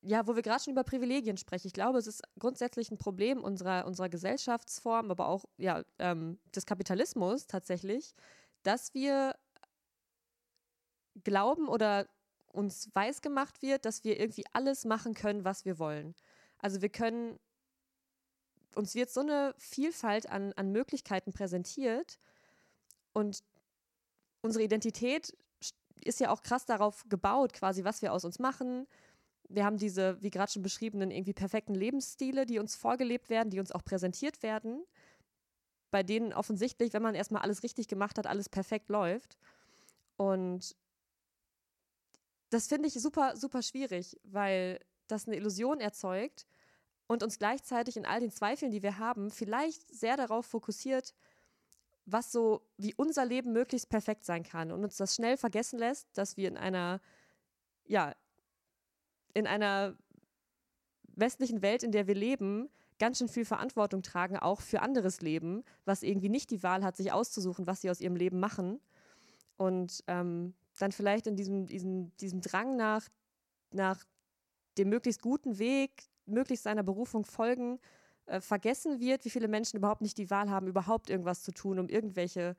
ja, 0.01 0.27
wo 0.27 0.35
wir 0.35 0.43
gerade 0.43 0.63
schon 0.63 0.73
über 0.73 0.85
Privilegien 0.85 1.37
sprechen, 1.37 1.67
ich 1.67 1.75
glaube, 1.75 1.99
es 1.99 2.07
ist 2.07 2.23
grundsätzlich 2.39 2.91
ein 2.91 2.97
Problem 2.97 3.45
unserer, 3.45 3.85
unserer 3.85 4.09
Gesellschaftsform, 4.09 5.11
aber 5.11 5.29
auch 5.29 5.45
ja, 5.59 5.83
ähm, 5.99 6.39
des 6.57 6.65
Kapitalismus 6.65 7.47
tatsächlich, 7.47 8.15
dass 8.63 8.95
wir 8.95 9.35
glauben 11.25 11.69
oder 11.69 12.07
uns 12.47 12.91
weiß 12.95 13.23
gemacht 13.23 13.63
wird, 13.63 13.85
dass 13.85 14.05
wir 14.05 14.19
irgendwie 14.19 14.45
alles 14.53 14.85
machen 14.85 15.15
können, 15.15 15.45
was 15.45 15.65
wir 15.65 15.79
wollen. 15.79 16.15
Also 16.59 16.83
wir 16.83 16.89
können, 16.89 17.39
uns 18.75 18.95
wird 18.95 19.11
so 19.11 19.21
eine 19.21 19.55
Vielfalt 19.59 20.29
an, 20.29 20.53
an 20.55 20.73
Möglichkeiten 20.73 21.33
präsentiert 21.33 22.19
und 23.13 23.43
unsere 24.41 24.65
Identität 24.65 25.37
ist 26.05 26.21
ja 26.21 26.31
auch 26.31 26.43
krass 26.43 26.65
darauf 26.65 27.05
gebaut, 27.09 27.53
quasi, 27.53 27.85
was 27.85 28.03
wir 28.03 28.13
aus 28.13 28.25
uns 28.25 28.39
machen. 28.39 28.87
Wir 29.49 29.65
haben 29.65 29.79
diese, 29.79 30.21
wie 30.23 30.31
gerade 30.31 30.53
schon 30.53 30.63
beschriebenen, 30.63 31.11
irgendwie 31.11 31.33
perfekten 31.33 31.75
Lebensstile, 31.75 32.47
die 32.47 32.59
uns 32.59 32.77
vorgelebt 32.77 33.31
werden, 33.31 33.51
die 33.51 33.61
uns 33.61 33.73
auch 33.73 33.85
präsentiert 33.85 34.43
werden, 34.43 34.85
bei 35.91 36.03
denen 36.03 36.33
offensichtlich, 36.33 36.93
wenn 36.93 37.03
man 37.03 37.15
erstmal 37.15 37.43
alles 37.43 37.63
richtig 37.63 37.89
gemacht 37.89 38.19
hat, 38.19 38.27
alles 38.27 38.49
perfekt 38.49 38.91
läuft. 38.91 39.39
Und 40.17 40.77
das 42.51 42.67
finde 42.67 42.89
ich 42.89 42.95
super, 42.95 43.37
super 43.37 43.63
schwierig, 43.63 44.19
weil 44.25 44.81
das 45.07 45.27
eine 45.27 45.37
Illusion 45.37 45.81
erzeugt 45.81 46.47
und 47.07 47.23
uns 47.23 47.39
gleichzeitig 47.39 47.97
in 47.97 48.07
all 48.07 48.21
den 48.21 48.31
Zweifeln, 48.31 48.71
die 48.71 48.83
wir 48.83 48.99
haben, 48.99 49.31
vielleicht 49.31 49.89
sehr 49.95 50.17
darauf 50.17 50.47
fokussiert, 50.47 51.15
was 52.05 52.33
so, 52.33 52.63
wie 52.77 52.95
unser 52.95 53.25
Leben 53.25 53.53
möglichst 53.53 53.89
perfekt 53.89 54.25
sein 54.25 54.43
kann 54.43 54.73
und 54.73 54.83
uns 54.83 54.97
das 54.97 55.15
schnell 55.15 55.37
vergessen 55.37 55.79
lässt, 55.79 56.09
dass 56.17 56.37
wir 56.37 56.49
in 56.49 56.57
einer, 56.57 57.01
ja, 57.85 58.15
in 59.35 59.47
einer 59.47 59.97
westlichen 61.07 61.63
Welt, 61.63 61.83
in 61.83 61.93
der 61.93 62.07
wir 62.07 62.15
leben, 62.15 62.71
ganz 62.99 63.19
schön 63.19 63.29
viel 63.29 63.45
Verantwortung 63.45 64.03
tragen, 64.03 64.39
auch 64.39 64.61
für 64.61 64.81
anderes 64.81 65.21
Leben, 65.21 65.65
was 65.85 66.03
irgendwie 66.03 66.29
nicht 66.29 66.51
die 66.51 66.63
Wahl 66.63 66.83
hat, 66.83 66.97
sich 66.97 67.13
auszusuchen, 67.13 67.67
was 67.67 67.83
sie 67.83 67.91
aus 67.91 68.01
ihrem 68.01 68.17
Leben 68.17 68.41
machen. 68.41 68.81
Und 69.57 70.03
ähm, 70.07 70.55
dann 70.79 70.93
vielleicht 70.93 71.27
in 71.27 71.37
diesem, 71.37 71.67
diesem, 71.67 72.17
diesem 72.19 72.41
Drang 72.41 72.77
nach, 72.77 73.09
nach 73.73 74.05
dem 74.79 74.89
möglichst 74.89 75.23
guten 75.23 75.59
Weg, 75.59 76.09
möglichst 76.27 76.65
seiner 76.65 76.83
Berufung 76.83 77.25
folgen, 77.25 77.81
äh, 78.27 78.41
vergessen 78.41 79.01
wird, 79.01 79.25
wie 79.25 79.31
viele 79.31 79.49
Menschen 79.49 79.77
überhaupt 79.77 80.03
nicht 80.03 80.19
die 80.19 80.31
Wahl 80.31 80.51
haben, 80.51 80.67
überhaupt 80.67 81.11
irgendwas 81.11 81.43
zu 81.43 81.53
tun, 81.53 81.79
um 81.79 81.89
irgendwelche 81.89 82.57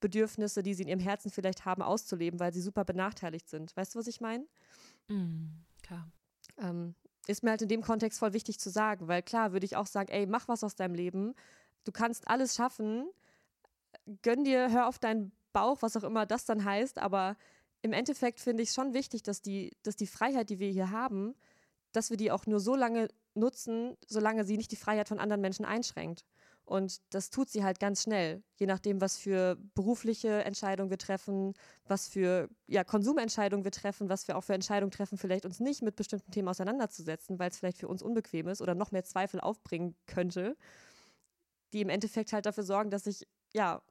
Bedürfnisse, 0.00 0.62
die 0.62 0.74
sie 0.74 0.82
in 0.82 0.88
ihrem 0.88 1.00
Herzen 1.00 1.30
vielleicht 1.30 1.64
haben, 1.64 1.80
auszuleben, 1.80 2.40
weil 2.40 2.52
sie 2.52 2.60
super 2.60 2.84
benachteiligt 2.84 3.48
sind. 3.48 3.74
Weißt 3.76 3.94
du, 3.94 4.00
was 4.00 4.08
ich 4.08 4.20
meine? 4.20 4.46
Mm, 5.08 5.62
klar. 5.82 6.10
Ähm, 6.58 6.94
ist 7.28 7.42
mir 7.42 7.50
halt 7.50 7.62
in 7.62 7.68
dem 7.68 7.82
Kontext 7.82 8.18
voll 8.18 8.32
wichtig 8.32 8.58
zu 8.58 8.68
sagen, 8.68 9.06
weil 9.06 9.22
klar 9.22 9.52
würde 9.52 9.64
ich 9.64 9.76
auch 9.76 9.86
sagen, 9.86 10.10
ey, 10.10 10.26
mach 10.26 10.48
was 10.48 10.64
aus 10.64 10.74
deinem 10.74 10.94
Leben. 10.94 11.34
Du 11.84 11.92
kannst 11.92 12.28
alles 12.28 12.56
schaffen. 12.56 13.08
Gönn 14.22 14.42
dir, 14.42 14.70
hör 14.72 14.88
auf 14.88 14.98
deinen 14.98 15.30
Bauch, 15.52 15.82
was 15.82 15.96
auch 15.96 16.04
immer 16.04 16.26
das 16.26 16.44
dann 16.44 16.64
heißt, 16.64 16.98
aber 16.98 17.36
im 17.82 17.92
Endeffekt 17.92 18.40
finde 18.40 18.62
ich 18.62 18.70
es 18.70 18.74
schon 18.74 18.94
wichtig, 18.94 19.22
dass 19.22 19.42
die, 19.42 19.76
dass 19.82 19.96
die 19.96 20.06
Freiheit, 20.06 20.50
die 20.50 20.58
wir 20.58 20.70
hier 20.70 20.90
haben, 20.90 21.34
dass 21.92 22.10
wir 22.10 22.16
die 22.16 22.30
auch 22.30 22.46
nur 22.46 22.60
so 22.60 22.74
lange 22.74 23.08
nutzen, 23.34 23.96
solange 24.06 24.44
sie 24.44 24.56
nicht 24.56 24.72
die 24.72 24.76
Freiheit 24.76 25.08
von 25.08 25.18
anderen 25.18 25.40
Menschen 25.40 25.64
einschränkt. 25.64 26.24
Und 26.64 27.02
das 27.10 27.30
tut 27.30 27.50
sie 27.50 27.64
halt 27.64 27.80
ganz 27.80 28.04
schnell, 28.04 28.42
je 28.56 28.66
nachdem, 28.66 29.00
was 29.00 29.18
für 29.18 29.56
berufliche 29.74 30.44
Entscheidungen 30.44 30.90
wir 30.90 30.98
treffen, 30.98 31.54
was 31.84 32.08
für 32.08 32.48
ja, 32.68 32.84
Konsumentscheidungen 32.84 33.64
wir 33.64 33.72
treffen, 33.72 34.08
was 34.08 34.28
wir 34.28 34.36
auch 34.36 34.44
für 34.44 34.54
Entscheidungen 34.54 34.92
treffen, 34.92 35.18
vielleicht 35.18 35.44
uns 35.44 35.58
nicht 35.58 35.82
mit 35.82 35.96
bestimmten 35.96 36.30
Themen 36.30 36.48
auseinanderzusetzen, 36.48 37.38
weil 37.38 37.50
es 37.50 37.58
vielleicht 37.58 37.78
für 37.78 37.88
uns 37.88 38.00
unbequem 38.00 38.46
ist 38.46 38.62
oder 38.62 38.76
noch 38.76 38.92
mehr 38.92 39.04
Zweifel 39.04 39.40
aufbringen 39.40 39.96
könnte, 40.06 40.56
die 41.72 41.80
im 41.80 41.88
Endeffekt 41.88 42.32
halt 42.32 42.46
dafür 42.46 42.64
sorgen, 42.64 42.90
dass 42.90 43.04
sich 43.04 43.26
ja 43.52 43.82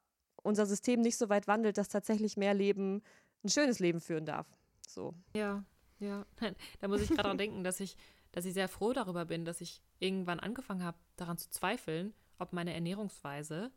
unser 0.42 0.66
System 0.66 1.00
nicht 1.02 1.18
so 1.18 1.28
weit 1.28 1.46
wandelt, 1.46 1.78
dass 1.78 1.88
tatsächlich 1.88 2.36
mehr 2.36 2.54
Leben 2.54 3.02
ein 3.44 3.48
schönes 3.48 3.78
Leben 3.78 4.00
führen 4.00 4.26
darf. 4.26 4.46
So. 4.86 5.14
Ja, 5.34 5.64
ja. 5.98 6.26
Da 6.80 6.88
muss 6.88 7.00
ich 7.00 7.08
gerade 7.08 7.22
daran 7.22 7.38
denken, 7.38 7.64
dass 7.64 7.80
ich, 7.80 7.96
dass 8.32 8.44
ich 8.44 8.54
sehr 8.54 8.68
froh 8.68 8.92
darüber 8.92 9.24
bin, 9.24 9.44
dass 9.44 9.60
ich 9.60 9.82
irgendwann 9.98 10.40
angefangen 10.40 10.82
habe, 10.82 10.98
daran 11.16 11.38
zu 11.38 11.50
zweifeln, 11.50 12.14
ob 12.38 12.52
meine 12.52 12.74
Ernährungsweise 12.74 13.70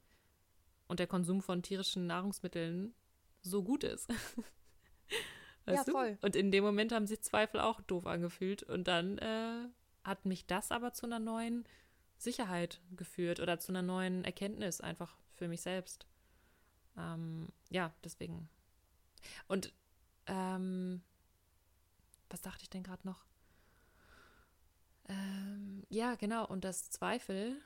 und 0.87 0.99
der 0.99 1.07
Konsum 1.07 1.41
von 1.41 1.63
tierischen 1.63 2.07
Nahrungsmitteln 2.07 2.93
so 3.41 3.63
gut 3.63 3.83
ist. 3.83 4.09
weißt 5.65 5.87
ja, 5.87 5.93
voll. 5.93 6.17
Du? 6.21 6.25
Und 6.25 6.35
in 6.35 6.51
dem 6.51 6.63
Moment 6.63 6.91
haben 6.91 7.07
sich 7.07 7.21
Zweifel 7.21 7.59
auch 7.59 7.81
doof 7.81 8.07
angefühlt. 8.07 8.63
Und 8.63 8.87
dann 8.87 9.17
äh, 9.17 9.67
hat 10.03 10.25
mich 10.25 10.45
das 10.45 10.71
aber 10.71 10.93
zu 10.93 11.05
einer 11.05 11.19
neuen 11.19 11.65
Sicherheit 12.17 12.81
geführt 12.95 13.39
oder 13.39 13.59
zu 13.59 13.71
einer 13.71 13.81
neuen 13.81 14.23
Erkenntnis 14.23 14.81
einfach 14.81 15.15
für 15.33 15.47
mich 15.47 15.61
selbst. 15.61 16.07
Ähm, 16.97 17.49
ja, 17.69 17.93
deswegen. 18.03 18.49
Und 19.47 19.73
ähm, 20.27 21.01
was 22.29 22.41
dachte 22.41 22.63
ich 22.63 22.69
denn 22.69 22.83
gerade 22.83 23.05
noch? 23.05 23.25
Ähm, 25.07 25.83
ja, 25.89 26.15
genau. 26.15 26.47
Und 26.47 26.63
das 26.63 26.89
Zweifel 26.89 27.61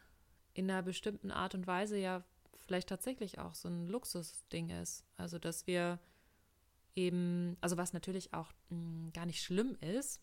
in 0.54 0.70
einer 0.70 0.84
bestimmten 0.84 1.32
Art 1.32 1.56
und 1.56 1.68
Weise 1.68 1.98
ja 1.98 2.24
vielleicht 2.56 2.90
tatsächlich 2.90 3.40
auch 3.40 3.56
so 3.56 3.70
ein 3.70 3.88
Luxusding 3.88 4.70
ist. 4.70 5.06
Also, 5.16 5.40
dass 5.40 5.68
wir 5.68 6.00
eben, 6.96 7.58
also 7.62 7.78
was 7.78 7.94
natürlich 7.94 8.34
auch 8.34 8.52
mh, 8.70 8.78
hm, 8.78 9.14
gar 9.14 9.26
nicht 9.26 9.42
schlimm 9.42 9.76
ist, 9.82 10.22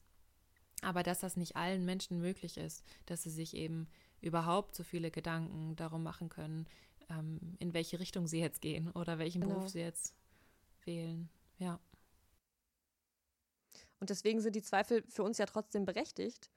aber 0.82 1.02
dass 1.02 1.20
das 1.20 1.36
nicht 1.36 1.56
allen 1.56 1.84
Menschen 1.84 2.20
möglich 2.20 2.58
ist, 2.58 2.84
dass 3.06 3.22
sie 3.22 3.30
sich 3.30 3.54
eben 3.56 3.88
überhaupt 4.20 4.74
so 4.74 4.82
viele 4.82 5.10
Gedanken 5.10 5.74
darum 5.76 6.02
machen 6.02 6.28
können, 6.28 6.66
ähm, 7.08 7.56
in 7.58 7.72
welche 7.72 7.98
Richtung 7.98 8.26
sie 8.26 8.40
jetzt 8.40 8.60
gehen 8.60 8.90
oder 8.90 9.18
welchen 9.18 9.40
genau. 9.42 9.54
Beruf 9.54 9.70
sie 9.70 9.80
jetzt 9.80 10.14
wählen. 10.86 11.28
Ja. 11.58 11.80
Und 14.00 14.10
deswegen 14.10 14.40
sind 14.40 14.54
die 14.54 14.62
Zweifel 14.62 15.04
für 15.08 15.22
uns 15.22 15.38
ja 15.38 15.46
trotzdem 15.46 15.84
berechtigt. 15.84 16.50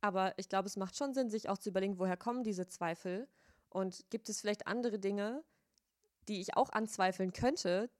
Aber 0.00 0.34
ich 0.38 0.48
glaube, 0.48 0.68
es 0.68 0.76
macht 0.76 0.96
schon 0.96 1.14
Sinn, 1.14 1.30
sich 1.30 1.48
auch 1.48 1.58
zu 1.58 1.70
überlegen, 1.70 1.98
woher 1.98 2.16
kommen 2.16 2.44
diese 2.44 2.66
Zweifel 2.66 3.26
und 3.70 4.04
gibt 4.10 4.28
es 4.28 4.40
vielleicht 4.40 4.66
andere 4.66 4.98
Dinge, 4.98 5.42
die 6.28 6.40
ich 6.40 6.56
auch 6.56 6.70
anzweifeln 6.70 7.32
könnte, 7.32 7.90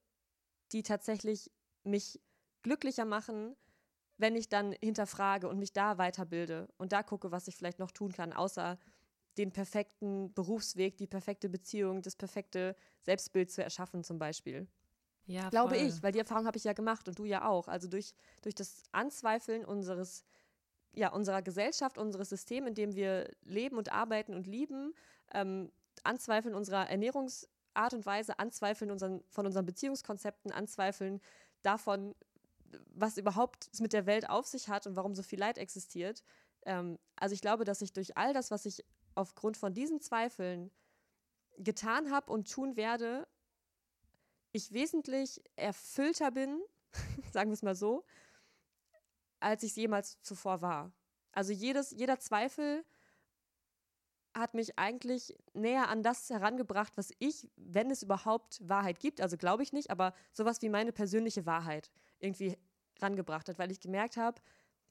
die 0.72 0.82
tatsächlich 0.82 1.50
mich 1.82 2.20
glücklicher 2.62 3.04
machen, 3.04 3.56
wenn 4.18 4.36
ich 4.36 4.48
dann 4.48 4.72
hinterfrage 4.80 5.48
und 5.48 5.58
mich 5.58 5.72
da 5.72 5.98
weiterbilde 5.98 6.68
und 6.76 6.92
da 6.92 7.02
gucke, 7.02 7.32
was 7.32 7.48
ich 7.48 7.56
vielleicht 7.56 7.78
noch 7.78 7.90
tun 7.90 8.12
kann, 8.12 8.32
außer 8.32 8.78
den 9.36 9.52
perfekten 9.52 10.32
Berufsweg, 10.32 10.96
die 10.96 11.06
perfekte 11.06 11.48
Beziehung, 11.48 12.02
das 12.02 12.16
perfekte 12.16 12.76
Selbstbild 13.02 13.50
zu 13.50 13.62
erschaffen 13.64 14.04
zum 14.04 14.18
Beispiel. 14.18 14.68
Ja, 15.26 15.48
Glaube 15.48 15.76
ich, 15.76 16.02
weil 16.02 16.12
die 16.12 16.18
Erfahrung 16.18 16.46
habe 16.46 16.58
ich 16.58 16.64
ja 16.64 16.74
gemacht 16.74 17.08
und 17.08 17.18
du 17.18 17.24
ja 17.24 17.46
auch. 17.48 17.68
Also 17.68 17.88
durch, 17.88 18.14
durch 18.42 18.54
das 18.54 18.82
Anzweifeln 18.92 19.64
unseres, 19.64 20.24
ja, 20.92 21.10
unserer 21.12 21.40
Gesellschaft, 21.40 21.96
unseres 21.96 22.28
Systems, 22.28 22.68
in 22.68 22.74
dem 22.74 22.94
wir 22.94 23.30
leben 23.42 23.78
und 23.78 23.90
arbeiten 23.90 24.34
und 24.34 24.46
lieben, 24.46 24.94
ähm, 25.32 25.72
Anzweifeln 26.02 26.54
unserer 26.54 26.90
Ernährungsart 26.90 27.94
und 27.94 28.04
Weise, 28.04 28.38
Anzweifeln 28.38 28.90
unseren, 28.90 29.22
von 29.30 29.46
unseren 29.46 29.64
Beziehungskonzepten, 29.64 30.52
Anzweifeln 30.52 31.20
davon, 31.62 32.14
was 32.94 33.16
überhaupt 33.16 33.70
es 33.72 33.80
mit 33.80 33.92
der 33.92 34.04
Welt 34.06 34.28
auf 34.28 34.46
sich 34.46 34.68
hat 34.68 34.86
und 34.86 34.96
warum 34.96 35.14
so 35.14 35.22
viel 35.22 35.38
Leid 35.38 35.56
existiert. 35.56 36.22
Ähm, 36.66 36.98
also 37.16 37.34
ich 37.34 37.40
glaube, 37.40 37.64
dass 37.64 37.80
ich 37.80 37.92
durch 37.92 38.16
all 38.16 38.34
das, 38.34 38.50
was 38.50 38.66
ich 38.66 38.84
aufgrund 39.14 39.56
von 39.56 39.72
diesen 39.72 40.00
Zweifeln 40.00 40.70
getan 41.56 42.10
habe 42.10 42.32
und 42.32 42.50
tun 42.50 42.76
werde, 42.76 43.26
ich 44.54 44.72
wesentlich 44.72 45.42
erfüllter 45.56 46.30
bin, 46.30 46.62
sagen 47.32 47.50
wir 47.50 47.54
es 47.54 47.62
mal 47.62 47.74
so, 47.74 48.04
als 49.40 49.62
ich 49.62 49.70
es 49.70 49.76
jemals 49.76 50.20
zuvor 50.22 50.62
war. 50.62 50.92
Also 51.32 51.52
jedes, 51.52 51.90
jeder 51.90 52.18
Zweifel 52.18 52.84
hat 54.32 54.54
mich 54.54 54.78
eigentlich 54.78 55.36
näher 55.52 55.88
an 55.88 56.02
das 56.02 56.30
herangebracht, 56.30 56.96
was 56.96 57.10
ich, 57.18 57.50
wenn 57.56 57.90
es 57.90 58.02
überhaupt 58.02 58.66
Wahrheit 58.66 58.98
gibt, 59.00 59.20
also 59.20 59.36
glaube 59.36 59.62
ich 59.62 59.72
nicht, 59.72 59.90
aber 59.90 60.14
sowas 60.32 60.62
wie 60.62 60.68
meine 60.68 60.92
persönliche 60.92 61.46
Wahrheit 61.46 61.90
irgendwie 62.18 62.56
rangebracht 63.00 63.48
hat, 63.48 63.58
weil 63.58 63.70
ich 63.70 63.80
gemerkt 63.80 64.16
habe, 64.16 64.40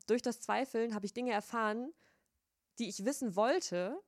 durch 0.08 0.22
das 0.22 0.40
Zweifeln 0.40 0.94
habe 0.94 1.06
ich 1.06 1.14
Dinge 1.14 1.32
erfahren, 1.32 1.94
die 2.80 2.90
ich 2.90 3.06
wissen 3.06 3.36
wollte, 3.36 4.02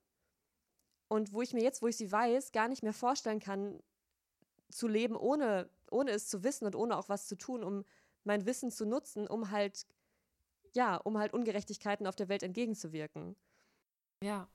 und 1.08 1.34
wo 1.34 1.42
ich 1.42 1.54
mir 1.54 1.64
jetzt, 1.64 1.82
wo 1.82 1.88
ich 1.88 1.98
sie 1.98 2.12
weiß, 2.12 2.52
gar 2.52 2.68
nicht 2.68 2.84
mehr 2.84 2.94
vorstellen 2.94 3.40
kann, 3.40 3.82
zu 4.76 4.88
leben, 4.88 5.16
ohne, 5.16 5.70
ohne 5.90 6.12
es 6.12 6.28
zu 6.28 6.44
wissen 6.44 6.66
und 6.66 6.76
ohne 6.76 6.98
auch 6.98 7.10
was 7.10 7.28
zu 7.28 7.38
tun, 7.38 7.64
um 7.64 7.86
mein 8.24 8.46
Wissen 8.46 8.72
zu 8.72 8.86
nutzen, 8.86 9.28
um 9.28 9.52
halt, 9.52 9.86
ja, 10.74 10.98
um 10.98 11.18
halt 11.18 11.34
Ungerechtigkeiten 11.34 12.08
auf 12.08 12.16
der 12.16 12.28
Welt 12.28 12.44
entgegenzuwirken. 12.44 13.36
Ja. 14.22 14.50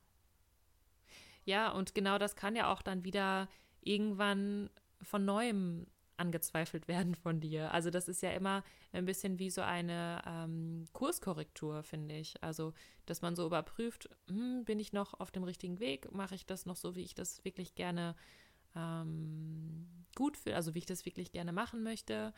Ja, 1.44 1.70
und 1.70 1.94
genau 1.94 2.18
das 2.18 2.36
kann 2.36 2.54
ja 2.54 2.70
auch 2.70 2.82
dann 2.82 3.04
wieder 3.04 3.48
irgendwann 3.80 4.68
von 5.00 5.24
neuem 5.24 5.86
angezweifelt 6.18 6.86
werden 6.88 7.14
von 7.14 7.40
dir. 7.40 7.72
Also 7.72 7.88
das 7.88 8.06
ist 8.06 8.20
ja 8.22 8.32
immer 8.32 8.62
ein 8.92 9.06
bisschen 9.06 9.38
wie 9.38 9.48
so 9.48 9.62
eine 9.62 10.22
ähm, 10.26 10.84
Kurskorrektur, 10.92 11.82
finde 11.82 12.16
ich. 12.16 12.42
Also, 12.42 12.74
dass 13.06 13.22
man 13.22 13.36
so 13.36 13.46
überprüft, 13.46 14.10
hm, 14.28 14.64
bin 14.66 14.78
ich 14.78 14.92
noch 14.92 15.18
auf 15.18 15.30
dem 15.30 15.44
richtigen 15.44 15.80
Weg? 15.80 16.12
Mache 16.12 16.34
ich 16.34 16.44
das 16.44 16.66
noch 16.66 16.76
so, 16.76 16.94
wie 16.94 17.02
ich 17.04 17.14
das 17.14 17.42
wirklich 17.44 17.74
gerne 17.74 18.14
ähm, 18.74 20.06
gut 20.14 20.36
finde, 20.36 20.56
also 20.56 20.74
wie 20.74 20.78
ich 20.78 20.86
das 20.86 21.04
wirklich 21.04 21.32
gerne 21.32 21.52
machen 21.52 21.82
möchte? 21.82 22.32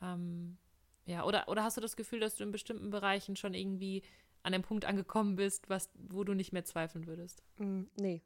Ähm, 0.00 0.58
ja, 1.06 1.24
oder, 1.24 1.48
oder 1.48 1.64
hast 1.64 1.76
du 1.76 1.80
das 1.80 1.96
Gefühl, 1.96 2.20
dass 2.20 2.36
du 2.36 2.44
in 2.44 2.52
bestimmten 2.52 2.90
Bereichen 2.90 3.36
schon 3.36 3.54
irgendwie 3.54 4.02
an 4.42 4.52
dem 4.52 4.62
Punkt 4.62 4.84
angekommen 4.84 5.36
bist, 5.36 5.68
was, 5.68 5.90
wo 5.94 6.24
du 6.24 6.34
nicht 6.34 6.52
mehr 6.52 6.64
zweifeln 6.64 7.06
würdest? 7.06 7.42
Mm, 7.58 7.84
nee. 7.96 8.22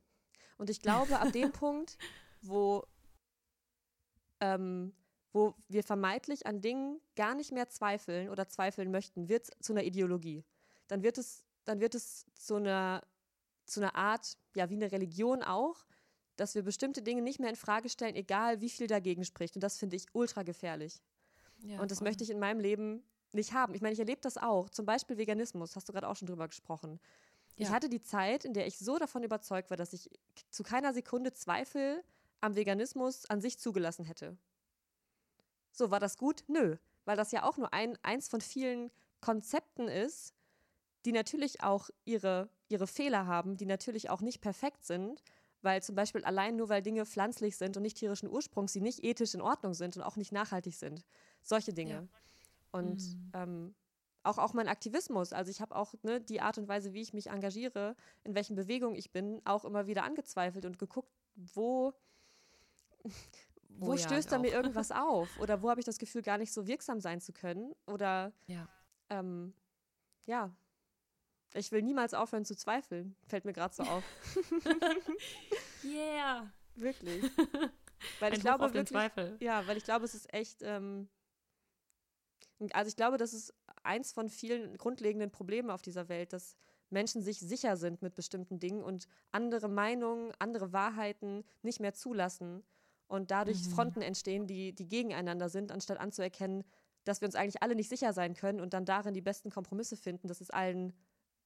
Und 0.59 0.71
ich 0.71 0.81
glaube, 0.81 1.19
ab 1.19 1.33
dem 1.33 1.53
Punkt, 1.53 1.97
wo 2.43 2.85
ähm, 4.41 4.93
wo 5.33 5.55
wir 5.69 5.83
vermeintlich 5.83 6.47
an 6.47 6.61
Dingen 6.61 7.01
gar 7.17 7.35
nicht 7.35 7.53
mehr 7.53 7.69
zweifeln 7.69 8.29
oder 8.29 8.49
zweifeln 8.49 8.91
möchten, 8.91 9.29
wird 9.29 9.49
es 9.49 9.51
zu 9.61 9.73
einer 9.73 9.85
Ideologie. 9.85 10.45
Dann 10.89 11.03
wird 11.03 11.17
es, 11.17 11.45
dann 11.65 11.81
wird 11.81 11.95
es 11.95 12.27
zu 12.35 12.57
einer, 12.57 13.03
zu 13.65 13.81
einer 13.81 13.95
Art, 13.95 14.37
ja, 14.55 14.69
wie 14.69 14.75
eine 14.75 14.93
Religion 14.93 15.43
auch, 15.43 15.87
dass 16.37 16.55
wir 16.55 16.63
bestimmte 16.63 17.03
Dinge 17.03 17.23
nicht 17.23 17.41
mehr 17.41 17.51
in 17.51 17.57
Frage 17.57 17.89
stellen, 17.89 18.15
egal 18.17 18.61
wie 18.61 18.71
viel 18.71 18.87
dagegen 18.87 19.25
spricht. 19.25 19.55
Und 19.55 19.63
das 19.63 19.79
finde 19.79 19.97
ich 19.97 20.07
ultra 20.13 20.43
gefährlich. 20.43 21.03
Ja, 21.61 21.81
und 21.81 21.91
das 21.91 21.99
voll. 21.99 22.09
möchte 22.09 22.25
ich 22.25 22.31
in 22.31 22.39
meinem 22.39 22.61
Leben 22.61 23.03
nicht 23.33 23.53
haben. 23.53 23.75
Ich 23.75 23.81
meine, 23.81 23.93
ich 23.93 23.99
erlebe 23.99 24.21
das 24.21 24.37
auch. 24.37 24.69
Zum 24.71 24.87
Beispiel 24.87 25.17
Veganismus, 25.17 25.77
hast 25.77 25.89
du 25.89 25.93
gerade 25.93 26.09
auch 26.09 26.17
schon 26.17 26.29
drüber 26.29 26.49
gesprochen. 26.49 27.01
Ja. 27.57 27.67
Ich 27.67 27.71
hatte 27.71 27.89
die 27.89 28.03
Zeit, 28.03 28.45
in 28.45 28.55
der 28.55 28.67
ich 28.67 28.79
so 28.79 28.99
davon 28.99 29.23
überzeugt 29.23 29.71
war, 29.71 29.77
dass 29.77 29.93
ich 29.93 30.11
zu 30.51 30.63
keiner 30.63 30.93
Sekunde 30.93 31.33
Zweifel 31.33 32.03
am 32.41 32.57
Veganismus 32.57 33.27
an 33.27 33.41
sich 33.41 33.59
zugelassen 33.59 34.05
hätte. 34.05 34.37
So, 35.71 35.91
war 35.91 36.01
das 36.01 36.19
gut? 36.19 36.45
Nö, 36.49 36.77
weil 37.05 37.17
das 37.17 37.33
ja 37.33 37.45
auch 37.45 37.57
nur 37.57 37.73
ein, 37.73 37.99
eins 38.03 38.29
von 38.29 38.41
vielen 38.41 38.91
Konzepten 39.21 39.89
ist, 39.89 40.35
die 41.05 41.13
natürlich 41.13 41.63
auch 41.63 41.91
ihre, 42.05 42.49
ihre 42.69 42.87
Fehler 42.87 43.27
haben, 43.27 43.57
die 43.57 43.67
natürlich 43.67 44.11
auch 44.11 44.21
nicht 44.21 44.41
perfekt 44.41 44.85
sind, 44.85 45.23
weil 45.63 45.83
zum 45.83 45.95
Beispiel 45.95 46.25
allein 46.25 46.57
nur 46.57 46.69
weil 46.69 46.83
Dinge 46.83 47.07
pflanzlich 47.07 47.57
sind 47.57 47.77
und 47.77 47.83
nicht 47.83 47.97
tierischen 47.97 48.29
Ursprungs, 48.29 48.73
sie 48.73 48.81
nicht 48.81 49.05
ethisch 49.05 49.35
in 49.35 49.41
Ordnung 49.41 49.75
sind 49.75 49.97
und 49.97 50.03
auch 50.03 50.17
nicht 50.17 50.33
nachhaltig 50.33 50.75
sind. 50.75 51.05
Solche 51.43 51.73
Dinge. 51.73 51.93
Ja. 51.93 52.09
Und 52.73 53.01
mhm. 53.01 53.31
ähm, 53.35 53.75
auch, 54.25 54.39
auch 54.39 54.55
mein 54.55 54.69
Aktivismus, 54.69 55.33
also 55.33 55.51
ich 55.51 55.61
habe 55.61 55.75
auch 55.75 55.95
ne, 56.03 56.21
die 56.21 56.41
Art 56.41 56.59
und 56.59 56.69
Weise, 56.69 56.93
wie 56.93 57.01
ich 57.01 57.13
mich 57.13 57.29
engagiere, 57.29 57.97
in 58.25 58.35
welchen 58.35 58.57
Bewegungen 58.57 58.95
ich 58.95 59.11
bin, 59.11 59.41
auch 59.45 59.65
immer 59.65 59.87
wieder 59.87 60.05
angezweifelt 60.05 60.65
und 60.65 60.79
geguckt, 60.79 61.11
wo, 61.35 61.93
wo 63.69 63.93
oh, 63.93 63.97
stößt 63.97 64.31
ja, 64.31 64.37
da 64.37 64.43
mir 64.43 64.53
irgendwas 64.53 64.91
auf? 64.93 65.29
Oder 65.41 65.63
wo 65.63 65.71
habe 65.71 65.81
ich 65.81 65.87
das 65.87 65.99
Gefühl, 65.99 66.23
gar 66.23 66.39
nicht 66.39 66.53
so 66.53 66.67
wirksam 66.67 67.01
sein 67.01 67.21
zu 67.21 67.33
können? 67.33 67.75
Oder 67.87 68.33
ja. 68.47 68.69
Ähm, 69.11 69.53
ja. 70.27 70.55
Ich 71.55 71.71
will 71.73 71.83
niemals 71.83 72.15
aufhören 72.15 72.45
zu 72.45 72.57
zweifeln. 72.57 73.15
Fällt 73.27 73.45
mir 73.45 73.53
gerade 73.53 73.75
so 73.75 73.83
auf. 73.83 74.05
yeah. 75.85 76.51
Wirklich. 76.75 77.25
Weil 78.21 78.33
Ein 78.33 78.37
ich 78.37 78.41
glaube 78.41 78.65
wirklich, 78.65 78.89
Zweifel. 78.89 79.37
Ja, 79.41 79.67
weil 79.67 79.77
ich 79.77 79.85
glaube, 79.85 80.05
es 80.05 80.15
ist 80.15 80.33
echt. 80.35 80.63
Ähm, 80.63 81.09
also 82.73 82.89
ich 82.89 82.97
glaube, 82.97 83.17
das 83.17 83.33
ist 83.33 83.55
eins 83.85 84.13
von 84.13 84.29
vielen 84.29 84.77
grundlegenden 84.77 85.31
Problemen 85.31 85.71
auf 85.71 85.83
dieser 85.83 86.09
Welt, 86.09 86.33
dass 86.33 86.57
Menschen 86.91 87.23
sich 87.23 87.39
sicher 87.41 87.77
sind 87.77 88.03
mit 88.03 88.15
bestimmten 88.15 88.59
Dingen 88.59 88.83
und 88.83 89.07
andere 89.31 89.69
Meinungen, 89.69 90.33
andere 90.39 90.73
Wahrheiten 90.73 91.45
nicht 91.63 91.81
mehr 91.81 91.95
zulassen 91.95 92.63
und 93.09 93.31
dadurch 93.31 93.65
mhm. 93.67 93.71
Fronten 93.71 94.03
entstehen, 94.03 94.47
die, 94.47 94.73
die 94.73 94.89
gegeneinander 94.89 95.49
sind, 95.49 95.73
anstatt 95.73 95.99
anzuerkennen, 95.99 96.65
dass 97.05 97.21
wir 97.21 97.27
uns 97.27 97.35
eigentlich 97.35 97.63
alle 97.63 97.75
nicht 97.75 97.89
sicher 97.89 98.13
sein 98.13 98.35
können 98.35 98.61
und 98.61 98.75
dann 98.75 98.85
darin 98.85 99.15
die 99.15 99.21
besten 99.21 99.51
Kompromisse 99.51 99.97
finden, 99.97 100.29
dass 100.29 100.41
es 100.41 100.51
allen 100.51 100.93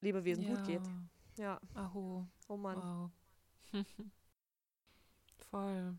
Lebewesen 0.07 0.45
ja. 0.45 0.55
gut 0.55 0.65
geht. 0.65 0.83
Ja. 1.37 1.61
Aho. 1.75 2.27
Oh 2.49 2.57
Mann. 2.57 3.11
Wow. 3.73 3.85
Voll. 5.51 5.99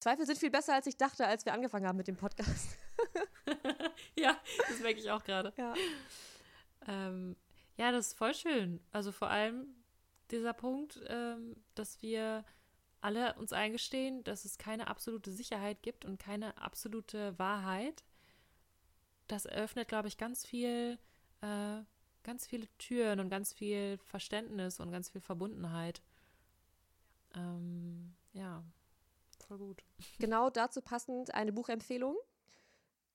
Zweifel 0.00 0.26
sind 0.26 0.38
viel 0.38 0.50
besser, 0.50 0.74
als 0.74 0.86
ich 0.86 0.96
dachte, 0.96 1.26
als 1.26 1.44
wir 1.44 1.52
angefangen 1.52 1.86
haben 1.86 1.96
mit 1.96 2.08
dem 2.08 2.16
Podcast. 2.16 2.78
ja, 4.16 4.36
das 4.68 4.80
merke 4.80 5.00
ich 5.00 5.10
auch 5.10 5.24
gerade. 5.24 5.52
Ja. 5.56 5.74
Ähm, 6.86 7.36
ja, 7.76 7.92
das 7.92 8.08
ist 8.08 8.18
voll 8.18 8.34
schön. 8.34 8.80
Also 8.92 9.12
vor 9.12 9.28
allem 9.28 9.66
dieser 10.30 10.52
Punkt, 10.52 11.00
ähm, 11.08 11.56
dass 11.74 12.00
wir 12.02 12.44
alle 13.00 13.34
uns 13.34 13.52
eingestehen, 13.52 14.24
dass 14.24 14.44
es 14.44 14.58
keine 14.58 14.88
absolute 14.88 15.32
Sicherheit 15.32 15.82
gibt 15.82 16.04
und 16.04 16.18
keine 16.18 16.56
absolute 16.58 17.38
Wahrheit. 17.38 18.04
Das 19.26 19.46
eröffnet, 19.46 19.88
glaube 19.88 20.08
ich, 20.08 20.16
ganz 20.16 20.46
viel, 20.46 20.98
äh, 21.40 21.80
ganz 22.22 22.46
viele 22.46 22.66
Türen 22.78 23.20
und 23.20 23.30
ganz 23.30 23.52
viel 23.52 23.98
Verständnis 23.98 24.80
und 24.80 24.90
ganz 24.90 25.08
viel 25.10 25.20
Verbundenheit. 25.20 26.02
Ähm, 27.34 28.14
ja, 28.32 28.62
voll 29.46 29.58
gut. 29.58 29.84
Genau 30.18 30.50
dazu 30.50 30.80
passend 30.80 31.34
eine 31.34 31.52
Buchempfehlung. 31.52 32.16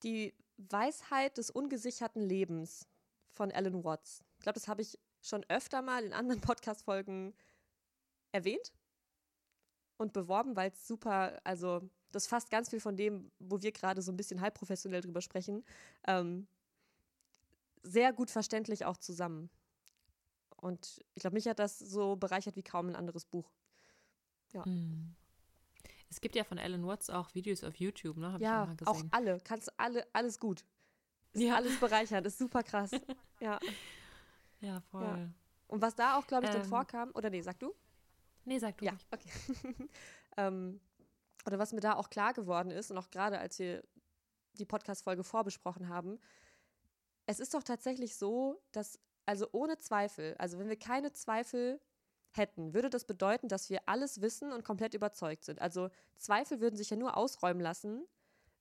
Die 0.03 0.33
Weisheit 0.57 1.37
des 1.37 1.49
ungesicherten 1.49 2.21
Lebens 2.21 2.87
von 3.31 3.51
Alan 3.51 3.83
Watts. 3.83 4.23
Ich 4.37 4.43
glaube, 4.43 4.59
das 4.59 4.67
habe 4.67 4.81
ich 4.81 4.99
schon 5.21 5.45
öfter 5.49 5.81
mal 5.81 6.03
in 6.03 6.13
anderen 6.13 6.41
Podcast-Folgen 6.41 7.33
erwähnt 8.31 8.71
und 9.97 10.13
beworben, 10.13 10.55
weil 10.55 10.71
es 10.71 10.87
super, 10.87 11.39
also 11.43 11.89
das 12.11 12.27
fasst 12.27 12.51
ganz 12.51 12.69
viel 12.69 12.79
von 12.79 12.95
dem, 12.95 13.31
wo 13.39 13.61
wir 13.61 13.71
gerade 13.71 14.01
so 14.01 14.11
ein 14.11 14.17
bisschen 14.17 14.41
halbprofessionell 14.41 15.01
drüber 15.01 15.21
sprechen, 15.21 15.63
ähm, 16.07 16.47
sehr 17.83 18.13
gut 18.13 18.31
verständlich 18.31 18.85
auch 18.85 18.97
zusammen. 18.97 19.49
Und 20.55 21.03
ich 21.13 21.21
glaube, 21.21 21.35
mich 21.35 21.47
hat 21.47 21.59
das 21.59 21.77
so 21.77 22.15
bereichert 22.15 22.55
wie 22.55 22.63
kaum 22.63 22.87
ein 22.87 22.95
anderes 22.95 23.25
Buch. 23.25 23.51
Ja. 24.53 24.65
Hm. 24.65 25.13
Es 26.09 26.21
gibt 26.21 26.35
ja 26.35 26.43
von 26.43 26.59
Alan 26.59 26.85
Watts 26.85 27.09
auch 27.09 27.33
Videos 27.33 27.63
auf 27.63 27.75
YouTube, 27.75 28.17
ne? 28.17 28.33
Hab 28.33 28.41
ja, 28.41 28.75
auch 28.85 29.03
alle. 29.11 29.39
Kannst 29.43 29.77
alle, 29.79 30.05
alles 30.13 30.39
gut. 30.39 30.63
Ist 31.33 31.41
ja. 31.41 31.55
alles 31.55 31.79
bereichert, 31.79 32.25
ist 32.25 32.37
super 32.37 32.63
krass. 32.63 32.91
ja. 33.39 33.59
Ja, 34.61 34.79
voll. 34.79 35.03
Ja. 35.03 35.29
Und 35.67 35.81
was 35.81 35.95
da 35.95 36.17
auch, 36.17 36.27
glaube 36.27 36.45
ich, 36.45 36.51
ähm, 36.51 36.59
dann 36.59 36.69
vorkam, 36.69 37.11
oder 37.15 37.29
nee, 37.29 37.41
sag 37.41 37.59
du? 37.59 37.73
Nee, 38.45 38.59
sag 38.59 38.77
du. 38.77 38.85
Ja, 38.85 38.93
okay. 39.11 39.29
ähm, 40.37 40.79
oder 41.45 41.59
was 41.59 41.73
mir 41.73 41.81
da 41.81 41.95
auch 41.95 42.09
klar 42.09 42.33
geworden 42.33 42.71
ist, 42.71 42.91
und 42.91 42.97
auch 42.97 43.09
gerade 43.09 43.39
als 43.39 43.57
wir 43.59 43.83
die 44.53 44.65
Podcast-Folge 44.65 45.23
vorbesprochen 45.23 45.89
haben, 45.89 46.19
es 47.25 47.39
ist 47.39 47.53
doch 47.53 47.63
tatsächlich 47.63 48.15
so, 48.15 48.61
dass, 48.71 48.99
also 49.25 49.47
ohne 49.51 49.77
Zweifel, 49.79 50.35
also 50.37 50.59
wenn 50.59 50.69
wir 50.69 50.77
keine 50.77 51.11
Zweifel 51.13 51.79
hätten, 52.31 52.73
würde 52.73 52.89
das 52.89 53.05
bedeuten, 53.05 53.47
dass 53.47 53.69
wir 53.69 53.87
alles 53.87 54.21
wissen 54.21 54.51
und 54.51 54.63
komplett 54.63 54.93
überzeugt 54.93 55.45
sind. 55.45 55.61
Also 55.61 55.89
Zweifel 56.17 56.59
würden 56.59 56.75
sich 56.75 56.89
ja 56.89 56.97
nur 56.97 57.15
ausräumen 57.15 57.61
lassen, 57.61 58.05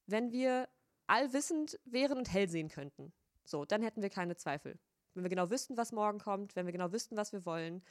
wenn 0.07 0.31
wir 0.31 0.69
allwissend 1.07 1.81
wären 1.85 2.19
und 2.19 2.33
hell 2.33 2.49
sehen 2.49 2.69
könnten. 2.69 3.13
So, 3.45 3.65
dann 3.65 3.83
hätten 3.83 4.03
wir 4.03 4.11
keine 4.11 4.37
Zweifel. 4.37 4.79
Wenn 5.15 5.25
wir 5.25 5.31
genau 5.31 5.51
wüssten, 5.51 5.77
was 5.77 5.93
morgen 5.93 6.19
kommt, 6.19 6.55
wenn 6.57 6.67
wir 6.67 6.73
genau 6.73 6.93
wüssten, 6.93 7.17
was 7.17 7.33
wir 7.33 7.45
wollen, 7.45 7.83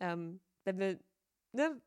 ähm, 0.00 0.40
wenn 0.64 0.78
wir 0.78 0.98
ne, 1.52 1.80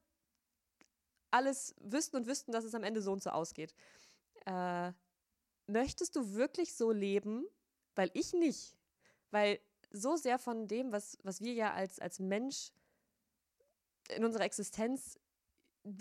alles 1.30 1.75
wüssten 1.80 2.17
und 2.17 2.27
wüssten, 2.27 2.51
dass 2.51 2.65
es 2.65 2.75
am 2.75 2.84
Ende 2.84 3.01
so 3.01 3.12
und 3.12 3.23
so 3.23 3.30
ausgeht. 3.30 3.73
Äh, 4.45 4.91
möchtest 5.67 6.15
du 6.15 6.34
wirklich 6.34 6.73
so 6.73 6.91
leben? 6.91 7.45
Weil 7.95 8.12
ich 8.13 8.34
nicht. 8.34 8.75
Weil 9.32 9.60
so 9.91 10.15
sehr 10.15 10.39
von 10.39 10.67
dem, 10.67 10.91
was, 10.91 11.17
was 11.23 11.41
wir 11.41 11.54
ja 11.54 11.73
als, 11.73 11.99
als 11.99 12.19
Mensch 12.19 12.71
in 14.10 14.25
unserer 14.25 14.43
Existenz 14.43 15.19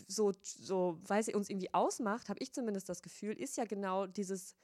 so, 0.07 0.33
so, 0.42 0.98
weil 1.07 1.22
sie 1.22 1.35
uns 1.35 1.48
irgendwie 1.48 1.72
ausmacht, 1.72 2.29
habe 2.29 2.40
ich 2.40 2.53
zumindest 2.53 2.88
das 2.88 3.03
Gefühl, 3.03 3.33
ist 3.33 3.57
ja 3.57 3.64
genau 3.64 4.07
dieses, 4.07 4.55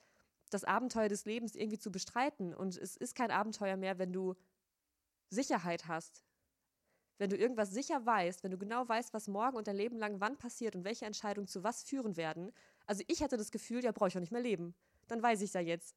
das 0.50 0.64
Abenteuer 0.64 1.08
des 1.08 1.24
Lebens 1.24 1.54
irgendwie 1.54 1.78
zu 1.78 1.90
bestreiten. 1.90 2.54
Und 2.54 2.76
es 2.76 2.96
ist 2.96 3.14
kein 3.14 3.30
Abenteuer 3.30 3.76
mehr, 3.76 3.98
wenn 3.98 4.12
du 4.12 4.34
Sicherheit 5.30 5.88
hast. 5.88 6.24
Wenn 7.18 7.30
du 7.30 7.36
irgendwas 7.36 7.70
sicher 7.70 8.04
weißt, 8.04 8.44
wenn 8.44 8.50
du 8.50 8.58
genau 8.58 8.86
weißt, 8.86 9.14
was 9.14 9.26
morgen 9.26 9.56
und 9.56 9.66
dein 9.66 9.76
Leben 9.76 9.96
lang 9.96 10.20
wann 10.20 10.36
passiert 10.36 10.76
und 10.76 10.84
welche 10.84 11.06
Entscheidungen 11.06 11.48
zu 11.48 11.64
was 11.64 11.82
führen 11.82 12.16
werden. 12.18 12.52
Also 12.86 13.02
ich 13.06 13.22
hatte 13.22 13.38
das 13.38 13.50
Gefühl, 13.50 13.82
ja, 13.82 13.92
brauche 13.92 14.08
ich 14.08 14.16
auch 14.16 14.20
nicht 14.20 14.32
mehr 14.32 14.42
leben. 14.42 14.74
Dann 15.08 15.22
weiß 15.22 15.40
ich 15.40 15.54
ja 15.54 15.60
jetzt. 15.60 15.96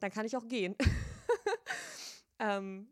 Dann 0.00 0.10
kann 0.10 0.26
ich 0.26 0.36
auch 0.36 0.48
gehen. 0.48 0.76
ähm, 2.38 2.88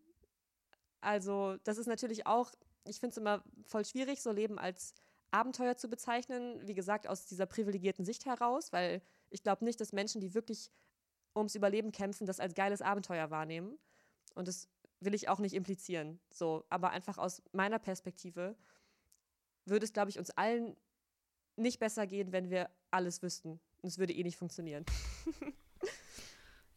also 1.01 1.57
das 1.65 1.79
ist 1.79 1.87
natürlich 1.87 2.27
auch, 2.27 2.53
ich 2.87 3.01
finde 3.01 3.13
es 3.13 3.17
immer 3.19 3.43
voll 3.67 3.85
schwierig, 3.85 4.23
so 4.23 4.31
Leben 4.31 4.59
als 4.59 4.95
Abenteuer 5.31 5.77
zu 5.77 5.89
bezeichnen. 5.89 6.67
Wie 6.67 6.75
gesagt, 6.75 7.09
aus 7.09 7.27
dieser 7.27 7.47
privilegierten 7.47 8.05
Sicht 8.05 8.27
heraus, 8.27 8.73
weil 8.73 9.03
ich 9.31 9.43
glaube 9.43 9.65
nicht, 9.65 9.81
dass 9.81 9.93
Menschen, 9.93 10.21
die 10.21 10.35
wirklich 10.35 10.71
ums 11.35 11.55
Überleben 11.55 11.93
kämpfen, 11.93 12.27
das 12.27 12.41
als 12.41 12.55
geiles 12.55 12.83
Abenteuer 12.83 13.31
wahrnehmen. 13.31 13.79
Und 14.35 14.49
das 14.49 14.69
will 15.01 15.15
ich 15.15 15.29
auch 15.29 15.39
nicht 15.39 15.55
implizieren. 15.55 16.21
So, 16.31 16.65
aber 16.71 16.91
einfach 16.91 17.19
aus 17.19 17.43
meiner 17.53 17.79
Perspektive 17.79 18.57
würde 19.65 19.85
es, 19.85 19.93
glaube 19.93 20.11
ich, 20.11 20.19
uns 20.19 20.31
allen 20.31 20.77
nicht 21.57 21.79
besser 21.79 22.07
gehen, 22.07 22.33
wenn 22.33 22.51
wir 22.51 22.71
alles 22.91 23.23
wüssten. 23.23 23.61
Und 23.83 23.89
es 23.89 23.99
würde 23.99 24.13
eh 24.13 24.23
nicht 24.23 24.37
funktionieren. 24.37 24.85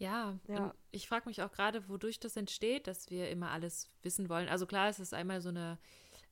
ja, 0.01 0.39
ja. 0.47 0.73
ich 0.91 1.07
frage 1.07 1.29
mich 1.29 1.41
auch 1.43 1.51
gerade, 1.51 1.87
wodurch 1.87 2.19
das 2.19 2.35
entsteht, 2.35 2.87
dass 2.87 3.11
wir 3.11 3.29
immer 3.29 3.51
alles 3.51 3.89
wissen 4.01 4.29
wollen. 4.29 4.49
Also 4.49 4.65
klar, 4.65 4.89
es 4.89 4.99
ist 4.99 5.13
einmal 5.13 5.41
so 5.41 5.49
eine 5.49 5.77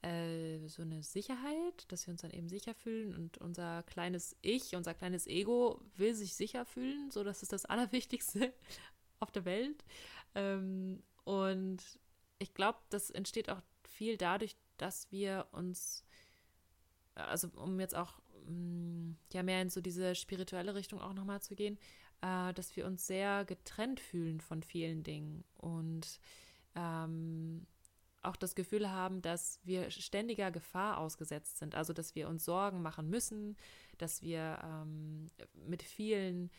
äh, 0.01 0.65
so 0.67 0.81
eine 0.81 1.03
Sicherheit, 1.03 1.85
dass 1.89 2.07
wir 2.07 2.13
uns 2.13 2.21
dann 2.21 2.31
eben 2.31 2.47
sicher 2.47 2.73
fühlen 2.73 3.13
und 3.13 3.37
unser 3.39 3.83
kleines 3.83 4.35
Ich, 4.41 4.75
unser 4.75 4.93
kleines 4.93 5.27
Ego 5.27 5.81
will 5.97 6.15
sich 6.15 6.35
sicher 6.35 6.65
fühlen, 6.65 7.11
so 7.11 7.23
dass 7.23 7.43
es 7.43 7.49
das 7.49 7.65
Allerwichtigste 7.67 8.53
auf 9.19 9.29
der 9.31 9.45
Welt. 9.45 9.83
Ähm, 10.35 11.03
und 11.25 11.83
ich 12.39 12.53
glaube, 12.53 12.79
das 12.89 13.09
entsteht 13.09 13.49
auch 13.49 13.61
viel 13.83 14.17
dadurch, 14.17 14.55
dass 14.77 15.11
wir 15.11 15.47
uns, 15.51 16.05
also 17.13 17.49
um 17.55 17.79
jetzt 17.79 17.95
auch 17.95 18.19
mm, 18.45 19.11
ja 19.33 19.43
mehr 19.43 19.61
in 19.61 19.69
so 19.69 19.81
diese 19.81 20.15
spirituelle 20.15 20.75
Richtung 20.75 21.01
auch 21.01 21.13
nochmal 21.13 21.41
zu 21.41 21.55
gehen, 21.55 21.77
äh, 22.21 22.53
dass 22.53 22.75
wir 22.75 22.85
uns 22.85 23.07
sehr 23.07 23.45
getrennt 23.45 23.99
fühlen 23.99 24.41
von 24.41 24.63
vielen 24.63 25.03
Dingen 25.03 25.43
und 25.57 26.19
ähm, 26.75 27.65
auch 28.21 28.35
das 28.35 28.55
Gefühl 28.55 28.91
haben, 28.91 29.21
dass 29.21 29.59
wir 29.63 29.89
ständiger 29.91 30.51
Gefahr 30.51 30.97
ausgesetzt 30.97 31.57
sind, 31.57 31.75
also 31.75 31.93
dass 31.93 32.15
wir 32.15 32.27
uns 32.27 32.45
Sorgen 32.45 32.81
machen 32.81 33.09
müssen, 33.09 33.55
dass 33.97 34.21
wir 34.21 34.59
ähm, 34.63 35.27
mit 35.53 35.83
vielen 35.83 36.49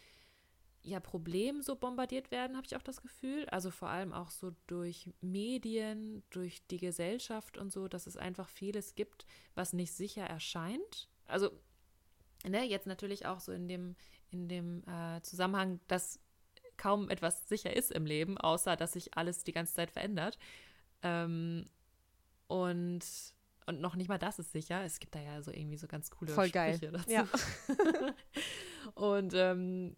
ja, 0.82 1.00
Problemen 1.00 1.62
so 1.62 1.76
bombardiert 1.76 2.30
werden, 2.30 2.56
habe 2.56 2.66
ich 2.66 2.76
auch 2.76 2.82
das 2.82 3.02
Gefühl. 3.02 3.46
Also 3.50 3.70
vor 3.70 3.88
allem 3.88 4.12
auch 4.12 4.30
so 4.30 4.52
durch 4.66 5.10
Medien, 5.20 6.22
durch 6.30 6.66
die 6.68 6.78
Gesellschaft 6.78 7.58
und 7.58 7.70
so, 7.70 7.88
dass 7.88 8.06
es 8.06 8.16
einfach 8.16 8.48
vieles 8.48 8.94
gibt, 8.94 9.26
was 9.54 9.72
nicht 9.72 9.92
sicher 9.92 10.24
erscheint. 10.24 11.08
Also 11.26 11.50
ne, 12.46 12.64
jetzt 12.64 12.86
natürlich 12.86 13.26
auch 13.26 13.40
so 13.40 13.52
in 13.52 13.68
dem, 13.68 13.96
in 14.30 14.48
dem 14.48 14.82
äh, 14.86 15.20
Zusammenhang, 15.22 15.80
dass 15.88 16.20
kaum 16.76 17.10
etwas 17.10 17.46
sicher 17.48 17.74
ist 17.76 17.92
im 17.92 18.06
Leben, 18.06 18.38
außer 18.38 18.74
dass 18.76 18.94
sich 18.94 19.16
alles 19.16 19.44
die 19.44 19.52
ganze 19.52 19.74
Zeit 19.74 19.90
verändert. 19.90 20.38
Ähm, 21.02 21.68
und, 22.48 23.00
und 23.66 23.80
noch 23.80 23.96
nicht 23.96 24.08
mal 24.08 24.18
das 24.18 24.38
ist 24.38 24.52
sicher. 24.52 24.82
Es 24.84 24.98
gibt 24.98 25.14
da 25.14 25.20
ja 25.20 25.42
so 25.42 25.52
irgendwie 25.52 25.76
so 25.76 25.86
ganz 25.86 26.10
coole 26.10 26.32
Voll 26.32 26.48
Sprüche 26.48 26.90
geil. 26.90 26.92
dazu. 26.92 27.10
Ja. 27.10 27.28
und 28.94 29.34
ähm, 29.34 29.96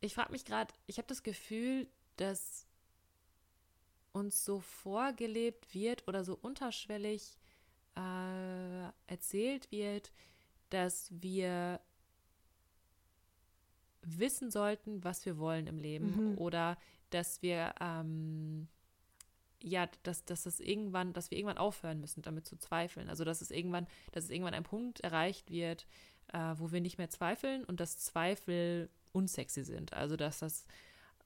ich 0.00 0.14
frage 0.14 0.32
mich 0.32 0.44
gerade, 0.44 0.74
ich 0.86 0.98
habe 0.98 1.08
das 1.08 1.22
Gefühl, 1.22 1.88
dass 2.16 2.66
uns 4.12 4.44
so 4.44 4.60
vorgelebt 4.60 5.74
wird 5.74 6.08
oder 6.08 6.24
so 6.24 6.36
unterschwellig 6.40 7.38
äh, 7.96 8.88
erzählt 9.06 9.70
wird, 9.70 10.12
dass 10.70 11.08
wir 11.10 11.80
wissen 14.02 14.50
sollten, 14.50 15.04
was 15.04 15.24
wir 15.26 15.38
wollen 15.38 15.66
im 15.66 15.78
Leben 15.78 16.32
mhm. 16.32 16.38
oder 16.38 16.78
dass 17.10 17.42
wir 17.42 17.74
ähm, 17.80 18.68
ja, 19.60 19.88
dass, 20.04 20.24
dass 20.24 20.44
das 20.44 20.60
irgendwann, 20.60 21.12
dass 21.12 21.30
wir 21.30 21.38
irgendwann 21.38 21.58
aufhören 21.58 22.00
müssen, 22.00 22.22
damit 22.22 22.46
zu 22.46 22.56
zweifeln. 22.56 23.08
Also 23.08 23.24
dass 23.24 23.40
es 23.40 23.50
irgendwann, 23.50 23.86
dass 24.12 24.24
es 24.24 24.30
irgendwann 24.30 24.54
ein 24.54 24.62
Punkt 24.62 25.00
erreicht 25.00 25.50
wird, 25.50 25.86
äh, 26.32 26.54
wo 26.56 26.70
wir 26.70 26.80
nicht 26.80 26.98
mehr 26.98 27.10
zweifeln 27.10 27.64
und 27.64 27.80
dass 27.80 27.98
Zweifel 27.98 28.88
unsexy 29.12 29.64
sind. 29.64 29.92
Also 29.92 30.16
dass 30.16 30.38
das 30.38 30.64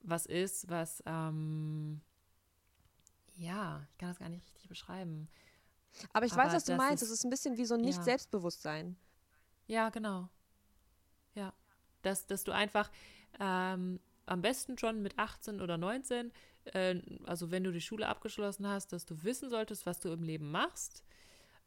was 0.04 0.26
ist, 0.26 0.68
was 0.68 1.02
ähm, 1.06 2.00
ja, 3.36 3.86
ich 3.92 3.98
kann 3.98 4.08
das 4.08 4.18
gar 4.18 4.28
nicht 4.28 4.44
richtig 4.46 4.68
beschreiben. 4.68 5.28
Aber 6.12 6.26
ich 6.26 6.32
Aber 6.32 6.44
weiß, 6.44 6.54
was 6.54 6.64
du 6.64 6.76
meinst. 6.76 7.02
Es 7.02 7.10
ist 7.10 7.24
ein 7.24 7.30
bisschen 7.30 7.56
wie 7.56 7.64
so 7.64 7.74
ein 7.74 7.82
Nicht-Selbstbewusstsein. 7.82 8.88
Ja. 8.88 9.11
Ja, 9.66 9.90
genau. 9.90 10.28
Ja. 11.34 11.52
Dass, 12.02 12.26
dass 12.26 12.44
du 12.44 12.52
einfach 12.52 12.90
ähm, 13.40 14.00
am 14.26 14.42
besten 14.42 14.78
schon 14.78 15.02
mit 15.02 15.18
18 15.18 15.60
oder 15.60 15.78
19, 15.78 16.32
äh, 16.64 17.00
also 17.24 17.50
wenn 17.50 17.64
du 17.64 17.72
die 17.72 17.80
Schule 17.80 18.08
abgeschlossen 18.08 18.66
hast, 18.66 18.92
dass 18.92 19.06
du 19.06 19.22
wissen 19.22 19.50
solltest, 19.50 19.86
was 19.86 20.00
du 20.00 20.10
im 20.10 20.22
Leben 20.22 20.50
machst. 20.50 21.04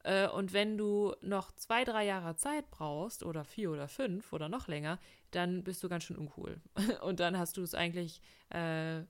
Äh, 0.04 0.30
und 0.30 0.54
wenn 0.54 0.78
du 0.78 1.16
noch 1.22 1.52
zwei, 1.54 1.84
drei 1.84 2.06
Jahre 2.06 2.36
Zeit 2.36 2.70
brauchst 2.70 3.24
oder 3.24 3.44
vier 3.44 3.72
oder 3.72 3.88
fünf 3.88 4.34
oder 4.34 4.50
noch 4.50 4.68
länger, 4.68 5.00
dann 5.32 5.64
bist 5.64 5.84
du 5.84 5.90
ganz 5.90 6.04
schön 6.04 6.18
uncool. 6.18 6.62
Und 7.02 7.20
dann 7.20 7.38
hast 7.38 7.58
du 7.58 7.64
es 7.64 7.74
eigentlich 7.74 8.22
äh, 8.52 9.02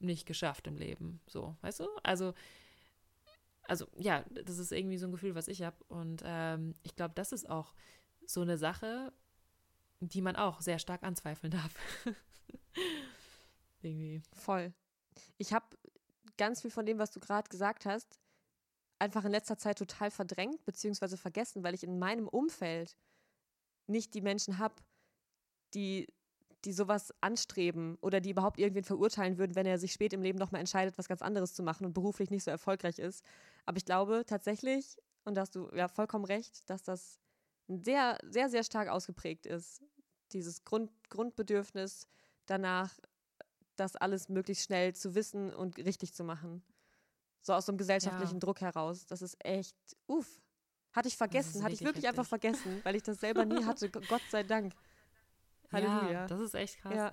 nicht 0.00 0.26
geschafft 0.26 0.66
im 0.66 0.76
Leben. 0.78 1.20
So, 1.26 1.56
weißt 1.60 1.80
du? 1.80 1.88
Also, 2.02 2.32
also 3.64 3.86
ja, 3.96 4.24
das 4.30 4.58
ist 4.58 4.72
irgendwie 4.72 4.96
so 4.96 5.06
ein 5.06 5.12
Gefühl, 5.12 5.34
was 5.34 5.48
ich 5.48 5.62
habe. 5.62 5.76
Und 5.88 6.22
ähm, 6.24 6.74
ich 6.82 6.96
glaube, 6.96 7.12
das 7.14 7.32
ist 7.32 7.48
auch 7.48 7.74
so 8.28 8.42
eine 8.42 8.58
Sache, 8.58 9.12
die 10.00 10.22
man 10.22 10.36
auch 10.36 10.60
sehr 10.60 10.78
stark 10.78 11.02
anzweifeln 11.02 11.50
darf. 11.50 11.74
irgendwie. 13.82 14.22
Voll. 14.32 14.72
Ich 15.38 15.52
habe 15.52 15.66
ganz 16.36 16.62
viel 16.62 16.70
von 16.70 16.86
dem, 16.86 16.98
was 16.98 17.10
du 17.10 17.20
gerade 17.20 17.48
gesagt 17.48 17.86
hast, 17.86 18.20
einfach 18.98 19.24
in 19.24 19.32
letzter 19.32 19.56
Zeit 19.56 19.78
total 19.78 20.10
verdrängt 20.10 20.64
bzw. 20.64 21.16
vergessen, 21.16 21.62
weil 21.62 21.74
ich 21.74 21.84
in 21.84 21.98
meinem 21.98 22.28
Umfeld 22.28 22.96
nicht 23.86 24.14
die 24.14 24.20
Menschen 24.20 24.58
habe, 24.58 24.74
die 25.74 26.06
die 26.64 26.72
sowas 26.72 27.14
anstreben 27.20 27.96
oder 28.00 28.20
die 28.20 28.30
überhaupt 28.30 28.58
irgendwen 28.58 28.82
verurteilen 28.82 29.38
würden, 29.38 29.54
wenn 29.54 29.66
er 29.66 29.78
sich 29.78 29.92
spät 29.92 30.12
im 30.12 30.22
Leben 30.22 30.40
nochmal 30.40 30.60
entscheidet, 30.60 30.98
was 30.98 31.06
ganz 31.06 31.22
anderes 31.22 31.54
zu 31.54 31.62
machen 31.62 31.86
und 31.86 31.92
beruflich 31.92 32.30
nicht 32.30 32.42
so 32.42 32.50
erfolgreich 32.50 32.98
ist. 32.98 33.24
Aber 33.64 33.76
ich 33.76 33.84
glaube 33.84 34.24
tatsächlich, 34.26 34.96
und 35.24 35.36
da 35.36 35.42
hast 35.42 35.54
du 35.54 35.70
ja 35.72 35.86
vollkommen 35.86 36.24
recht, 36.24 36.68
dass 36.68 36.82
das 36.82 37.20
sehr, 37.68 38.18
sehr, 38.24 38.48
sehr 38.48 38.64
stark 38.64 38.88
ausgeprägt 38.88 39.46
ist. 39.46 39.82
Dieses 40.32 40.64
Grund, 40.64 40.90
Grundbedürfnis 41.10 42.06
danach, 42.46 42.98
das 43.76 43.96
alles 43.96 44.28
möglichst 44.28 44.64
schnell 44.64 44.94
zu 44.94 45.14
wissen 45.14 45.54
und 45.54 45.78
richtig 45.78 46.14
zu 46.14 46.24
machen. 46.24 46.62
So 47.42 47.52
aus 47.52 47.66
so 47.66 47.72
einem 47.72 47.78
gesellschaftlichen 47.78 48.34
ja. 48.34 48.40
Druck 48.40 48.60
heraus. 48.60 49.06
Das 49.06 49.22
ist 49.22 49.36
echt, 49.44 49.76
uff. 50.06 50.42
Hatte 50.92 51.08
ich 51.08 51.16
vergessen, 51.16 51.62
hatte 51.62 51.74
ich 51.74 51.80
wirklich 51.80 52.04
heftig. 52.04 52.08
einfach 52.08 52.26
vergessen, 52.26 52.80
weil 52.82 52.96
ich 52.96 53.02
das 53.02 53.20
selber 53.20 53.44
nie 53.44 53.64
hatte. 53.64 53.90
Gott 54.08 54.22
sei 54.30 54.42
Dank. 54.42 54.74
Halleluja. 55.70 56.10
Ja, 56.10 56.26
das 56.26 56.40
ist 56.40 56.54
echt 56.54 56.78
krass. 56.78 56.94
Ja. 56.94 57.12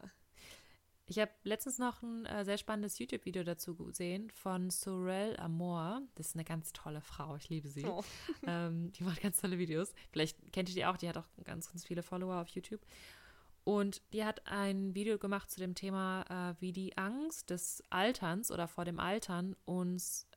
Ich 1.07 1.19
habe 1.19 1.31
letztens 1.43 1.77
noch 1.77 2.01
ein 2.01 2.25
äh, 2.25 2.43
sehr 2.45 2.57
spannendes 2.57 2.97
YouTube-Video 2.97 3.43
dazu 3.43 3.75
gesehen 3.75 4.31
von 4.31 4.71
Sorel 4.71 5.37
Amor. 5.37 6.01
Das 6.15 6.29
ist 6.29 6.35
eine 6.35 6.43
ganz 6.43 6.73
tolle 6.73 7.01
Frau. 7.01 7.35
Ich 7.35 7.49
liebe 7.49 7.67
sie. 7.67 7.85
Oh. 7.85 8.03
Ähm, 8.47 8.91
die 8.91 9.03
macht 9.03 9.21
ganz 9.21 9.41
tolle 9.41 9.57
Videos. 9.57 9.93
Vielleicht 10.11 10.51
kennt 10.51 10.69
ihr 10.69 10.75
die 10.75 10.85
auch. 10.85 10.97
Die 10.97 11.09
hat 11.09 11.17
auch 11.17 11.27
ganz, 11.43 11.71
ganz 11.71 11.85
viele 11.85 12.03
Follower 12.03 12.41
auf 12.41 12.49
YouTube. 12.49 12.81
Und 13.63 14.01
die 14.13 14.23
hat 14.23 14.45
ein 14.45 14.93
Video 14.93 15.17
gemacht 15.17 15.49
zu 15.49 15.59
dem 15.59 15.73
Thema, 15.73 16.25
äh, 16.29 16.61
wie 16.61 16.71
die 16.71 16.95
Angst 16.97 17.49
des 17.49 17.83
Alterns 17.89 18.51
oder 18.51 18.67
vor 18.67 18.85
dem 18.85 18.99
Altern 18.99 19.55
uns 19.65 20.27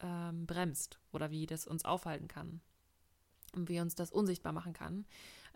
ähm, 0.00 0.46
bremst 0.46 0.98
oder 1.12 1.30
wie 1.30 1.46
das 1.46 1.66
uns 1.66 1.86
aufhalten 1.86 2.28
kann 2.28 2.60
und 3.54 3.70
wie 3.70 3.80
uns 3.80 3.94
das 3.94 4.10
unsichtbar 4.10 4.52
machen 4.52 4.74
kann. 4.74 5.06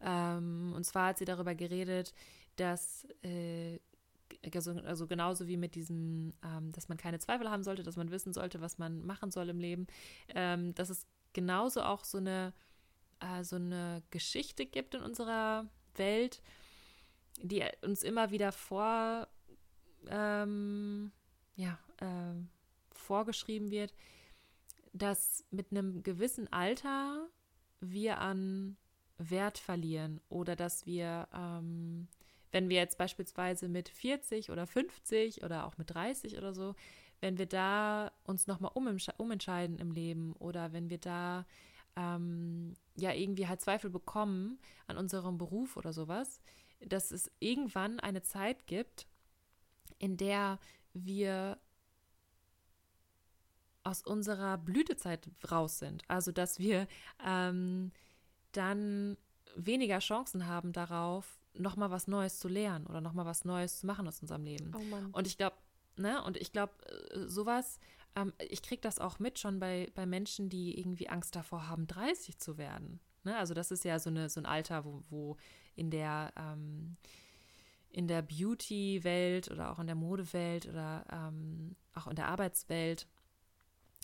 Ähm, 0.01 0.73
und 0.75 0.85
zwar 0.85 1.09
hat 1.09 1.19
sie 1.19 1.27
darüber 1.27 1.55
geredet, 1.55 2.15
dass 2.57 3.07
äh, 3.23 3.79
also, 4.55 4.73
also, 4.73 5.07
genauso 5.07 5.47
wie 5.47 5.57
mit 5.57 5.75
diesem, 5.75 6.33
ähm, 6.45 6.73
dass 6.73 6.89
man 6.89 6.99
keine 6.99 7.19
Zweifel 7.19 7.51
haben 7.51 7.63
sollte, 7.63 7.83
dass 7.83 7.97
man 7.97 8.11
wissen 8.11 8.33
sollte, 8.33 8.61
was 8.61 8.79
man 8.79 9.05
machen 9.05 9.31
soll 9.31 9.49
im 9.49 9.59
Leben, 9.59 9.87
ähm, 10.35 10.75
dass 10.75 10.91
es 10.91 11.07
genauso 11.33 11.83
auch 11.83 12.05
so 12.05 12.19
eine, 12.19 12.53
äh, 13.21 13.45
so 13.45 13.57
eine 13.57 14.03
Geschichte 14.11 14.67
gibt 14.67 14.95
in 14.95 15.03
unserer 15.03 15.67
Welt, 15.97 16.43
die 17.43 17.65
uns 17.83 18.03
immer 18.03 18.31
wieder 18.31 18.53
vor, 18.53 19.29
ähm, 20.09 21.13
ja, 21.57 21.79
äh, 21.99 22.35
vorgeschrieben 22.93 23.71
wird, 23.71 23.95
dass 24.93 25.45
mit 25.51 25.71
einem 25.71 26.03
gewissen 26.03 26.53
Alter 26.53 27.29
wir 27.81 28.19
an 28.19 28.77
Wert 29.19 29.59
verlieren 29.59 30.21
oder 30.29 30.57
dass 30.57 30.87
wir, 30.87 31.29
ähm, 31.33 32.09
wenn 32.53 32.69
wir 32.69 32.77
jetzt 32.77 32.99
beispielsweise 32.99 33.69
mit 33.69 33.89
40 33.89 34.51
oder 34.51 34.67
50 34.67 35.43
oder 35.43 35.67
auch 35.67 35.77
mit 35.79 35.91
30 35.91 36.37
oder 36.39 36.55
so, 36.55 36.75
wenn 37.21 37.39
wir 37.39 37.47
da 37.47 38.13
uns 38.25 38.47
nochmal 38.47 38.73
umentscheiden 38.75 39.79
im 39.79 39.91
Leben 39.91 40.35
oder 40.35 40.73
wenn 40.73 40.89
wir 40.89 40.99
da 40.99 41.47
ähm, 41.97 42.75
ja 42.97 43.13
irgendwie 43.13 43.49
halt 43.49 43.61
Zweifel 43.61 43.91
bekommen 43.91 44.59
an 44.87 44.97
unserem 44.97 45.37
Beruf 45.37 45.77
oder 45.77 45.93
sowas, 45.93 46.41
dass 46.81 47.11
es 47.11 47.31
irgendwann 47.41 47.99
eine 47.99 48.23
Zeit 48.23 48.67
gibt, 48.67 49.07
in 49.99 50.17
der 50.17 50.59
wir 50.95 51.59
aus 53.83 54.03
unserer 54.03 54.59
Blütezeit 54.59 55.29
raus 55.51 55.79
sind. 55.79 56.05
Also 56.09 56.31
dass 56.31 56.59
wir 56.59 56.87
ähm, 57.25 57.91
dann 58.53 59.17
weniger 59.57 59.99
Chancen 59.99 60.47
haben 60.47 60.73
darauf, 60.73 61.39
nochmal 61.59 61.91
was 61.91 62.09
Neues 62.09 62.39
zu 62.39 62.49
lernen 62.49 62.87
oder 62.87 63.01
nochmal 63.01 63.27
was 63.27 63.45
Neues 63.45 63.81
zu 63.81 63.87
machen 63.87 64.07
aus 64.09 64.21
unserem 64.21 64.45
Leben. 64.45 64.73
Oh 64.75 65.17
und 65.19 65.27
ich 65.27 65.37
glaube, 65.37 65.57
ne, 65.97 66.23
und 66.25 66.37
ich 66.37 66.53
glaube, 66.53 66.73
äh, 66.87 67.27
sowas, 67.27 67.79
ähm, 68.17 68.33
ich 68.49 68.63
kriege 68.63 68.81
das 68.81 68.99
auch 68.99 69.19
mit 69.19 69.39
schon 69.39 69.59
bei, 69.59 69.91
bei 69.95 70.07
Menschen, 70.07 70.49
die 70.49 70.79
irgendwie 70.79 71.09
Angst 71.09 71.37
davor 71.37 71.69
haben, 71.69 71.87
30 71.87 72.39
zu 72.39 72.59
werden. 72.59 73.01
Ne? 73.25 73.37
Also 73.37 73.55
das 73.55 73.71
ist 73.71 73.85
ja 73.85 73.99
so, 73.99 74.11
eine, 74.11 74.29
so 74.29 74.41
ein 74.41 74.47
Alter, 74.47 74.85
wo, 74.85 75.03
wo 75.11 75.37
in 75.75 75.91
der 75.91 76.33
ähm, 76.37 76.97
in 77.91 78.07
der 78.07 78.21
Beauty-Welt 78.21 79.51
oder 79.51 79.73
auch 79.73 79.79
in 79.79 79.87
der 79.87 79.97
Modewelt 79.97 80.67
oder 80.67 81.07
ähm, 81.11 81.75
auch 81.95 82.07
in 82.07 82.17
der 82.17 82.29
Arbeitswelt 82.29 83.07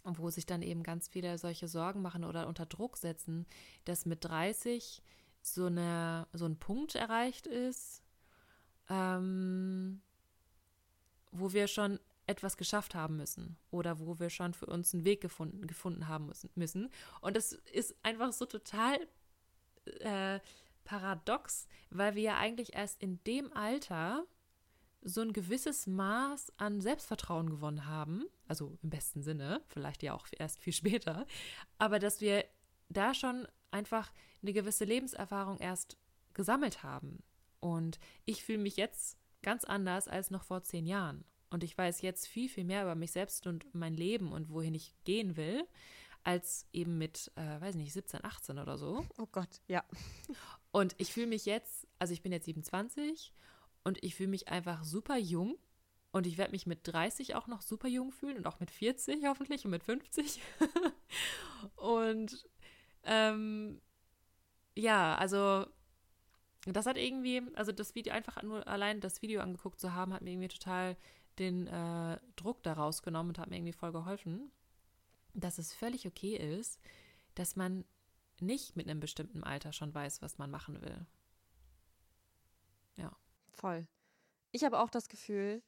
wo 0.04 0.28
sich 0.28 0.44
dann 0.46 0.62
eben 0.62 0.82
ganz 0.82 1.08
viele 1.08 1.38
solche 1.38 1.68
Sorgen 1.68 2.02
machen 2.02 2.24
oder 2.24 2.46
unter 2.46 2.66
Druck 2.66 2.96
setzen, 2.96 3.46
dass 3.84 4.04
mit 4.04 4.24
30 4.24 5.02
so, 5.44 5.66
eine, 5.66 6.26
so 6.33 6.46
ein 6.46 6.59
Punkt 6.59 6.94
erreicht 6.94 7.46
ist, 7.46 8.02
ähm, 8.88 10.00
wo 11.33 11.52
wir 11.52 11.68
schon 11.68 12.00
etwas 12.26 12.57
geschafft 12.57 12.94
haben 12.94 13.18
müssen 13.18 13.59
oder 13.70 13.98
wo 13.98 14.18
wir 14.18 14.30
schon 14.30 14.54
für 14.54 14.66
uns 14.66 14.94
einen 14.94 15.04
Weg 15.04 15.20
gefunden, 15.20 15.66
gefunden 15.66 16.09
haben 16.09 16.30
müssen. 16.54 16.90
Und 17.20 17.37
das 17.37 17.52
ist 17.52 17.94
einfach 18.02 18.33
so 18.33 18.46
total 18.46 18.98
äh, 20.00 20.40
paradox, 20.85 21.68
weil 21.90 22.14
wir 22.14 22.22
ja 22.22 22.38
eigentlich 22.38 22.74
erst 22.74 23.02
in 23.02 23.22
dem 23.24 23.52
Alter 23.52 24.24
so 25.02 25.20
ein 25.20 25.35
gewisses 25.35 25.87
Maß 25.87 26.54
an 26.57 26.80
Selbstvertrauen 26.80 27.50
gewonnen 27.50 27.87
haben, 27.87 28.24
also 28.48 28.78
im 28.83 28.88
besten 28.88 29.22
Sinne, 29.22 29.61
vielleicht 29.66 30.02
ja 30.02 30.14
auch 30.14 30.26
erst 30.38 30.59
viel 30.61 30.72
später, 30.72 31.26
aber 31.76 31.98
dass 31.98 32.22
wir 32.22 32.46
da 32.88 33.12
schon 33.12 33.46
einfach 33.74 34.12
eine 34.40 34.52
gewisse 34.52 34.84
Lebenserfahrung 34.84 35.58
erst 35.58 35.98
gesammelt 36.32 36.82
haben. 36.82 37.22
Und 37.60 37.98
ich 38.24 38.44
fühle 38.44 38.58
mich 38.58 38.76
jetzt 38.76 39.18
ganz 39.42 39.64
anders 39.64 40.08
als 40.08 40.30
noch 40.30 40.44
vor 40.44 40.62
zehn 40.62 40.87
Jahren. 40.87 41.24
Und 41.50 41.62
ich 41.62 41.76
weiß 41.76 42.00
jetzt 42.02 42.26
viel, 42.26 42.48
viel 42.48 42.64
mehr 42.64 42.82
über 42.82 42.94
mich 42.94 43.12
selbst 43.12 43.46
und 43.46 43.66
mein 43.74 43.94
Leben 43.94 44.32
und 44.32 44.48
wohin 44.50 44.74
ich 44.74 44.94
gehen 45.04 45.37
will, 45.37 45.66
als 46.24 46.66
eben 46.72 46.98
mit, 46.98 47.30
äh, 47.37 47.60
weiß 47.60 47.74
nicht, 47.74 47.92
17, 47.92 48.24
18 48.24 48.58
oder 48.58 48.78
so. 48.78 49.06
Oh 49.18 49.26
Gott, 49.30 49.60
ja. 49.68 49.84
Und 50.72 50.94
ich 50.98 51.12
fühle 51.12 51.26
mich 51.26 51.44
jetzt, 51.44 51.87
also 51.98 52.12
ich 52.12 52.22
bin 52.22 52.32
jetzt 52.32 52.46
27 52.46 53.32
und 53.84 54.02
ich 54.02 54.14
fühle 54.14 54.30
mich 54.30 54.48
einfach 54.48 54.82
super 54.84 55.16
jung. 55.16 55.56
Und 56.10 56.28
ich 56.28 56.38
werde 56.38 56.52
mich 56.52 56.66
mit 56.66 56.80
30 56.84 57.34
auch 57.34 57.48
noch 57.48 57.60
super 57.60 57.88
jung 57.88 58.12
fühlen 58.12 58.37
und 58.37 58.46
auch 58.46 58.60
mit 58.60 58.70
40 58.70 59.24
hoffentlich 59.26 59.64
und 59.64 59.72
mit 59.72 59.82
50. 59.82 60.40
und 61.76 62.48
ähm, 63.04 63.80
ja, 64.76 65.16
also 65.16 65.66
das 66.66 66.86
hat 66.86 66.96
irgendwie, 66.96 67.42
also 67.54 67.72
das 67.72 67.94
Video, 67.94 68.12
einfach 68.12 68.42
nur 68.42 68.66
allein 68.66 69.00
das 69.00 69.22
Video 69.22 69.40
angeguckt 69.40 69.80
zu 69.80 69.92
haben, 69.92 70.14
hat 70.14 70.22
mir 70.22 70.30
irgendwie 70.30 70.48
total 70.48 70.96
den 71.38 71.66
äh, 71.66 72.18
Druck 72.36 72.62
daraus 72.62 73.02
genommen 73.02 73.30
und 73.30 73.38
hat 73.38 73.50
mir 73.50 73.57
irgendwie 73.57 73.72
voll 73.72 73.92
geholfen, 73.92 74.50
dass 75.34 75.59
es 75.59 75.72
völlig 75.72 76.07
okay 76.07 76.36
ist, 76.36 76.80
dass 77.34 77.57
man 77.57 77.84
nicht 78.40 78.76
mit 78.76 78.88
einem 78.88 79.00
bestimmten 79.00 79.42
Alter 79.42 79.72
schon 79.72 79.94
weiß, 79.94 80.22
was 80.22 80.38
man 80.38 80.50
machen 80.50 80.80
will. 80.80 81.07
Ja. 82.96 83.12
Voll. 83.52 83.86
Ich 84.52 84.64
habe 84.64 84.78
auch 84.78 84.90
das 84.90 85.09
Gefühl, 85.09 85.62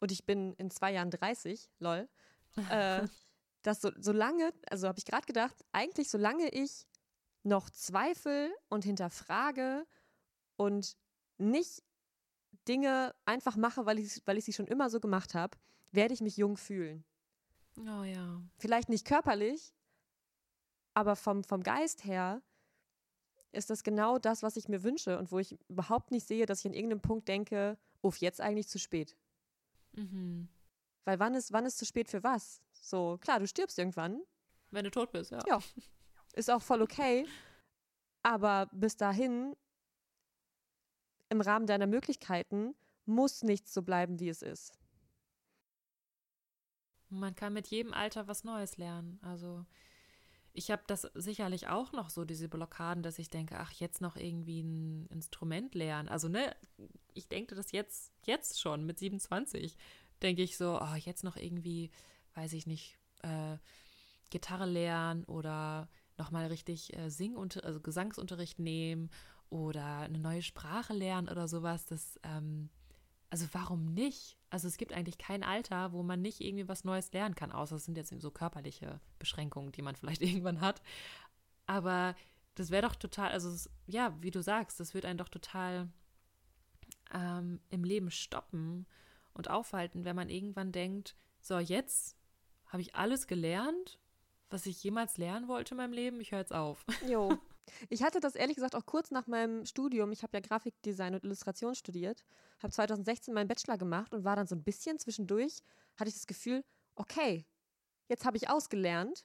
und 0.00 0.10
ich 0.10 0.24
bin 0.24 0.54
in 0.54 0.70
zwei 0.70 0.92
Jahren 0.92 1.10
30, 1.10 1.70
lol, 1.78 2.08
äh, 2.70 3.06
dass 3.62 3.80
so, 3.80 3.90
solange, 3.96 4.52
also 4.68 4.88
habe 4.88 4.98
ich 4.98 5.04
gerade 5.04 5.26
gedacht, 5.26 5.64
eigentlich 5.72 6.10
solange 6.10 6.48
ich 6.48 6.86
noch 7.44 7.70
zweifel 7.70 8.52
und 8.68 8.84
hinterfrage 8.84 9.86
und 10.56 10.96
nicht 11.38 11.82
Dinge 12.68 13.14
einfach 13.24 13.56
mache, 13.56 13.86
weil 13.86 13.98
ich, 13.98 14.22
weil 14.26 14.38
ich 14.38 14.44
sie 14.44 14.52
schon 14.52 14.66
immer 14.66 14.90
so 14.90 15.00
gemacht 15.00 15.34
habe, 15.34 15.56
werde 15.90 16.14
ich 16.14 16.20
mich 16.20 16.36
jung 16.36 16.56
fühlen. 16.56 17.04
Oh 17.78 18.04
ja. 18.04 18.42
Vielleicht 18.58 18.88
nicht 18.88 19.06
körperlich, 19.06 19.74
aber 20.94 21.16
vom, 21.16 21.42
vom 21.42 21.62
Geist 21.62 22.04
her 22.04 22.42
ist 23.50 23.70
das 23.70 23.82
genau 23.82 24.18
das, 24.18 24.42
was 24.42 24.56
ich 24.56 24.68
mir 24.68 24.82
wünsche 24.82 25.18
und 25.18 25.32
wo 25.32 25.38
ich 25.38 25.58
überhaupt 25.68 26.10
nicht 26.10 26.26
sehe, 26.26 26.46
dass 26.46 26.60
ich 26.60 26.66
an 26.66 26.74
irgendeinem 26.74 27.02
Punkt 27.02 27.28
denke, 27.28 27.78
uff, 28.00 28.18
jetzt 28.18 28.40
eigentlich 28.40 28.68
zu 28.68 28.78
spät. 28.78 29.16
Mhm. 29.92 30.48
Weil 31.04 31.18
wann 31.18 31.34
ist, 31.34 31.52
wann 31.52 31.66
ist 31.66 31.78
zu 31.78 31.84
spät 31.84 32.08
für 32.08 32.22
was? 32.22 32.62
So, 32.82 33.16
klar, 33.18 33.38
du 33.38 33.46
stirbst 33.46 33.78
irgendwann. 33.78 34.22
Wenn 34.70 34.84
du 34.84 34.90
tot 34.90 35.12
bist, 35.12 35.30
ja. 35.30 35.38
Ja. 35.46 35.60
Ist 36.34 36.50
auch 36.50 36.62
voll 36.62 36.82
okay. 36.82 37.26
Aber 38.22 38.68
bis 38.72 38.96
dahin, 38.96 39.54
im 41.28 41.40
Rahmen 41.40 41.66
deiner 41.66 41.86
Möglichkeiten, 41.86 42.74
muss 43.04 43.42
nichts 43.42 43.72
so 43.72 43.82
bleiben, 43.82 44.18
wie 44.18 44.28
es 44.28 44.42
ist. 44.42 44.78
Man 47.08 47.34
kann 47.34 47.52
mit 47.52 47.68
jedem 47.68 47.92
Alter 47.92 48.26
was 48.26 48.44
Neues 48.44 48.78
lernen. 48.78 49.18
Also 49.22 49.64
ich 50.54 50.70
habe 50.70 50.82
das 50.86 51.02
sicherlich 51.14 51.68
auch 51.68 51.92
noch 51.92 52.10
so, 52.10 52.24
diese 52.24 52.48
Blockaden, 52.48 53.02
dass 53.02 53.18
ich 53.18 53.30
denke, 53.30 53.58
ach, 53.58 53.72
jetzt 53.72 54.00
noch 54.00 54.16
irgendwie 54.16 54.62
ein 54.62 55.06
Instrument 55.06 55.74
lernen. 55.74 56.08
Also, 56.08 56.28
ne, 56.28 56.54
ich 57.14 57.28
denke 57.28 57.54
das 57.54 57.72
jetzt, 57.72 58.12
jetzt 58.24 58.60
schon 58.60 58.84
mit 58.84 58.98
27, 58.98 59.76
denke 60.20 60.42
ich 60.42 60.56
so, 60.56 60.78
oh, 60.80 60.94
jetzt 60.94 61.24
noch 61.24 61.36
irgendwie, 61.36 61.90
weiß 62.34 62.52
ich 62.54 62.66
nicht, 62.66 62.98
äh, 63.22 63.56
Gitarre 64.30 64.66
lernen 64.66 65.24
oder 65.24 65.88
nochmal 66.16 66.46
richtig 66.46 66.96
äh, 66.96 67.10
Sing- 67.10 67.36
also 67.36 67.80
Gesangsunterricht 67.80 68.58
nehmen 68.58 69.10
oder 69.50 69.98
eine 69.98 70.18
neue 70.18 70.42
Sprache 70.42 70.94
lernen 70.94 71.28
oder 71.28 71.48
sowas. 71.48 71.84
Das, 71.86 72.18
ähm, 72.22 72.70
also 73.30 73.46
warum 73.52 73.86
nicht? 73.94 74.38
Also 74.50 74.68
es 74.68 74.76
gibt 74.76 74.92
eigentlich 74.92 75.18
kein 75.18 75.42
Alter, 75.42 75.92
wo 75.92 76.02
man 76.02 76.22
nicht 76.22 76.40
irgendwie 76.40 76.68
was 76.68 76.84
Neues 76.84 77.12
lernen 77.12 77.34
kann, 77.34 77.52
außer 77.52 77.76
es 77.76 77.84
sind 77.84 77.96
jetzt 77.96 78.14
so 78.20 78.30
körperliche 78.30 79.00
Beschränkungen, 79.18 79.72
die 79.72 79.82
man 79.82 79.96
vielleicht 79.96 80.22
irgendwann 80.22 80.60
hat. 80.60 80.82
Aber 81.66 82.14
das 82.54 82.70
wäre 82.70 82.86
doch 82.86 82.96
total, 82.96 83.30
also 83.32 83.70
ja, 83.86 84.16
wie 84.22 84.30
du 84.30 84.42
sagst, 84.42 84.80
das 84.80 84.94
wird 84.94 85.04
einen 85.06 85.18
doch 85.18 85.28
total 85.28 85.88
ähm, 87.12 87.60
im 87.70 87.84
Leben 87.84 88.10
stoppen 88.10 88.86
und 89.34 89.48
aufhalten, 89.50 90.04
wenn 90.04 90.16
man 90.16 90.28
irgendwann 90.28 90.72
denkt, 90.72 91.16
so 91.40 91.58
jetzt 91.58 92.16
habe 92.72 92.82
ich 92.82 92.94
alles 92.94 93.26
gelernt, 93.26 94.00
was 94.48 94.64
ich 94.66 94.82
jemals 94.82 95.18
lernen 95.18 95.46
wollte 95.46 95.74
in 95.74 95.76
meinem 95.76 95.92
Leben, 95.92 96.20
ich 96.20 96.32
höre 96.32 96.40
jetzt 96.40 96.54
auf. 96.54 96.84
Jo. 97.06 97.38
Ich 97.90 98.02
hatte 98.02 98.18
das 98.18 98.34
ehrlich 98.34 98.56
gesagt 98.56 98.74
auch 98.74 98.86
kurz 98.86 99.12
nach 99.12 99.28
meinem 99.28 99.64
Studium. 99.64 100.10
Ich 100.10 100.24
habe 100.24 100.36
ja 100.36 100.40
Grafikdesign 100.40 101.14
und 101.14 101.24
Illustration 101.24 101.76
studiert, 101.76 102.24
habe 102.60 102.72
2016 102.72 103.32
meinen 103.32 103.46
Bachelor 103.46 103.78
gemacht 103.78 104.12
und 104.12 104.24
war 104.24 104.34
dann 104.34 104.48
so 104.48 104.56
ein 104.56 104.64
bisschen 104.64 104.98
zwischendurch, 104.98 105.62
hatte 105.96 106.08
ich 106.08 106.14
das 106.14 106.26
Gefühl, 106.26 106.64
okay, 106.96 107.46
jetzt 108.08 108.24
habe 108.24 108.36
ich 108.36 108.50
ausgelernt. 108.50 109.24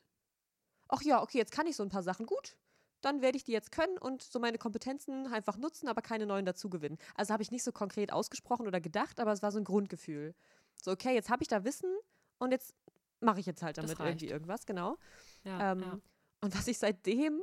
Ach 0.87 1.01
ja, 1.01 1.21
okay, 1.21 1.39
jetzt 1.39 1.51
kann 1.51 1.65
ich 1.65 1.75
so 1.75 1.83
ein 1.83 1.89
paar 1.89 2.03
Sachen 2.03 2.27
gut. 2.27 2.55
Dann 3.01 3.21
werde 3.21 3.37
ich 3.37 3.43
die 3.43 3.53
jetzt 3.53 3.71
können 3.71 3.97
und 3.97 4.21
so 4.21 4.39
meine 4.39 4.59
Kompetenzen 4.59 5.27
einfach 5.27 5.57
nutzen, 5.57 5.87
aber 5.87 6.01
keine 6.01 6.27
neuen 6.27 6.45
dazugewinnen. 6.45 6.99
Also 7.15 7.33
habe 7.33 7.43
ich 7.43 7.51
nicht 7.51 7.63
so 7.63 7.71
konkret 7.71 8.13
ausgesprochen 8.13 8.67
oder 8.67 8.79
gedacht, 8.79 9.19
aber 9.19 9.31
es 9.31 9.41
war 9.41 9.51
so 9.51 9.57
ein 9.57 9.63
Grundgefühl. 9.65 10.35
So, 10.81 10.91
okay, 10.91 11.15
jetzt 11.15 11.29
habe 11.29 11.41
ich 11.41 11.47
da 11.47 11.63
Wissen 11.63 11.91
und 12.37 12.51
jetzt 12.51 12.75
mache 13.19 13.39
ich 13.39 13.45
jetzt 13.45 13.61
halt 13.61 13.77
damit 13.77 13.99
irgendwie 13.99 14.29
irgendwas, 14.29 14.65
genau. 14.65 14.97
Ja, 15.43 15.71
ähm, 15.71 15.81
ja. 15.81 15.99
Und 16.41 16.55
was 16.55 16.67
ich 16.67 16.77
seitdem 16.77 17.41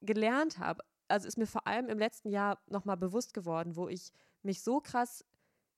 gelernt 0.00 0.58
habe, 0.58 0.82
also 1.08 1.26
ist 1.26 1.38
mir 1.38 1.46
vor 1.46 1.66
allem 1.66 1.88
im 1.88 1.98
letzten 1.98 2.30
Jahr 2.30 2.62
nochmal 2.66 2.96
bewusst 2.96 3.34
geworden, 3.34 3.76
wo 3.76 3.88
ich 3.88 4.12
mich 4.42 4.62
so 4.62 4.80
krass 4.80 5.24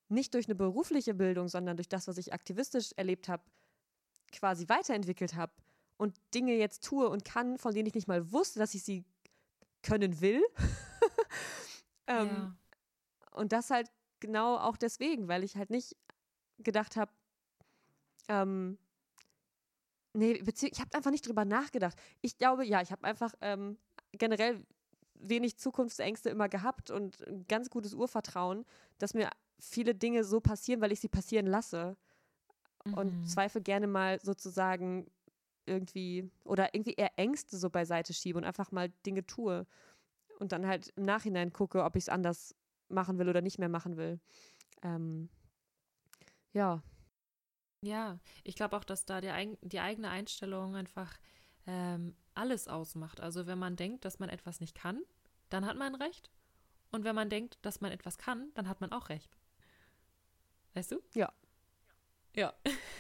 nicht 0.09 0.35
durch 0.35 0.47
eine 0.47 0.55
berufliche 0.55 1.15
Bildung, 1.15 1.49
sondern 1.49 1.77
durch 1.77 1.89
das, 1.89 2.07
was 2.07 2.19
ich 2.19 2.33
aktivistisch 2.33 2.93
erlebt 2.97 3.29
habe, 3.29 3.43
quasi 4.31 4.69
weiterentwickelt 4.69 5.35
habe 5.35 5.53
und 5.97 6.19
Dinge 6.35 6.55
jetzt 6.55 6.85
tue 6.85 7.09
und 7.09 7.25
kann, 7.25 7.59
von 7.59 7.75
denen 7.75 7.87
ich 7.87 7.95
nicht 7.95 8.09
mal 8.09 8.33
wusste, 8.33 8.59
dass 8.59 8.75
ich 8.75 8.83
sie 8.83 9.05
können 9.83 10.21
will. 10.21 10.43
ähm, 12.07 12.29
ja. 12.29 12.57
Und 13.33 13.53
das 13.53 13.71
halt 13.71 13.91
genau 14.21 14.59
auch 14.59 14.77
deswegen, 14.77 15.29
weil 15.29 15.45
ich 15.45 15.57
halt 15.57 15.71
nicht 15.71 15.97
gedacht 16.59 16.97
habe, 16.97 17.13
ähm, 18.29 18.79
nee, 20.15 20.33
ich 20.33 20.81
habe 20.81 20.95
einfach 20.95 21.11
nicht 21.11 21.27
drüber 21.27 21.45
nachgedacht. 21.45 21.97
Ich 22.21 22.37
glaube, 22.39 22.65
ja, 22.65 22.81
ich 22.83 22.93
habe 22.93 23.05
einfach 23.05 23.35
ähm, 23.41 23.79
generell 24.13 24.65
wenig 25.15 25.57
Zukunftsängste 25.59 26.31
immer 26.31 26.49
gehabt 26.49 26.91
und 26.91 27.27
ein 27.27 27.47
ganz 27.47 27.71
gutes 27.71 27.95
Urvertrauen, 27.95 28.65
dass 28.99 29.15
mir 29.15 29.31
viele 29.59 29.95
Dinge 29.95 30.25
so 30.25 30.41
passieren, 30.41 30.81
weil 30.81 30.93
ich 30.93 31.01
sie 31.01 31.09
passieren 31.09 31.47
lasse. 31.47 31.97
Mhm. 32.85 32.95
Und 32.95 33.29
Zweifel 33.29 33.63
gerne 33.63 33.87
mal 33.87 34.21
sozusagen 34.21 35.07
irgendwie 35.67 36.29
oder 36.45 36.75
irgendwie 36.75 36.95
eher 36.95 37.13
Ängste 37.17 37.57
so 37.57 37.71
beiseite 37.71 38.13
schiebe 38.13 38.39
und 38.39 38.45
einfach 38.45 38.73
mal 38.73 38.89
Dinge 39.07 39.25
tue 39.25 39.67
und 40.41 40.51
dann 40.51 40.67
halt 40.67 40.93
im 40.97 41.05
Nachhinein 41.05 41.53
gucke, 41.53 41.85
ob 41.85 41.95
ich 41.95 42.05
es 42.05 42.09
anders 42.09 42.55
machen 42.89 43.19
will 43.19 43.29
oder 43.29 43.41
nicht 43.41 43.59
mehr 43.59 43.69
machen 43.69 43.97
will. 43.97 44.19
Ähm, 44.83 45.29
ja. 46.53 46.83
Ja, 47.83 48.19
ich 48.45 48.55
glaube 48.55 48.77
auch, 48.77 48.85
dass 48.85 49.05
da 49.05 49.21
die, 49.21 49.59
die 49.63 49.81
eigene 49.81 50.09
Einstellung 50.09 50.77
einfach 50.77 51.19
ähm, 51.67 52.15
alles 52.35 52.69
ausmacht. 52.69 53.21
Also 53.21 53.47
wenn 53.47 53.59
man 53.59 53.77
denkt, 53.77 54.05
dass 54.05 54.21
man 54.21 54.29
etwas 54.29 54.61
nicht 54.61 54.77
kann, 54.77 55.03
dann 55.51 55.67
hat 55.67 55.77
man 55.77 55.95
Recht. 55.97 56.31
Und 56.93 57.05
wenn 57.05 57.15
man 57.15 57.29
denkt, 57.29 57.59
dass 57.63 57.81
man 57.81 57.91
etwas 57.91 58.19
kann, 58.19 58.53
dann 58.55 58.69
hat 58.69 58.81
man 58.81 58.93
auch 58.93 59.09
Recht. 59.09 59.37
Weißt 60.75 60.93
du? 60.93 61.03
Ja. 61.15 61.33
Ja. 62.37 62.55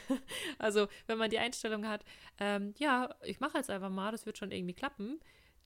also 0.58 0.88
wenn 1.06 1.18
man 1.18 1.30
die 1.30 1.38
Einstellung 1.38 1.86
hat, 1.86 2.04
ähm, 2.38 2.74
ja, 2.76 3.14
ich 3.22 3.40
mache 3.40 3.58
jetzt 3.58 3.70
einfach 3.70 3.88
mal, 3.88 4.10
das 4.10 4.26
wird 4.26 4.36
schon 4.36 4.50
irgendwie 4.50 4.74
klappen, 4.74 5.20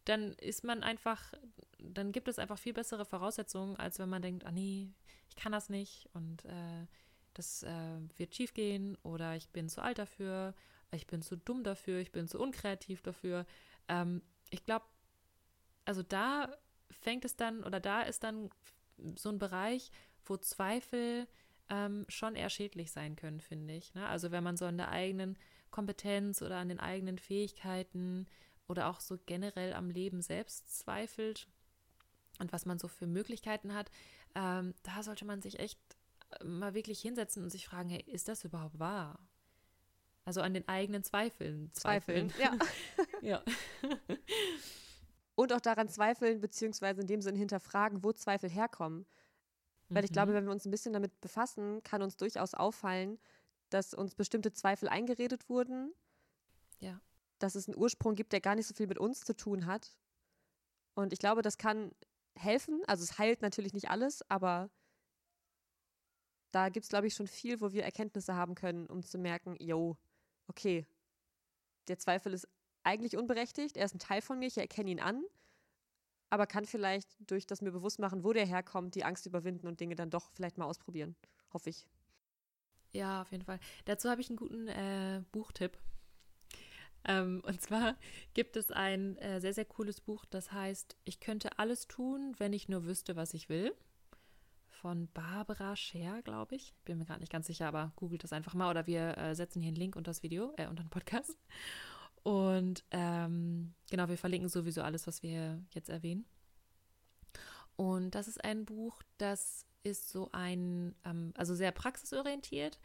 dann 0.05 0.35
ist 0.35 0.63
man 0.63 0.83
einfach, 0.83 1.33
dann 1.79 2.13
gibt 2.13 2.29
es 2.29 2.39
einfach 2.39 2.59
viel 2.59 2.75
bessere 2.75 3.05
Voraussetzungen, 3.05 3.77
als 3.77 3.99
wenn 3.99 4.09
man 4.09 4.23
denkt, 4.23 4.45
ah 4.45 4.53
nee, 4.53 4.93
ich 5.29 5.37
kann 5.37 5.53
das 5.53 5.69
nicht 5.69 6.09
und 6.13 6.45
äh, 6.45 6.87
das 7.39 7.63
äh, 7.63 7.99
wird 8.17 8.35
schief 8.35 8.55
gehen 8.55 8.97
oder 9.03 9.37
ich 9.37 9.49
bin 9.51 9.69
zu 9.69 9.83
alt 9.83 9.99
dafür 9.99 10.55
ich 10.93 11.07
bin 11.07 11.23
zu 11.23 11.37
dumm 11.37 11.65
dafür, 11.65 11.99
ich 11.99 12.13
bin 12.13 12.29
zu 12.29 12.39
unkreativ 12.41 13.03
dafür. 13.03 13.47
Ähm, 13.89 14.23
ich 14.51 14.65
glaube, 14.65 14.85
also 15.85 16.03
da 16.03 16.57
fängt 16.91 17.25
es 17.25 17.37
dann 17.37 17.65
oder 17.65 17.81
da 17.81 18.03
ist 18.03 18.25
dann 18.25 18.51
so 19.17 19.29
ein 19.31 19.39
Bereich, 19.39 19.91
wo 20.25 20.37
Zweifel 20.37 21.27
ähm, 21.69 22.07
schon 22.09 22.37
eher 22.37 22.51
schädlich 22.51 22.93
sein 22.93 23.17
können, 23.17 23.41
finde 23.41 23.75
ich. 23.75 23.95
Ne? 23.95 24.07
Also 24.07 24.31
wenn 24.31 24.45
man 24.45 24.57
so 24.57 24.65
an 24.65 24.79
der 24.79 24.91
eigenen 24.91 25.37
Kompetenz 25.71 26.43
oder 26.43 26.57
an 26.57 26.69
den 26.69 26.81
eigenen 26.81 27.19
Fähigkeiten 27.19 28.27
oder 28.69 28.89
auch 28.89 29.01
so 29.01 29.19
generell 29.27 29.75
am 29.75 29.91
Leben 29.91 30.23
selbst 30.23 30.79
zweifelt 30.79 31.49
und 32.39 32.53
was 32.53 32.67
man 32.67 32.79
so 32.79 32.89
für 32.89 33.07
Möglichkeiten 33.07 33.75
hat, 33.75 33.91
ähm, 34.35 34.75
da 34.83 35.03
sollte 35.03 35.25
man 35.25 35.43
sich 35.43 35.59
echt 35.59 35.79
mal 36.45 36.75
wirklich 36.75 37.01
hinsetzen 37.01 37.43
und 37.43 37.51
sich 37.51 37.67
fragen, 37.67 37.89
hey, 37.89 38.03
ist 38.07 38.29
das 38.29 38.45
überhaupt 38.45 38.79
wahr? 38.79 39.19
Also 40.25 40.41
an 40.41 40.55
den 40.55 40.67
eigenen 40.69 41.05
Zweifeln. 41.05 41.71
Zweifeln, 41.73 42.33
ja. 42.39 42.59
ja. 43.23 43.43
Und 45.37 45.53
auch 45.53 45.61
daran 45.61 45.89
zweifeln, 45.89 46.41
beziehungsweise 46.41 47.03
in 47.03 47.07
dem 47.07 47.21
Sinne 47.23 47.39
hinterfragen, 47.39 48.03
wo 48.03 48.13
Zweifel 48.13 48.51
herkommen. 48.51 49.07
Weil 49.89 50.05
ich 50.05 50.11
glaube, 50.11 50.33
mhm. 50.33 50.37
wenn 50.37 50.45
wir 50.47 50.53
uns 50.53 50.65
ein 50.65 50.71
bisschen 50.71 50.93
damit 50.93 51.21
befassen, 51.21 51.83
kann 51.85 52.03
uns 52.03 52.17
durchaus 52.17 52.55
auffallen, 52.55 53.19
dass 53.71 53.95
uns 53.95 54.15
bestimmte 54.15 54.53
Zweifel 54.53 54.89
eingeredet 54.89 55.49
wurden. 55.49 55.93
Ja. 56.81 57.01
Dass 57.39 57.55
es 57.55 57.69
einen 57.69 57.77
Ursprung 57.77 58.15
gibt, 58.15 58.33
der 58.33 58.41
gar 58.41 58.57
nicht 58.57 58.67
so 58.67 58.75
viel 58.75 58.89
mit 58.89 58.99
uns 58.99 59.21
zu 59.21 59.37
tun 59.37 59.67
hat. 59.67 59.97
Und 60.95 61.13
ich 61.13 61.19
glaube, 61.19 61.43
das 61.43 61.59
kann 61.59 61.93
helfen. 62.35 62.83
Also 62.87 63.05
es 63.05 63.19
heilt 63.19 63.43
natürlich 63.43 63.75
nicht 63.75 63.91
alles, 63.91 64.29
aber 64.29 64.71
da 66.57 66.71
gibt 66.71 66.85
es, 66.85 66.89
glaube 66.89 67.07
ich, 67.07 67.13
schon 67.15 67.27
viel, 67.27 67.61
wo 67.61 67.73
wir 67.73 67.85
Erkenntnisse 67.85 68.35
haben 68.35 68.55
können, 68.55 68.87
um 68.87 69.03
zu 69.03 69.19
merken, 69.19 69.57
yo, 69.61 69.99
okay, 70.49 70.87
der 71.87 71.99
Zweifel 71.99 72.33
ist 72.33 72.49
eigentlich 72.83 73.19
unberechtigt, 73.19 73.77
er 73.77 73.85
ist 73.85 73.95
ein 73.95 73.99
Teil 73.99 74.23
von 74.23 74.39
mir, 74.39 74.47
ich 74.47 74.57
erkenne 74.57 74.91
ihn 74.91 74.99
an, 74.99 75.23
aber 76.31 76.47
kann 76.47 76.65
vielleicht 76.65 77.15
durch 77.31 77.47
das 77.47 77.61
mir 77.61 77.73
bewusst 77.73 77.99
machen, 77.99 78.25
wo 78.25 78.33
der 78.33 78.47
herkommt, 78.47 78.95
die 78.95 79.05
Angst 79.05 79.27
überwinden 79.27 79.67
und 79.67 79.81
Dinge 79.81 79.97
dann 79.97 80.09
doch 80.09 80.31
vielleicht 80.31 80.57
mal 80.57 80.65
ausprobieren. 80.65 81.15
Hoffe 81.53 81.69
ich. 81.69 81.87
Ja, 82.95 83.21
auf 83.21 83.33
jeden 83.33 83.45
Fall. 83.45 83.61
Dazu 83.85 84.09
habe 84.09 84.23
ich 84.23 84.31
einen 84.31 84.39
guten 84.39 84.69
äh, 84.69 85.23
Buchtipp. 85.33 85.77
Ähm, 87.05 87.43
und 87.45 87.61
zwar 87.61 87.99
gibt 88.33 88.57
es 88.57 88.71
ein 88.73 89.19
äh, 89.19 89.43
sehr, 89.43 89.53
sehr 89.53 89.67
cooles 89.67 90.01
Buch, 90.01 90.25
das 90.25 90.53
heißt, 90.53 90.97
ich 91.05 91.21
könnte 91.21 91.59
alles 91.59 91.87
tun, 91.87 92.35
wenn 92.39 92.55
ich 92.55 92.71
nur 92.71 92.87
wüsste, 92.87 93.15
was 93.15 93.35
ich 93.35 93.51
will 93.51 93.75
von 94.87 95.09
Barbara 95.09 95.75
Scher, 95.75 96.23
glaube 96.23 96.55
ich. 96.55 96.73
Bin 96.85 96.97
mir 96.97 97.07
gerade 97.07 97.19
nicht 97.19 97.33
ganz 97.33 97.49
sicher, 97.49 97.67
aber 97.67 97.91
googelt 97.97 98.23
das 98.23 98.33
einfach 98.33 98.55
mal 98.55 98.71
oder 98.71 98.87
wir 98.87 99.19
äh, 99.19 99.35
setzen 99.35 99.61
hier 99.61 99.71
einen 99.71 99.77
Link 99.77 99.97
unter 99.97 100.11
das 100.11 100.23
Video, 100.23 100.55
äh, 100.59 100.69
unter 100.69 100.85
den 100.85 100.91
Podcast. 100.91 101.37
Und 102.23 102.85
ähm, 102.93 103.75
genau, 103.91 104.09
wir 104.09 104.17
verlinken 104.17 104.49
sowieso 104.49 104.83
alles, 104.83 105.09
was 105.09 105.25
wir 105.25 105.61
jetzt 105.73 105.89
erwähnen. 105.89 106.25
Und 107.75 108.15
das 108.15 108.29
ist 108.29 108.45
ein 108.45 108.65
Buch, 108.65 109.03
das 109.19 109.67
ist 109.83 110.09
so 110.09 110.29
ein, 110.31 110.95
ähm, 111.05 111.33
also 111.37 111.57
sehr 111.57 111.73
praxisorientiert 111.73 112.79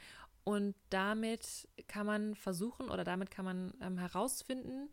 Und 0.43 0.73
damit 0.89 1.67
kann 1.85 2.07
man 2.07 2.33
versuchen 2.33 2.89
oder 2.89 3.03
damit 3.03 3.29
kann 3.29 3.45
man 3.45 3.75
ähm, 3.79 3.99
herausfinden, 3.99 4.89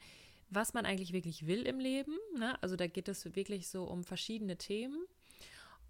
was 0.50 0.74
man 0.74 0.84
eigentlich 0.84 1.14
wirklich 1.14 1.46
will 1.46 1.62
im 1.62 1.80
Leben. 1.80 2.18
Ne? 2.36 2.62
Also 2.62 2.76
da 2.76 2.86
geht 2.86 3.08
es 3.08 3.34
wirklich 3.34 3.68
so 3.68 3.84
um 3.84 4.04
verschiedene 4.04 4.58
Themen. 4.58 5.06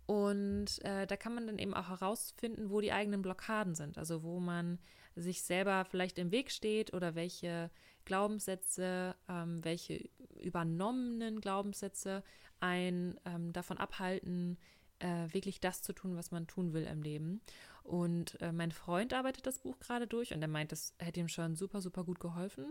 Und 0.08 0.82
äh, 0.86 1.06
da 1.06 1.18
kann 1.18 1.34
man 1.34 1.46
dann 1.46 1.58
eben 1.58 1.74
auch 1.74 1.90
herausfinden, 1.90 2.70
wo 2.70 2.80
die 2.80 2.92
eigenen 2.92 3.20
Blockaden 3.20 3.74
sind. 3.74 3.98
Also 3.98 4.22
wo 4.22 4.40
man 4.40 4.78
sich 5.16 5.42
selber 5.42 5.84
vielleicht 5.84 6.18
im 6.18 6.30
Weg 6.30 6.50
steht 6.50 6.94
oder 6.94 7.14
welche 7.14 7.70
Glaubenssätze, 8.06 9.14
ähm, 9.28 9.62
welche 9.62 10.08
übernommenen 10.40 11.42
Glaubenssätze 11.42 12.24
einen 12.58 13.20
ähm, 13.26 13.52
davon 13.52 13.76
abhalten, 13.76 14.56
äh, 15.00 15.26
wirklich 15.30 15.60
das 15.60 15.82
zu 15.82 15.92
tun, 15.92 16.16
was 16.16 16.30
man 16.30 16.46
tun 16.46 16.72
will 16.72 16.84
im 16.84 17.02
Leben. 17.02 17.42
Und 17.82 18.40
äh, 18.40 18.50
mein 18.50 18.72
Freund 18.72 19.12
arbeitet 19.12 19.46
das 19.46 19.58
Buch 19.58 19.78
gerade 19.78 20.06
durch 20.06 20.32
und 20.32 20.40
er 20.40 20.48
meint, 20.48 20.72
das 20.72 20.94
hätte 20.96 21.20
ihm 21.20 21.28
schon 21.28 21.54
super, 21.54 21.82
super 21.82 22.04
gut 22.04 22.18
geholfen. 22.18 22.64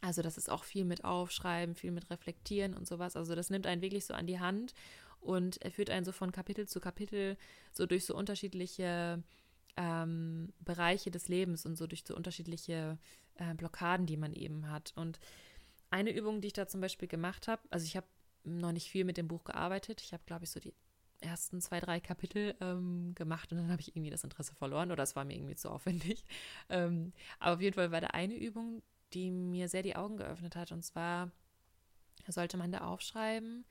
Also 0.00 0.20
das 0.20 0.36
ist 0.36 0.50
auch 0.50 0.64
viel 0.64 0.84
mit 0.84 1.04
Aufschreiben, 1.04 1.76
viel 1.76 1.92
mit 1.92 2.10
Reflektieren 2.10 2.74
und 2.74 2.88
sowas. 2.88 3.16
Also 3.16 3.36
das 3.36 3.50
nimmt 3.50 3.68
einen 3.68 3.82
wirklich 3.82 4.04
so 4.04 4.14
an 4.14 4.26
die 4.26 4.40
Hand 4.40 4.74
und 5.24 5.60
er 5.62 5.70
führt 5.70 5.90
einen 5.90 6.04
so 6.04 6.12
von 6.12 6.32
Kapitel 6.32 6.68
zu 6.68 6.80
Kapitel 6.80 7.36
so 7.72 7.86
durch 7.86 8.04
so 8.04 8.14
unterschiedliche 8.14 9.22
ähm, 9.76 10.52
Bereiche 10.60 11.10
des 11.10 11.28
Lebens 11.28 11.66
und 11.66 11.76
so 11.76 11.86
durch 11.86 12.04
so 12.06 12.14
unterschiedliche 12.14 12.98
äh, 13.36 13.54
Blockaden, 13.54 14.06
die 14.06 14.16
man 14.16 14.32
eben 14.32 14.70
hat. 14.70 14.92
Und 14.96 15.18
eine 15.90 16.10
Übung, 16.10 16.40
die 16.40 16.48
ich 16.48 16.52
da 16.52 16.66
zum 16.66 16.80
Beispiel 16.80 17.08
gemacht 17.08 17.48
habe, 17.48 17.62
also 17.70 17.84
ich 17.84 17.96
habe 17.96 18.06
noch 18.44 18.72
nicht 18.72 18.90
viel 18.90 19.04
mit 19.04 19.16
dem 19.16 19.28
Buch 19.28 19.44
gearbeitet. 19.44 20.02
Ich 20.02 20.12
habe, 20.12 20.22
glaube 20.26 20.44
ich, 20.44 20.50
so 20.50 20.60
die 20.60 20.74
ersten 21.20 21.60
zwei, 21.60 21.80
drei 21.80 22.00
Kapitel 22.00 22.54
ähm, 22.60 23.14
gemacht 23.14 23.50
und 23.50 23.58
dann 23.58 23.70
habe 23.70 23.80
ich 23.80 23.96
irgendwie 23.96 24.10
das 24.10 24.24
Interesse 24.24 24.54
verloren 24.54 24.92
oder 24.92 25.02
es 25.02 25.16
war 25.16 25.24
mir 25.24 25.34
irgendwie 25.34 25.56
zu 25.56 25.70
aufwendig. 25.70 26.24
Ähm, 26.70 27.12
aber 27.38 27.54
auf 27.54 27.60
jeden 27.60 27.74
Fall 27.74 27.92
war 27.92 28.00
da 28.00 28.08
eine 28.08 28.36
Übung, 28.36 28.82
die 29.12 29.30
mir 29.30 29.68
sehr 29.68 29.82
die 29.82 29.96
Augen 29.96 30.16
geöffnet 30.16 30.56
hat. 30.56 30.72
Und 30.72 30.82
zwar 30.82 31.30
sollte 32.26 32.56
man 32.56 32.72
da 32.72 32.78
aufschreiben, 32.78 33.64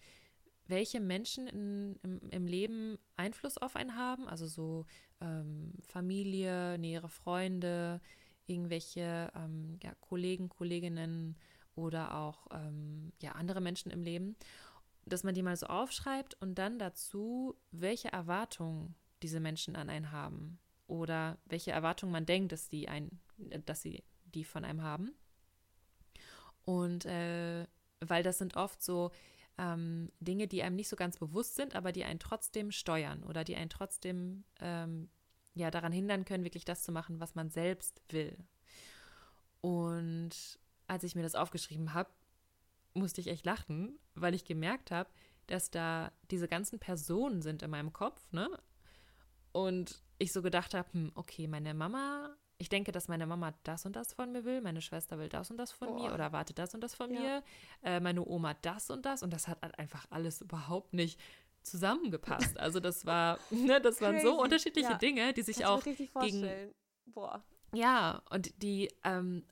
welche 0.67 0.99
Menschen 0.99 1.47
in, 1.47 1.99
im, 2.03 2.29
im, 2.29 2.47
Leben 2.47 2.97
Einfluss 3.15 3.57
auf 3.57 3.75
einen 3.75 3.95
haben, 3.95 4.27
also 4.27 4.47
so 4.47 4.85
ähm, 5.21 5.73
Familie, 5.81 6.77
nähere 6.77 7.09
Freunde, 7.09 8.01
irgendwelche 8.47 9.31
ähm, 9.35 9.79
ja, 9.83 9.93
Kollegen, 9.99 10.49
Kolleginnen 10.49 11.37
oder 11.75 12.15
auch 12.15 12.47
ähm, 12.51 13.11
ja, 13.21 13.33
andere 13.33 13.61
Menschen 13.61 13.91
im 13.91 14.03
Leben 14.03 14.35
dass 15.05 15.23
man 15.23 15.35
die 15.35 15.43
mal 15.43 15.57
so 15.57 15.67
aufschreibt 15.67 16.35
und 16.41 16.55
dann 16.55 16.79
dazu, 16.79 17.55
welche 17.71 18.11
Erwartungen 18.11 18.95
diese 19.21 19.39
Menschen 19.39 19.75
an 19.75 19.89
einen 19.89 20.11
haben 20.11 20.59
oder 20.87 21.37
welche 21.45 21.71
Erwartungen 21.71 22.11
man 22.11 22.25
denkt, 22.25 22.51
dass 22.51 22.69
die 22.69 22.87
ein, 22.87 23.19
dass 23.65 23.81
sie 23.81 24.03
die 24.25 24.43
von 24.43 24.65
einem 24.65 24.81
haben. 24.81 25.13
Und 26.65 27.05
äh, 27.05 27.67
weil 27.99 28.23
das 28.23 28.37
sind 28.37 28.55
oft 28.55 28.81
so 28.81 29.11
ähm, 29.57 30.11
Dinge, 30.19 30.47
die 30.47 30.63
einem 30.63 30.75
nicht 30.75 30.89
so 30.89 30.95
ganz 30.95 31.17
bewusst 31.17 31.55
sind, 31.55 31.75
aber 31.75 31.91
die 31.91 32.03
einen 32.03 32.19
trotzdem 32.19 32.71
steuern 32.71 33.23
oder 33.23 33.43
die 33.43 33.55
einen 33.55 33.69
trotzdem 33.69 34.43
ähm, 34.59 35.09
ja 35.53 35.71
daran 35.71 35.91
hindern 35.91 36.25
können, 36.25 36.43
wirklich 36.43 36.65
das 36.65 36.83
zu 36.83 36.91
machen, 36.91 37.19
was 37.19 37.35
man 37.35 37.49
selbst 37.49 38.01
will. 38.09 38.37
Und 39.61 40.59
als 40.87 41.03
ich 41.03 41.15
mir 41.15 41.23
das 41.23 41.35
aufgeschrieben 41.35 41.93
habe, 41.93 42.09
musste 42.93 43.21
ich 43.21 43.27
echt 43.27 43.45
lachen, 43.45 43.97
weil 44.15 44.33
ich 44.33 44.45
gemerkt 44.45 44.91
habe, 44.91 45.09
dass 45.47 45.71
da 45.71 46.11
diese 46.31 46.47
ganzen 46.47 46.79
Personen 46.79 47.41
sind 47.41 47.63
in 47.63 47.69
meinem 47.69 47.93
Kopf, 47.93 48.21
ne? 48.31 48.49
Und 49.51 50.03
ich 50.17 50.31
so 50.33 50.41
gedacht 50.41 50.73
habe, 50.73 50.91
hm, 50.93 51.11
okay, 51.15 51.47
meine 51.47 51.73
Mama, 51.73 52.35
ich 52.63 52.69
denke, 52.69 52.93
dass 52.93 53.09
meine 53.09 53.27
Mama 53.27 53.53
das 53.63 53.85
und 53.85 53.95
das 53.95 54.13
von 54.13 54.31
mir 54.31 54.45
will, 54.45 54.61
meine 54.61 54.81
Schwester 54.81 55.19
will 55.19 55.27
das 55.27 55.51
und 55.51 55.57
das 55.57 55.71
von 55.71 55.89
Boah. 55.89 56.01
mir 56.01 56.13
oder 56.13 56.23
erwartet 56.23 56.57
das 56.57 56.73
und 56.73 56.81
das 56.81 56.95
von 56.95 57.13
ja. 57.13 57.19
mir, 57.19 57.43
äh, 57.83 57.99
meine 57.99 58.25
Oma 58.25 58.53
das 58.61 58.89
und 58.89 59.05
das 59.05 59.21
und 59.21 59.33
das 59.33 59.49
hat 59.49 59.61
halt 59.61 59.77
einfach 59.77 60.05
alles 60.09 60.41
überhaupt 60.41 60.93
nicht 60.93 61.19
zusammengepasst. 61.61 62.57
Also 62.57 62.79
das 62.79 63.05
war, 63.05 63.37
ne, 63.51 63.81
das 63.81 63.99
waren 63.99 64.21
so 64.21 64.41
unterschiedliche 64.41 64.91
ja. 64.91 64.97
Dinge, 64.97 65.33
die 65.33 65.41
sich 65.41 65.65
auch 65.65 65.83
gegen, 65.83 66.73
Boah. 67.05 67.43
Ja, 67.73 68.23
und 68.29 68.63
die, 68.63 68.89
ähm, 69.03 69.45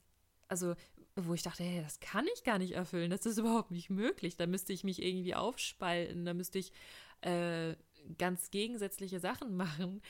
also 0.47 0.75
wo 1.17 1.33
ich 1.33 1.43
dachte, 1.43 1.63
hey, 1.63 1.81
das 1.81 1.99
kann 1.99 2.25
ich 2.33 2.45
gar 2.45 2.57
nicht 2.57 2.71
erfüllen, 2.71 3.11
das 3.11 3.25
ist 3.25 3.37
überhaupt 3.37 3.71
nicht 3.71 3.89
möglich. 3.89 4.37
Da 4.37 4.47
müsste 4.47 4.71
ich 4.71 4.85
mich 4.85 5.01
irgendwie 5.01 5.35
aufspalten, 5.35 6.23
da 6.23 6.33
müsste 6.33 6.59
ich 6.59 6.71
äh, 7.21 7.75
ganz 8.17 8.51
gegensätzliche 8.51 9.19
Sachen 9.19 9.55
machen. 9.57 10.01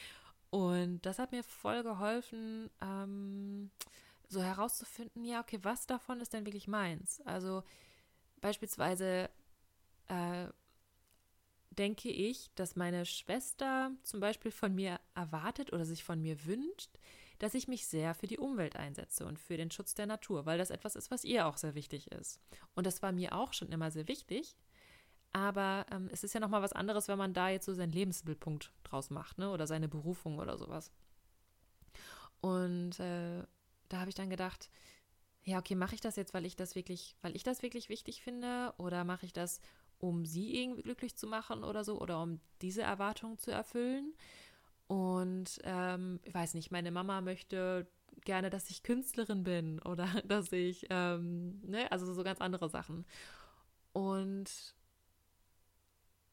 Und 0.51 1.05
das 1.05 1.17
hat 1.17 1.31
mir 1.31 1.43
voll 1.43 1.81
geholfen, 1.81 2.69
ähm, 2.81 3.71
so 4.27 4.43
herauszufinden, 4.43 5.23
ja, 5.23 5.41
okay, 5.41 5.59
was 5.63 5.87
davon 5.87 6.19
ist 6.19 6.33
denn 6.33 6.45
wirklich 6.45 6.67
meins? 6.67 7.21
Also 7.25 7.63
beispielsweise 8.41 9.29
äh, 10.07 10.47
denke 11.71 12.09
ich, 12.09 12.51
dass 12.55 12.75
meine 12.75 13.05
Schwester 13.05 13.91
zum 14.03 14.19
Beispiel 14.19 14.51
von 14.51 14.75
mir 14.75 14.99
erwartet 15.15 15.71
oder 15.71 15.85
sich 15.85 16.03
von 16.03 16.21
mir 16.21 16.45
wünscht, 16.45 16.91
dass 17.39 17.53
ich 17.53 17.69
mich 17.69 17.87
sehr 17.87 18.13
für 18.13 18.27
die 18.27 18.37
Umwelt 18.37 18.75
einsetze 18.75 19.25
und 19.25 19.39
für 19.39 19.57
den 19.57 19.71
Schutz 19.71 19.95
der 19.95 20.05
Natur, 20.05 20.45
weil 20.45 20.57
das 20.57 20.69
etwas 20.69 20.97
ist, 20.97 21.11
was 21.11 21.23
ihr 21.23 21.47
auch 21.47 21.57
sehr 21.57 21.75
wichtig 21.75 22.11
ist. 22.11 22.41
Und 22.75 22.85
das 22.85 23.01
war 23.01 23.13
mir 23.13 23.33
auch 23.35 23.53
schon 23.53 23.69
immer 23.69 23.89
sehr 23.89 24.07
wichtig. 24.09 24.55
Aber 25.33 25.85
ähm, 25.91 26.09
es 26.11 26.23
ist 26.23 26.33
ja 26.33 26.39
nochmal 26.39 26.61
was 26.61 26.73
anderes, 26.73 27.07
wenn 27.07 27.17
man 27.17 27.33
da 27.33 27.49
jetzt 27.49 27.65
so 27.65 27.73
seinen 27.73 27.91
Lebensmittelpunkt 27.91 28.73
draus 28.83 29.09
macht, 29.09 29.37
ne? 29.37 29.51
Oder 29.51 29.67
seine 29.67 29.87
Berufung 29.87 30.39
oder 30.39 30.57
sowas. 30.57 30.91
Und 32.41 32.99
äh, 32.99 33.43
da 33.87 33.99
habe 33.99 34.09
ich 34.09 34.15
dann 34.15 34.29
gedacht, 34.29 34.69
ja, 35.43 35.59
okay, 35.59 35.75
mache 35.75 35.95
ich 35.95 36.01
das 36.01 36.15
jetzt, 36.15 36.33
weil 36.33 36.45
ich 36.45 36.55
das 36.55 36.75
wirklich, 36.75 37.15
weil 37.21 37.35
ich 37.35 37.43
das 37.43 37.63
wirklich 37.63 37.89
wichtig 37.89 38.21
finde, 38.21 38.73
oder 38.77 39.03
mache 39.03 39.25
ich 39.25 39.33
das, 39.33 39.61
um 39.99 40.25
sie 40.25 40.55
irgendwie 40.61 40.83
glücklich 40.83 41.15
zu 41.15 41.27
machen 41.27 41.63
oder 41.63 41.83
so, 41.83 41.99
oder 41.99 42.21
um 42.21 42.39
diese 42.61 42.81
Erwartungen 42.81 43.37
zu 43.37 43.51
erfüllen? 43.51 44.13
Und 44.87 45.59
ähm, 45.63 46.19
ich 46.23 46.33
weiß 46.33 46.53
nicht, 46.53 46.71
meine 46.71 46.91
Mama 46.91 47.21
möchte 47.21 47.87
gerne, 48.25 48.49
dass 48.49 48.69
ich 48.69 48.83
Künstlerin 48.83 49.43
bin 49.43 49.79
oder 49.79 50.07
dass 50.27 50.51
ich, 50.51 50.87
ähm, 50.89 51.61
ne, 51.65 51.91
also 51.91 52.13
so 52.13 52.23
ganz 52.23 52.41
andere 52.41 52.69
Sachen. 52.69 53.05
Und 53.93 54.75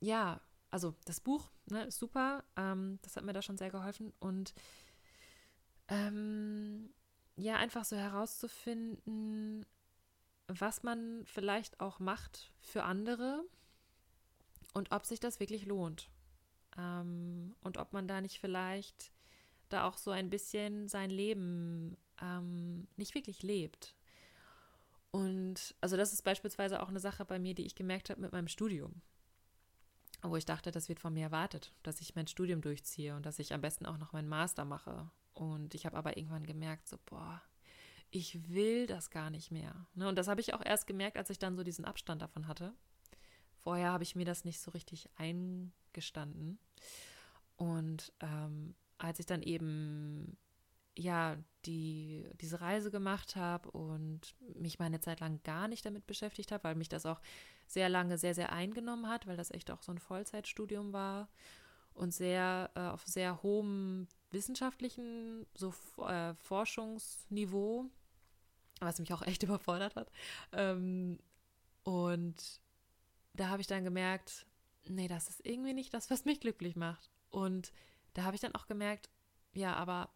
ja, 0.00 0.40
also 0.70 0.94
das 1.04 1.20
Buch 1.20 1.50
ne, 1.66 1.84
ist 1.84 1.98
super, 1.98 2.44
ähm, 2.56 2.98
das 3.02 3.16
hat 3.16 3.24
mir 3.24 3.32
da 3.32 3.42
schon 3.42 3.56
sehr 3.56 3.70
geholfen. 3.70 4.12
Und 4.20 4.54
ähm, 5.88 6.90
ja, 7.36 7.56
einfach 7.56 7.84
so 7.84 7.96
herauszufinden, 7.96 9.64
was 10.48 10.82
man 10.82 11.24
vielleicht 11.26 11.80
auch 11.80 11.98
macht 12.00 12.52
für 12.60 12.84
andere 12.84 13.44
und 14.74 14.92
ob 14.92 15.04
sich 15.06 15.20
das 15.20 15.40
wirklich 15.40 15.66
lohnt. 15.66 16.10
Ähm, 16.76 17.54
und 17.62 17.78
ob 17.78 17.92
man 17.92 18.08
da 18.08 18.20
nicht 18.20 18.38
vielleicht 18.38 19.12
da 19.68 19.86
auch 19.86 19.98
so 19.98 20.10
ein 20.10 20.30
bisschen 20.30 20.88
sein 20.88 21.10
Leben 21.10 21.96
ähm, 22.20 22.88
nicht 22.96 23.14
wirklich 23.14 23.42
lebt. 23.42 23.94
Und 25.10 25.74
also 25.80 25.96
das 25.96 26.12
ist 26.12 26.22
beispielsweise 26.22 26.82
auch 26.82 26.88
eine 26.88 27.00
Sache 27.00 27.24
bei 27.24 27.38
mir, 27.38 27.54
die 27.54 27.66
ich 27.66 27.74
gemerkt 27.74 28.10
habe 28.10 28.20
mit 28.20 28.32
meinem 28.32 28.48
Studium. 28.48 29.00
Wo 30.22 30.36
ich 30.36 30.44
dachte, 30.44 30.70
das 30.70 30.88
wird 30.88 30.98
von 30.98 31.14
mir 31.14 31.24
erwartet, 31.24 31.72
dass 31.82 32.00
ich 32.00 32.16
mein 32.16 32.26
Studium 32.26 32.60
durchziehe 32.60 33.14
und 33.14 33.24
dass 33.24 33.38
ich 33.38 33.54
am 33.54 33.60
besten 33.60 33.86
auch 33.86 33.98
noch 33.98 34.12
meinen 34.12 34.28
Master 34.28 34.64
mache. 34.64 35.10
Und 35.32 35.74
ich 35.74 35.86
habe 35.86 35.96
aber 35.96 36.16
irgendwann 36.16 36.44
gemerkt, 36.44 36.88
so, 36.88 36.98
boah, 37.06 37.40
ich 38.10 38.48
will 38.48 38.86
das 38.86 39.10
gar 39.10 39.30
nicht 39.30 39.50
mehr. 39.50 39.86
Ne? 39.94 40.08
Und 40.08 40.16
das 40.16 40.28
habe 40.28 40.40
ich 40.40 40.54
auch 40.54 40.64
erst 40.64 40.86
gemerkt, 40.86 41.16
als 41.16 41.30
ich 41.30 41.38
dann 41.38 41.56
so 41.56 41.62
diesen 41.62 41.84
Abstand 41.84 42.22
davon 42.22 42.48
hatte. 42.48 42.74
Vorher 43.58 43.92
habe 43.92 44.02
ich 44.02 44.16
mir 44.16 44.24
das 44.24 44.44
nicht 44.44 44.60
so 44.60 44.70
richtig 44.70 45.08
eingestanden. 45.16 46.58
Und 47.56 48.12
ähm, 48.20 48.74
als 48.98 49.20
ich 49.20 49.26
dann 49.26 49.42
eben 49.42 50.36
ja 50.96 51.36
die, 51.64 52.28
diese 52.40 52.60
Reise 52.60 52.90
gemacht 52.90 53.36
habe 53.36 53.70
und 53.70 54.34
mich 54.54 54.78
meine 54.78 55.00
Zeit 55.00 55.20
lang 55.20 55.40
gar 55.44 55.68
nicht 55.68 55.84
damit 55.84 56.06
beschäftigt 56.06 56.50
habe, 56.50 56.64
weil 56.64 56.74
mich 56.74 56.88
das 56.88 57.06
auch 57.06 57.20
sehr 57.68 57.88
lange 57.88 58.18
sehr, 58.18 58.34
sehr 58.34 58.52
eingenommen 58.52 59.08
hat, 59.08 59.26
weil 59.26 59.36
das 59.36 59.50
echt 59.50 59.70
auch 59.70 59.82
so 59.82 59.92
ein 59.92 59.98
Vollzeitstudium 59.98 60.92
war 60.92 61.28
und 61.94 62.12
sehr 62.12 62.70
äh, 62.74 62.80
auf 62.80 63.06
sehr 63.06 63.42
hohem 63.42 64.08
wissenschaftlichen 64.30 65.46
so 65.54 65.74
äh, 66.06 66.34
Forschungsniveau, 66.34 67.90
was 68.80 68.98
mich 68.98 69.12
auch 69.12 69.22
echt 69.22 69.42
überfordert 69.44 69.96
hat. 69.96 70.10
Ähm, 70.52 71.18
und 71.82 72.60
da 73.34 73.48
habe 73.48 73.60
ich 73.60 73.66
dann 73.66 73.84
gemerkt, 73.84 74.46
nee, 74.84 75.08
das 75.08 75.28
ist 75.28 75.44
irgendwie 75.44 75.74
nicht 75.74 75.92
das, 75.94 76.10
was 76.10 76.24
mich 76.24 76.40
glücklich 76.40 76.76
macht. 76.76 77.10
Und 77.30 77.72
da 78.14 78.24
habe 78.24 78.34
ich 78.34 78.40
dann 78.40 78.54
auch 78.54 78.66
gemerkt, 78.66 79.10
ja, 79.52 79.74
aber 79.74 80.10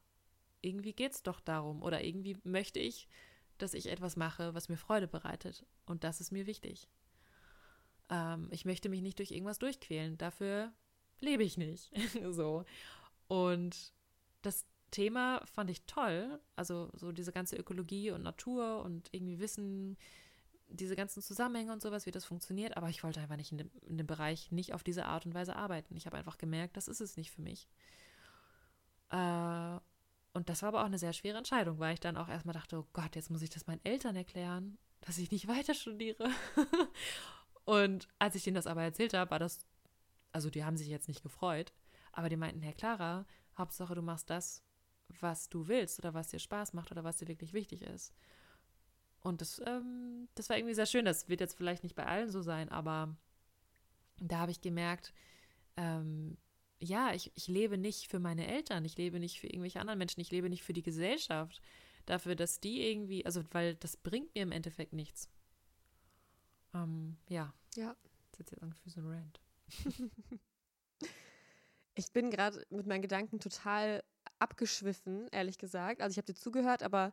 irgendwie 0.60 0.92
geht 0.92 1.12
es 1.12 1.22
doch 1.22 1.40
darum 1.40 1.82
oder 1.82 2.02
irgendwie 2.02 2.36
möchte 2.44 2.78
ich, 2.78 3.08
dass 3.58 3.74
ich 3.74 3.90
etwas 3.90 4.16
mache, 4.16 4.54
was 4.54 4.68
mir 4.68 4.76
Freude 4.76 5.08
bereitet. 5.08 5.66
Und 5.86 6.04
das 6.04 6.20
ist 6.20 6.32
mir 6.32 6.46
wichtig. 6.46 6.88
Ähm, 8.08 8.48
ich 8.50 8.64
möchte 8.64 8.88
mich 8.88 9.02
nicht 9.02 9.18
durch 9.18 9.30
irgendwas 9.30 9.58
durchquälen. 9.58 10.18
Dafür 10.18 10.72
lebe 11.20 11.42
ich 11.42 11.56
nicht. 11.56 11.92
so. 12.30 12.64
Und 13.28 13.92
das 14.42 14.66
Thema 14.90 15.42
fand 15.46 15.70
ich 15.70 15.84
toll. 15.86 16.40
Also 16.56 16.90
so 16.94 17.12
diese 17.12 17.32
ganze 17.32 17.56
Ökologie 17.56 18.10
und 18.10 18.22
Natur 18.22 18.82
und 18.82 19.08
irgendwie 19.12 19.38
Wissen, 19.38 19.96
diese 20.68 20.96
ganzen 20.96 21.22
Zusammenhänge 21.22 21.72
und 21.72 21.82
sowas, 21.82 22.06
wie 22.06 22.10
das 22.10 22.24
funktioniert. 22.24 22.76
Aber 22.76 22.88
ich 22.88 23.02
wollte 23.04 23.20
einfach 23.20 23.36
nicht 23.36 23.52
in 23.52 23.58
dem, 23.58 23.70
in 23.88 23.98
dem 23.98 24.06
Bereich 24.06 24.52
nicht 24.52 24.74
auf 24.74 24.82
diese 24.82 25.06
Art 25.06 25.26
und 25.26 25.34
Weise 25.34 25.56
arbeiten. 25.56 25.96
Ich 25.96 26.06
habe 26.06 26.16
einfach 26.16 26.38
gemerkt, 26.38 26.76
das 26.76 26.88
ist 26.88 27.00
es 27.00 27.16
nicht 27.16 27.30
für 27.30 27.42
mich. 27.42 27.68
Äh, 29.10 29.78
und 30.34 30.48
das 30.48 30.62
war 30.62 30.68
aber 30.68 30.80
auch 30.80 30.86
eine 30.86 30.98
sehr 30.98 31.12
schwere 31.12 31.38
Entscheidung, 31.38 31.78
weil 31.78 31.94
ich 31.94 32.00
dann 32.00 32.16
auch 32.16 32.28
erstmal 32.28 32.54
dachte, 32.54 32.78
oh 32.78 32.86
Gott, 32.92 33.16
jetzt 33.16 33.30
muss 33.30 33.42
ich 33.42 33.50
das 33.50 33.66
meinen 33.66 33.84
Eltern 33.84 34.16
erklären, 34.16 34.78
dass 35.02 35.18
ich 35.18 35.30
nicht 35.30 35.46
weiter 35.48 35.74
studiere. 35.74 36.30
Und 37.64 38.08
als 38.18 38.34
ich 38.34 38.44
denen 38.44 38.56
das 38.56 38.66
aber 38.66 38.82
erzählt 38.82 39.14
habe, 39.14 39.30
war 39.30 39.38
das, 39.38 39.66
also 40.32 40.50
die 40.50 40.64
haben 40.64 40.76
sich 40.76 40.88
jetzt 40.88 41.08
nicht 41.08 41.22
gefreut, 41.22 41.72
aber 42.12 42.28
die 42.28 42.36
meinten, 42.36 42.62
Herr 42.62 42.72
Clara, 42.72 43.26
Hauptsache 43.56 43.94
du 43.94 44.02
machst 44.02 44.30
das, 44.30 44.62
was 45.20 45.48
du 45.48 45.68
willst 45.68 45.98
oder 45.98 46.14
was 46.14 46.28
dir 46.28 46.38
Spaß 46.38 46.72
macht 46.72 46.90
oder 46.90 47.04
was 47.04 47.18
dir 47.18 47.28
wirklich 47.28 47.52
wichtig 47.52 47.82
ist. 47.82 48.14
Und 49.20 49.40
das, 49.40 49.60
ähm, 49.66 50.28
das 50.34 50.48
war 50.48 50.56
irgendwie 50.56 50.74
sehr 50.74 50.86
schön. 50.86 51.04
Das 51.04 51.28
wird 51.28 51.40
jetzt 51.40 51.56
vielleicht 51.56 51.84
nicht 51.84 51.94
bei 51.94 52.06
allen 52.06 52.30
so 52.30 52.42
sein, 52.42 52.68
aber 52.70 53.16
da 54.18 54.38
habe 54.38 54.50
ich 54.50 54.60
gemerkt, 54.60 55.12
ähm, 55.76 56.36
ja, 56.80 57.14
ich, 57.14 57.30
ich 57.36 57.46
lebe 57.46 57.78
nicht 57.78 58.08
für 58.08 58.18
meine 58.18 58.46
Eltern, 58.48 58.84
ich 58.84 58.96
lebe 58.96 59.20
nicht 59.20 59.38
für 59.40 59.46
irgendwelche 59.46 59.80
anderen 59.80 59.98
Menschen, 59.98 60.20
ich 60.20 60.32
lebe 60.32 60.50
nicht 60.50 60.64
für 60.64 60.72
die 60.72 60.82
Gesellschaft. 60.82 61.60
Dafür, 62.06 62.34
dass 62.34 62.58
die 62.58 62.82
irgendwie, 62.82 63.24
also 63.24 63.42
weil 63.52 63.76
das 63.76 63.96
bringt 63.96 64.34
mir 64.34 64.42
im 64.42 64.50
Endeffekt 64.50 64.92
nichts. 64.92 65.28
Ähm, 66.74 67.16
ja. 67.28 67.52
Ja. 67.76 67.96
Das 68.30 68.40
ist 68.40 68.50
jetzt 68.50 68.52
irgendwie 68.62 68.90
so 68.90 69.00
ein 69.00 69.06
Rant. 69.08 69.40
ich 71.94 72.12
bin 72.12 72.30
gerade 72.30 72.64
mit 72.70 72.86
meinen 72.86 73.02
Gedanken 73.02 73.40
total 73.40 74.02
abgeschwiffen, 74.38 75.28
ehrlich 75.28 75.58
gesagt. 75.58 76.00
Also 76.00 76.12
ich 76.12 76.18
habe 76.18 76.32
dir 76.32 76.38
zugehört, 76.38 76.82
aber 76.82 77.12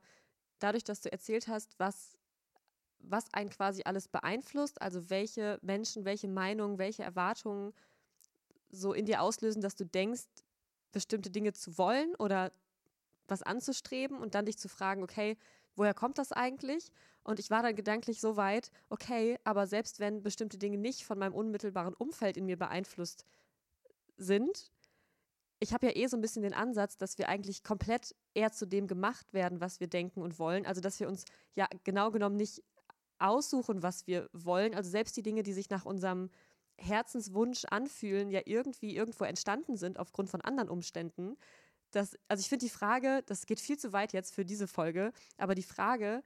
dadurch, 0.60 0.84
dass 0.84 1.02
du 1.02 1.12
erzählt 1.12 1.48
hast, 1.48 1.78
was, 1.80 2.18
was 3.00 3.34
einen 3.34 3.50
quasi 3.50 3.84
alles 3.86 4.08
beeinflusst, 4.08 4.82
also 4.82 5.10
welche 5.10 5.60
Menschen, 5.62 6.06
welche 6.06 6.28
Meinungen, 6.28 6.78
welche 6.78 7.04
Erwartungen 7.04 7.74
so 8.72 8.94
in 8.94 9.06
dir 9.06 9.22
auslösen, 9.22 9.62
dass 9.62 9.76
du 9.76 9.86
denkst, 9.86 10.26
bestimmte 10.92 11.30
Dinge 11.30 11.54
zu 11.54 11.78
wollen 11.78 12.16
oder 12.16 12.52
was 13.28 13.44
anzustreben 13.44 14.18
und 14.18 14.36
dann 14.36 14.46
dich 14.46 14.58
zu 14.58 14.70
fragen, 14.70 15.04
okay, 15.04 15.38
woher 15.76 15.94
kommt 15.94 16.18
das 16.18 16.32
eigentlich? 16.32 16.92
Und 17.30 17.38
ich 17.38 17.52
war 17.52 17.62
dann 17.62 17.76
gedanklich 17.76 18.20
so 18.20 18.38
weit, 18.38 18.72
okay, 18.90 19.38
aber 19.44 19.68
selbst 19.68 20.00
wenn 20.00 20.24
bestimmte 20.24 20.58
Dinge 20.58 20.80
nicht 20.80 21.04
von 21.04 21.20
meinem 21.20 21.36
unmittelbaren 21.36 21.94
Umfeld 21.94 22.38
in 22.38 22.48
mir 22.48 22.58
beeinflusst 22.58 23.24
sind, 24.18 24.72
ich 25.60 25.72
habe 25.72 25.86
ja 25.86 25.96
eh 25.96 26.08
so 26.08 26.18
ein 26.18 26.22
bisschen 26.22 26.42
den 26.42 26.56
Ansatz, 26.56 26.98
dass 26.98 27.20
wir 27.20 27.30
eigentlich 27.30 27.62
komplett 27.62 28.16
eher 28.34 28.52
zu 28.52 28.66
dem 28.66 28.88
gemacht 28.88 29.32
werden, 29.32 29.62
was 29.62 29.80
wir 29.80 29.86
denken 29.86 30.24
und 30.24 30.40
wollen. 30.40 30.66
Also, 30.66 30.82
dass 30.82 31.00
wir 31.00 31.08
uns 31.08 31.24
ja 31.54 31.68
genau 31.84 32.10
genommen 32.10 32.36
nicht 32.36 32.64
aussuchen, 33.20 33.84
was 33.84 34.08
wir 34.08 34.28
wollen. 34.34 34.74
Also 34.74 34.90
selbst 34.90 35.16
die 35.16 35.22
Dinge, 35.22 35.44
die 35.44 35.54
sich 35.54 35.70
nach 35.70 35.86
unserem 35.86 36.32
Herzenswunsch 36.80 37.66
anfühlen, 37.66 38.32
ja 38.32 38.42
irgendwie 38.46 38.96
irgendwo 38.96 39.26
entstanden 39.26 39.78
sind 39.78 40.00
aufgrund 40.00 40.32
von 40.32 40.42
anderen 40.42 40.70
Umständen. 40.70 41.38
Das, 41.92 42.18
also 42.28 42.42
ich 42.42 42.50
finde 42.50 42.66
die 42.66 42.72
Frage, 42.72 43.22
das 43.28 43.46
geht 43.46 43.60
viel 43.60 43.78
zu 43.78 43.94
weit 43.94 44.14
jetzt 44.14 44.34
für 44.34 44.46
diese 44.46 44.68
Folge, 44.68 45.12
aber 45.38 45.54
die 45.54 45.64
Frage, 45.64 46.24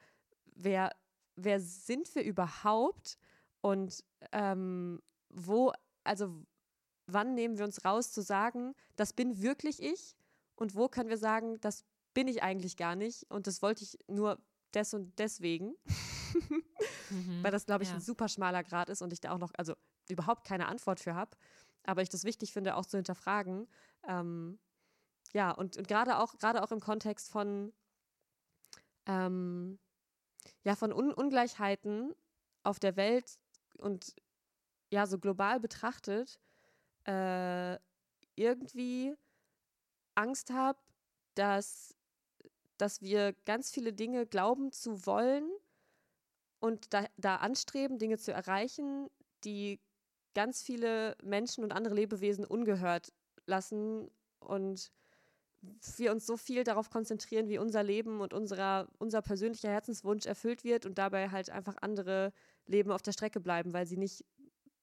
wer, 0.55 0.91
wer 1.35 1.59
sind 1.59 2.13
wir 2.15 2.23
überhaupt 2.23 3.17
und 3.61 4.03
ähm, 4.31 5.01
wo, 5.29 5.71
also 6.03 6.43
wann 7.07 7.33
nehmen 7.33 7.57
wir 7.57 7.65
uns 7.65 7.83
raus 7.85 8.11
zu 8.11 8.21
sagen, 8.21 8.73
das 8.95 9.13
bin 9.13 9.41
wirklich 9.41 9.81
ich 9.81 10.15
und 10.55 10.75
wo 10.75 10.87
können 10.87 11.09
wir 11.09 11.17
sagen, 11.17 11.59
das 11.61 11.83
bin 12.13 12.27
ich 12.27 12.43
eigentlich 12.43 12.77
gar 12.77 12.95
nicht 12.95 13.29
und 13.29 13.47
das 13.47 13.61
wollte 13.61 13.83
ich 13.83 13.97
nur 14.07 14.39
des 14.73 14.93
und 14.93 15.17
deswegen. 15.19 15.75
mhm, 17.09 17.43
Weil 17.43 17.51
das, 17.51 17.65
glaube 17.65 17.83
ich, 17.83 17.89
ja. 17.89 17.95
ein 17.95 18.01
super 18.01 18.27
schmaler 18.27 18.63
Grad 18.63 18.89
ist 18.89 19.01
und 19.01 19.13
ich 19.13 19.21
da 19.21 19.31
auch 19.31 19.39
noch, 19.39 19.51
also 19.57 19.73
überhaupt 20.09 20.45
keine 20.45 20.67
Antwort 20.67 20.99
für 20.99 21.15
habe. 21.15 21.35
Aber 21.85 22.01
ich 22.01 22.09
das 22.09 22.23
wichtig 22.23 22.53
finde, 22.53 22.75
auch 22.75 22.85
zu 22.85 22.97
hinterfragen. 22.97 23.67
Ähm, 24.07 24.59
ja, 25.33 25.51
und, 25.51 25.77
und 25.77 25.87
gerade 25.87 26.17
auch, 26.19 26.37
gerade 26.37 26.63
auch 26.63 26.71
im 26.71 26.79
Kontext 26.79 27.29
von, 27.29 27.73
ähm, 29.05 29.79
ja, 30.63 30.75
von 30.75 30.91
Un 30.93 31.13
Ungleichheiten 31.13 32.13
auf 32.63 32.79
der 32.79 32.95
Welt 32.95 33.39
und 33.77 34.15
ja, 34.91 35.07
so 35.07 35.19
global 35.19 35.59
betrachtet, 35.59 36.39
äh, 37.05 37.77
irgendwie 38.35 39.15
Angst 40.15 40.51
habe, 40.51 40.79
dass, 41.35 41.95
dass 42.77 43.01
wir 43.01 43.33
ganz 43.45 43.71
viele 43.71 43.93
Dinge 43.93 44.25
glauben 44.25 44.71
zu 44.71 45.05
wollen 45.05 45.49
und 46.59 46.93
da, 46.93 47.05
da 47.17 47.37
anstreben, 47.37 47.97
Dinge 47.97 48.17
zu 48.17 48.31
erreichen, 48.31 49.09
die 49.43 49.81
ganz 50.33 50.61
viele 50.61 51.17
Menschen 51.21 51.63
und 51.63 51.71
andere 51.73 51.93
Lebewesen 51.95 52.45
ungehört 52.45 53.11
lassen 53.45 54.09
und 54.39 54.91
wir 55.97 56.11
uns 56.11 56.25
so 56.25 56.37
viel 56.37 56.63
darauf 56.63 56.89
konzentrieren, 56.89 57.47
wie 57.47 57.57
unser 57.57 57.83
Leben 57.83 58.21
und 58.21 58.33
unserer, 58.33 58.87
unser 58.99 59.21
persönlicher 59.21 59.69
Herzenswunsch 59.69 60.25
erfüllt 60.25 60.63
wird 60.63 60.85
und 60.85 60.97
dabei 60.97 61.29
halt 61.29 61.49
einfach 61.49 61.77
andere 61.81 62.33
Leben 62.65 62.91
auf 62.91 63.01
der 63.01 63.11
Strecke 63.11 63.39
bleiben, 63.39 63.73
weil 63.73 63.85
sie 63.85 63.97
nicht 63.97 64.25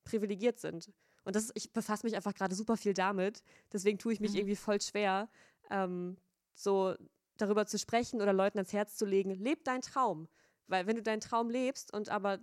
privilegiert 0.05 0.59
sind. 0.59 0.93
Und 1.25 1.37
das, 1.37 1.51
ich 1.55 1.73
befasse 1.73 2.07
mich 2.07 2.17
einfach 2.17 2.35
gerade 2.35 2.55
super 2.55 2.77
viel 2.77 2.95
damit. 2.95 3.43
Deswegen 3.73 3.99
tue 3.99 4.13
ich 4.13 4.21
mich 4.21 4.33
mhm. 4.33 4.39
irgendwie 4.39 4.57
voll 4.57 4.81
schwer, 4.81 5.29
ähm, 5.71 6.17
so 6.55 6.95
darüber 7.37 7.67
zu 7.67 7.79
sprechen 7.79 8.21
oder 8.21 8.33
Leuten 8.33 8.59
ans 8.59 8.73
Herz 8.73 8.97
zu 8.97 9.05
legen, 9.05 9.31
leb 9.31 9.65
deinen 9.65 9.83
Traum. 9.83 10.29
Weil 10.67 10.87
wenn 10.87 10.97
du 10.97 11.03
deinen 11.03 11.21
Traum 11.21 11.51
lebst 11.51 11.93
und 11.93 12.09
aber 12.09 12.39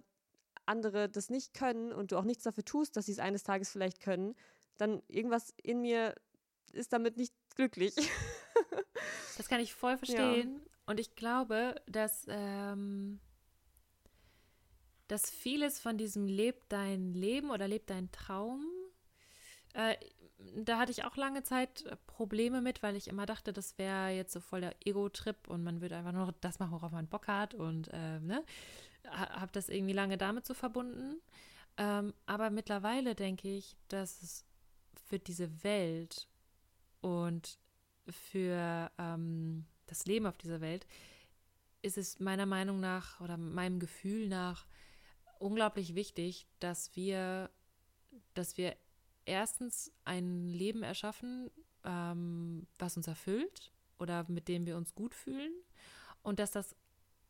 andere 0.65 1.09
das 1.09 1.29
nicht 1.29 1.53
können 1.53 1.91
und 1.91 2.11
du 2.11 2.17
auch 2.17 2.23
nichts 2.23 2.43
dafür 2.43 2.65
tust, 2.65 2.97
dass 2.97 3.05
sie 3.05 3.13
es 3.13 3.19
eines 3.19 3.43
Tages 3.43 3.69
vielleicht 3.69 3.99
können, 3.99 4.35
dann 4.77 5.01
irgendwas 5.07 5.53
in 5.61 5.81
mir 5.81 6.13
ist 6.73 6.93
damit 6.93 7.17
nicht 7.17 7.33
glücklich. 7.55 7.95
das 9.37 9.47
kann 9.47 9.59
ich 9.59 9.73
voll 9.73 9.97
verstehen. 9.97 10.61
Ja. 10.63 10.71
Und 10.87 10.99
ich 10.99 11.15
glaube, 11.15 11.75
dass, 11.87 12.25
ähm, 12.29 13.19
dass 15.07 15.29
vieles 15.29 15.79
von 15.79 15.97
diesem 15.97 16.27
Leb 16.27 16.69
dein 16.69 17.13
Leben 17.13 17.51
oder 17.51 17.67
Leb 17.67 17.87
dein 17.87 18.11
Traum, 18.11 18.65
äh, 19.73 19.95
da 20.55 20.77
hatte 20.77 20.91
ich 20.91 21.03
auch 21.03 21.17
lange 21.17 21.43
Zeit 21.43 21.83
Probleme 22.05 22.61
mit, 22.61 22.83
weil 22.83 22.95
ich 22.95 23.07
immer 23.07 23.25
dachte, 23.25 23.53
das 23.53 23.77
wäre 23.77 24.09
jetzt 24.09 24.33
so 24.33 24.39
voll 24.39 24.61
der 24.61 24.75
Ego-Trip 24.85 25.47
und 25.47 25.63
man 25.63 25.81
würde 25.81 25.97
einfach 25.97 26.11
nur 26.11 26.33
das 26.41 26.59
machen, 26.59 26.71
worauf 26.71 26.91
man 26.91 27.07
Bock 27.07 27.27
hat 27.27 27.53
und 27.53 27.89
äh, 27.91 28.19
ne? 28.19 28.43
habe 29.09 29.51
das 29.51 29.69
irgendwie 29.69 29.93
lange 29.93 30.17
damit 30.17 30.45
so 30.45 30.53
verbunden. 30.53 31.21
Ähm, 31.77 32.13
aber 32.25 32.49
mittlerweile 32.49 33.15
denke 33.15 33.47
ich, 33.49 33.75
dass 33.87 34.21
es 34.21 34.45
für 35.07 35.19
diese 35.19 35.63
Welt 35.63 36.27
und 37.01 37.59
für 38.09 38.91
ähm, 38.97 39.65
das 39.85 40.05
Leben 40.05 40.25
auf 40.25 40.37
dieser 40.37 40.61
Welt 40.61 40.87
ist 41.81 41.97
es 41.97 42.19
meiner 42.19 42.45
Meinung 42.45 42.79
nach 42.79 43.21
oder 43.21 43.37
meinem 43.37 43.79
Gefühl 43.79 44.27
nach 44.27 44.65
unglaublich 45.39 45.95
wichtig, 45.95 46.47
dass 46.59 46.95
wir, 46.95 47.49
dass 48.33 48.57
wir 48.57 48.75
erstens 49.25 49.91
ein 50.03 50.47
Leben 50.47 50.83
erschaffen, 50.83 51.51
ähm, 51.83 52.67
was 52.79 52.97
uns 52.97 53.07
erfüllt 53.07 53.71
oder 53.99 54.25
mit 54.27 54.47
dem 54.47 54.65
wir 54.65 54.77
uns 54.77 54.95
gut 54.95 55.13
fühlen 55.13 55.53
und 56.23 56.39
dass 56.39 56.51
das 56.51 56.75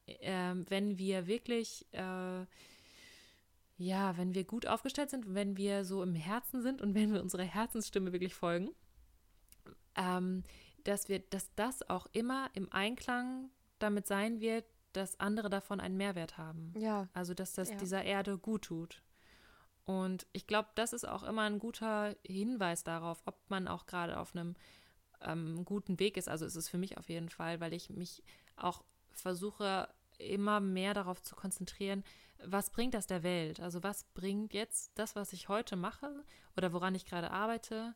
äh, 0.08 0.56
wenn 0.70 0.98
wir 0.98 1.28
wirklich, 1.28 1.86
äh, 1.92 2.46
ja, 3.78 4.18
wenn 4.18 4.34
wir 4.34 4.44
gut 4.44 4.66
aufgestellt 4.66 5.10
sind, 5.10 5.34
wenn 5.34 5.58
wir 5.58 5.86
so 5.86 6.02
im 6.02 6.16
Herzen 6.16 6.62
sind 6.62 6.82
und 6.82 6.96
wenn 6.96 7.14
wir 7.14 7.22
unserer 7.22 7.44
Herzensstimme 7.44 8.12
wirklich 8.14 8.34
folgen, 8.34 8.70
ähm, 9.96 10.44
dass 10.88 11.10
wir, 11.10 11.20
dass 11.20 11.54
das 11.56 11.90
auch 11.90 12.08
immer 12.14 12.50
im 12.54 12.72
Einklang 12.72 13.50
damit 13.80 14.08
sein 14.08 14.40
wird, 14.40 14.66
dass 14.94 15.20
andere 15.20 15.50
davon 15.50 15.80
einen 15.80 15.98
Mehrwert 15.98 16.38
haben. 16.38 16.74
Ja. 16.78 17.08
Also 17.14 17.34
dass 17.34 17.54
das 17.54 17.70
ja. 17.70 17.76
dieser 17.76 18.04
Erde 18.04 18.38
gut 18.38 18.64
tut. 18.64 19.04
Und 19.86 20.28
ich 20.34 20.48
glaube, 20.48 20.70
das 20.76 20.94
ist 20.94 21.08
auch 21.08 21.24
immer 21.24 21.44
ein 21.44 21.60
guter 21.60 22.16
Hinweis 22.26 22.84
darauf, 22.84 23.22
ob 23.26 23.38
man 23.50 23.68
auch 23.68 23.86
gerade 23.86 24.18
auf 24.18 24.36
einem 24.36 24.56
ähm, 25.22 25.66
guten 25.66 26.00
Weg 26.00 26.18
ist. 26.18 26.30
Also 26.30 26.46
ist 26.46 26.56
es 26.56 26.70
für 26.70 26.78
mich 26.78 26.98
auf 26.98 27.10
jeden 27.10 27.30
Fall, 27.30 27.60
weil 27.60 27.74
ich 27.74 27.90
mich 27.90 28.24
auch 28.56 28.84
versuche 29.12 29.88
immer 30.18 30.60
mehr 30.60 30.94
darauf 30.94 31.22
zu 31.22 31.36
konzentrieren, 31.36 32.04
was 32.44 32.70
bringt 32.70 32.94
das 32.94 33.08
der 33.08 33.24
Welt? 33.24 33.60
Also 33.60 33.84
was 33.84 34.04
bringt 34.14 34.54
jetzt 34.54 34.92
das, 34.96 35.16
was 35.16 35.34
ich 35.34 35.50
heute 35.50 35.76
mache 35.76 36.24
oder 36.56 36.74
woran 36.74 36.96
ich 36.96 37.06
gerade 37.06 37.32
arbeite, 37.32 37.96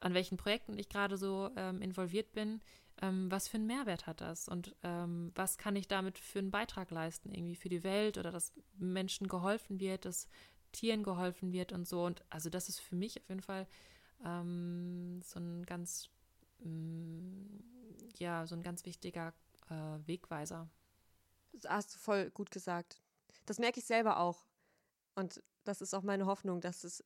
an 0.00 0.14
welchen 0.14 0.36
Projekten 0.36 0.78
ich 0.78 0.88
gerade 0.88 1.16
so 1.16 1.50
ähm, 1.56 1.82
involviert 1.82 2.32
bin, 2.32 2.60
ähm, 3.02 3.30
was 3.30 3.48
für 3.48 3.56
einen 3.56 3.66
Mehrwert 3.66 4.06
hat 4.06 4.20
das 4.20 4.48
und 4.48 4.74
ähm, 4.82 5.32
was 5.34 5.58
kann 5.58 5.76
ich 5.76 5.88
damit 5.88 6.18
für 6.18 6.38
einen 6.38 6.50
Beitrag 6.50 6.90
leisten, 6.90 7.32
irgendwie 7.32 7.56
für 7.56 7.68
die 7.68 7.84
Welt 7.84 8.18
oder 8.18 8.30
dass 8.30 8.52
Menschen 8.78 9.28
geholfen 9.28 9.80
wird, 9.80 10.04
dass 10.04 10.28
Tieren 10.72 11.02
geholfen 11.02 11.52
wird 11.52 11.72
und 11.72 11.86
so. 11.86 12.04
Und 12.04 12.22
also 12.30 12.50
das 12.50 12.68
ist 12.68 12.80
für 12.80 12.96
mich 12.96 13.18
auf 13.18 13.28
jeden 13.28 13.42
Fall 13.42 13.66
ähm, 14.24 15.20
so 15.22 15.40
ein 15.40 15.64
ganz 15.66 16.08
mm, 16.60 17.60
ja, 18.18 18.46
so 18.46 18.54
ein 18.54 18.62
ganz 18.62 18.84
wichtiger 18.84 19.32
äh, 19.68 20.06
Wegweiser. 20.06 20.68
Das 21.52 21.70
hast 21.70 21.94
du 21.94 21.98
voll 21.98 22.30
gut 22.30 22.50
gesagt. 22.50 23.00
Das 23.46 23.58
merke 23.58 23.80
ich 23.80 23.86
selber 23.86 24.18
auch. 24.18 24.44
Und 25.14 25.42
das 25.64 25.80
ist 25.80 25.94
auch 25.94 26.02
meine 26.02 26.26
Hoffnung, 26.26 26.60
dass 26.60 26.84
es, 26.84 27.04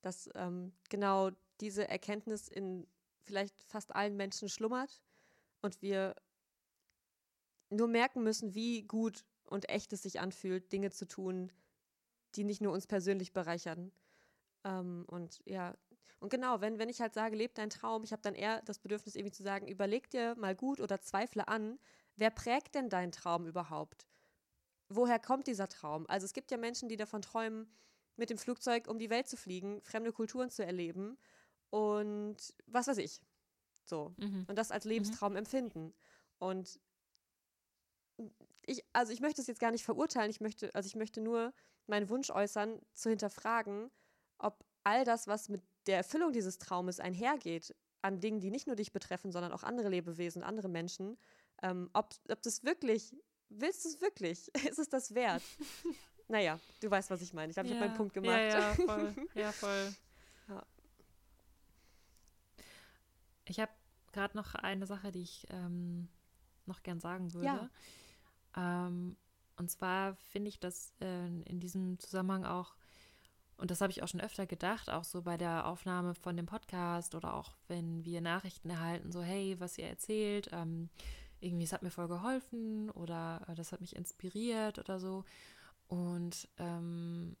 dass 0.00 0.30
ähm, 0.34 0.72
genau 0.88 1.30
diese 1.60 1.88
Erkenntnis 1.88 2.48
in 2.48 2.86
vielleicht 3.22 3.62
fast 3.62 3.94
allen 3.94 4.16
Menschen 4.16 4.48
schlummert 4.48 5.02
und 5.60 5.80
wir 5.82 6.16
nur 7.70 7.88
merken 7.88 8.22
müssen, 8.22 8.54
wie 8.54 8.82
gut 8.82 9.24
und 9.44 9.68
echt 9.68 9.92
es 9.92 10.02
sich 10.02 10.20
anfühlt, 10.20 10.72
Dinge 10.72 10.90
zu 10.90 11.06
tun, 11.06 11.52
die 12.34 12.44
nicht 12.44 12.60
nur 12.60 12.72
uns 12.72 12.86
persönlich 12.86 13.32
bereichern. 13.32 13.92
Ähm, 14.64 15.04
und 15.08 15.40
ja, 15.44 15.76
und 16.20 16.30
genau, 16.30 16.60
wenn, 16.60 16.78
wenn 16.78 16.88
ich 16.88 17.00
halt 17.00 17.14
sage, 17.14 17.36
lebe 17.36 17.54
dein 17.54 17.70
Traum, 17.70 18.04
ich 18.04 18.12
habe 18.12 18.22
dann 18.22 18.34
eher 18.34 18.62
das 18.62 18.78
Bedürfnis, 18.78 19.16
irgendwie 19.16 19.32
zu 19.32 19.42
sagen, 19.42 19.66
überleg 19.66 20.08
dir 20.10 20.34
mal 20.36 20.54
gut 20.54 20.80
oder 20.80 21.00
zweifle 21.00 21.48
an, 21.48 21.78
wer 22.16 22.30
prägt 22.30 22.74
denn 22.74 22.88
deinen 22.88 23.12
Traum 23.12 23.46
überhaupt? 23.46 24.06
Woher 24.88 25.18
kommt 25.18 25.46
dieser 25.46 25.68
Traum? 25.68 26.06
Also 26.08 26.26
es 26.26 26.32
gibt 26.32 26.50
ja 26.50 26.58
Menschen, 26.58 26.88
die 26.88 26.96
davon 26.96 27.22
träumen, 27.22 27.66
mit 28.16 28.30
dem 28.30 28.38
Flugzeug 28.38 28.88
um 28.88 28.98
die 28.98 29.10
Welt 29.10 29.26
zu 29.26 29.36
fliegen, 29.36 29.80
fremde 29.82 30.12
Kulturen 30.12 30.50
zu 30.50 30.64
erleben 30.64 31.16
und 31.72 32.36
was 32.66 32.86
weiß 32.86 32.98
ich. 32.98 33.22
So. 33.86 34.14
Mhm. 34.18 34.44
Und 34.46 34.56
das 34.56 34.70
als 34.70 34.84
Lebenstraum 34.84 35.32
mhm. 35.32 35.38
empfinden. 35.38 35.94
Und 36.38 36.78
ich, 38.66 38.84
also 38.92 39.12
ich 39.12 39.20
möchte 39.20 39.40
es 39.40 39.46
jetzt 39.46 39.60
gar 39.60 39.70
nicht 39.70 39.84
verurteilen, 39.84 40.30
ich 40.30 40.40
möchte, 40.40 40.72
also 40.74 40.86
ich 40.86 40.96
möchte 40.96 41.22
nur 41.22 41.52
meinen 41.86 42.10
Wunsch 42.10 42.30
äußern, 42.30 42.78
zu 42.92 43.08
hinterfragen, 43.08 43.90
ob 44.38 44.62
all 44.84 45.04
das, 45.04 45.26
was 45.26 45.48
mit 45.48 45.62
der 45.86 45.96
Erfüllung 45.96 46.32
dieses 46.32 46.58
Traumes 46.58 47.00
einhergeht, 47.00 47.74
an 48.02 48.20
Dingen, 48.20 48.40
die 48.40 48.50
nicht 48.50 48.66
nur 48.66 48.76
dich 48.76 48.92
betreffen, 48.92 49.32
sondern 49.32 49.52
auch 49.52 49.62
andere 49.62 49.88
Lebewesen, 49.88 50.42
andere 50.42 50.68
Menschen, 50.68 51.16
ähm, 51.62 51.88
ob, 51.94 52.14
ob 52.28 52.42
das 52.42 52.64
wirklich, 52.64 53.16
willst 53.48 53.84
du 53.84 53.88
es 53.88 54.00
wirklich? 54.02 54.54
Ist 54.68 54.78
es 54.78 54.90
das 54.90 55.14
wert? 55.14 55.42
naja, 56.28 56.60
du 56.80 56.90
weißt, 56.90 57.10
was 57.10 57.22
ich 57.22 57.32
meine. 57.32 57.48
Ich 57.48 57.54
glaube, 57.54 57.68
ich 57.68 57.74
ja, 57.74 57.80
habe 57.80 57.88
meinen 57.88 57.96
Punkt 57.96 58.12
gemacht. 58.12 58.36
Ja, 58.36 58.48
ja, 58.58 58.74
voll. 58.74 59.14
Ja, 59.34 59.52
voll. 59.52 59.94
Ja. 60.48 60.66
Ich 63.46 63.60
habe 63.60 63.72
gerade 64.12 64.36
noch 64.36 64.54
eine 64.54 64.86
Sache, 64.86 65.12
die 65.12 65.22
ich 65.22 65.46
ähm, 65.50 66.08
noch 66.66 66.82
gern 66.82 67.00
sagen 67.00 67.32
würde. 67.34 67.46
Ja. 67.46 68.86
Ähm, 68.86 69.16
und 69.56 69.70
zwar 69.70 70.14
finde 70.16 70.48
ich 70.48 70.60
das 70.60 70.94
äh, 71.00 71.26
in 71.26 71.60
diesem 71.60 71.98
Zusammenhang 71.98 72.44
auch, 72.44 72.74
und 73.56 73.70
das 73.70 73.80
habe 73.80 73.92
ich 73.92 74.02
auch 74.02 74.08
schon 74.08 74.20
öfter 74.20 74.46
gedacht, 74.46 74.90
auch 74.90 75.04
so 75.04 75.22
bei 75.22 75.36
der 75.36 75.66
Aufnahme 75.66 76.14
von 76.14 76.36
dem 76.36 76.46
Podcast 76.46 77.14
oder 77.14 77.34
auch 77.34 77.52
wenn 77.68 78.04
wir 78.04 78.20
Nachrichten 78.20 78.70
erhalten, 78.70 79.12
so 79.12 79.22
hey, 79.22 79.58
was 79.60 79.78
ihr 79.78 79.86
erzählt, 79.86 80.48
ähm, 80.52 80.88
irgendwie, 81.40 81.64
es 81.64 81.72
hat 81.72 81.82
mir 81.82 81.90
voll 81.90 82.08
geholfen 82.08 82.90
oder 82.90 83.42
äh, 83.48 83.54
das 83.54 83.72
hat 83.72 83.80
mich 83.80 83.96
inspiriert 83.96 84.78
oder 84.78 84.98
so. 84.98 85.24
Und 85.88 86.48
ähm, 86.58 87.36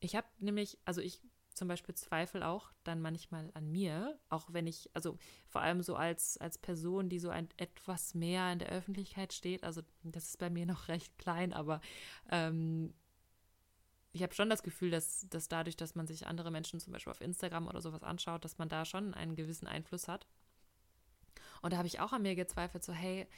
ich 0.00 0.16
habe 0.16 0.26
nämlich, 0.38 0.78
also 0.84 1.00
ich 1.00 1.20
zum 1.54 1.68
Beispiel 1.68 1.94
Zweifel 1.94 2.42
auch 2.42 2.72
dann 2.84 3.00
manchmal 3.00 3.50
an 3.54 3.70
mir, 3.70 4.18
auch 4.28 4.52
wenn 4.52 4.66
ich, 4.66 4.90
also 4.94 5.18
vor 5.48 5.60
allem 5.60 5.82
so 5.82 5.96
als, 5.96 6.38
als 6.38 6.58
Person, 6.58 7.08
die 7.08 7.18
so 7.18 7.30
ein 7.30 7.48
etwas 7.56 8.14
mehr 8.14 8.52
in 8.52 8.58
der 8.58 8.70
Öffentlichkeit 8.70 9.32
steht, 9.32 9.64
also 9.64 9.82
das 10.02 10.28
ist 10.28 10.38
bei 10.38 10.50
mir 10.50 10.66
noch 10.66 10.88
recht 10.88 11.18
klein, 11.18 11.52
aber 11.52 11.80
ähm, 12.30 12.94
ich 14.12 14.22
habe 14.22 14.34
schon 14.34 14.50
das 14.50 14.62
Gefühl, 14.62 14.90
dass, 14.90 15.26
dass 15.30 15.48
dadurch, 15.48 15.76
dass 15.76 15.94
man 15.94 16.06
sich 16.06 16.26
andere 16.26 16.50
Menschen 16.50 16.80
zum 16.80 16.92
Beispiel 16.92 17.12
auf 17.12 17.20
Instagram 17.20 17.68
oder 17.68 17.80
sowas 17.80 18.02
anschaut, 18.02 18.44
dass 18.44 18.58
man 18.58 18.68
da 18.68 18.84
schon 18.84 19.14
einen 19.14 19.36
gewissen 19.36 19.68
Einfluss 19.68 20.08
hat. 20.08 20.26
Und 21.62 21.72
da 21.72 21.76
habe 21.76 21.86
ich 21.86 22.00
auch 22.00 22.12
an 22.12 22.22
mir 22.22 22.34
gezweifelt, 22.34 22.82
so, 22.82 22.92
hey, 22.92 23.28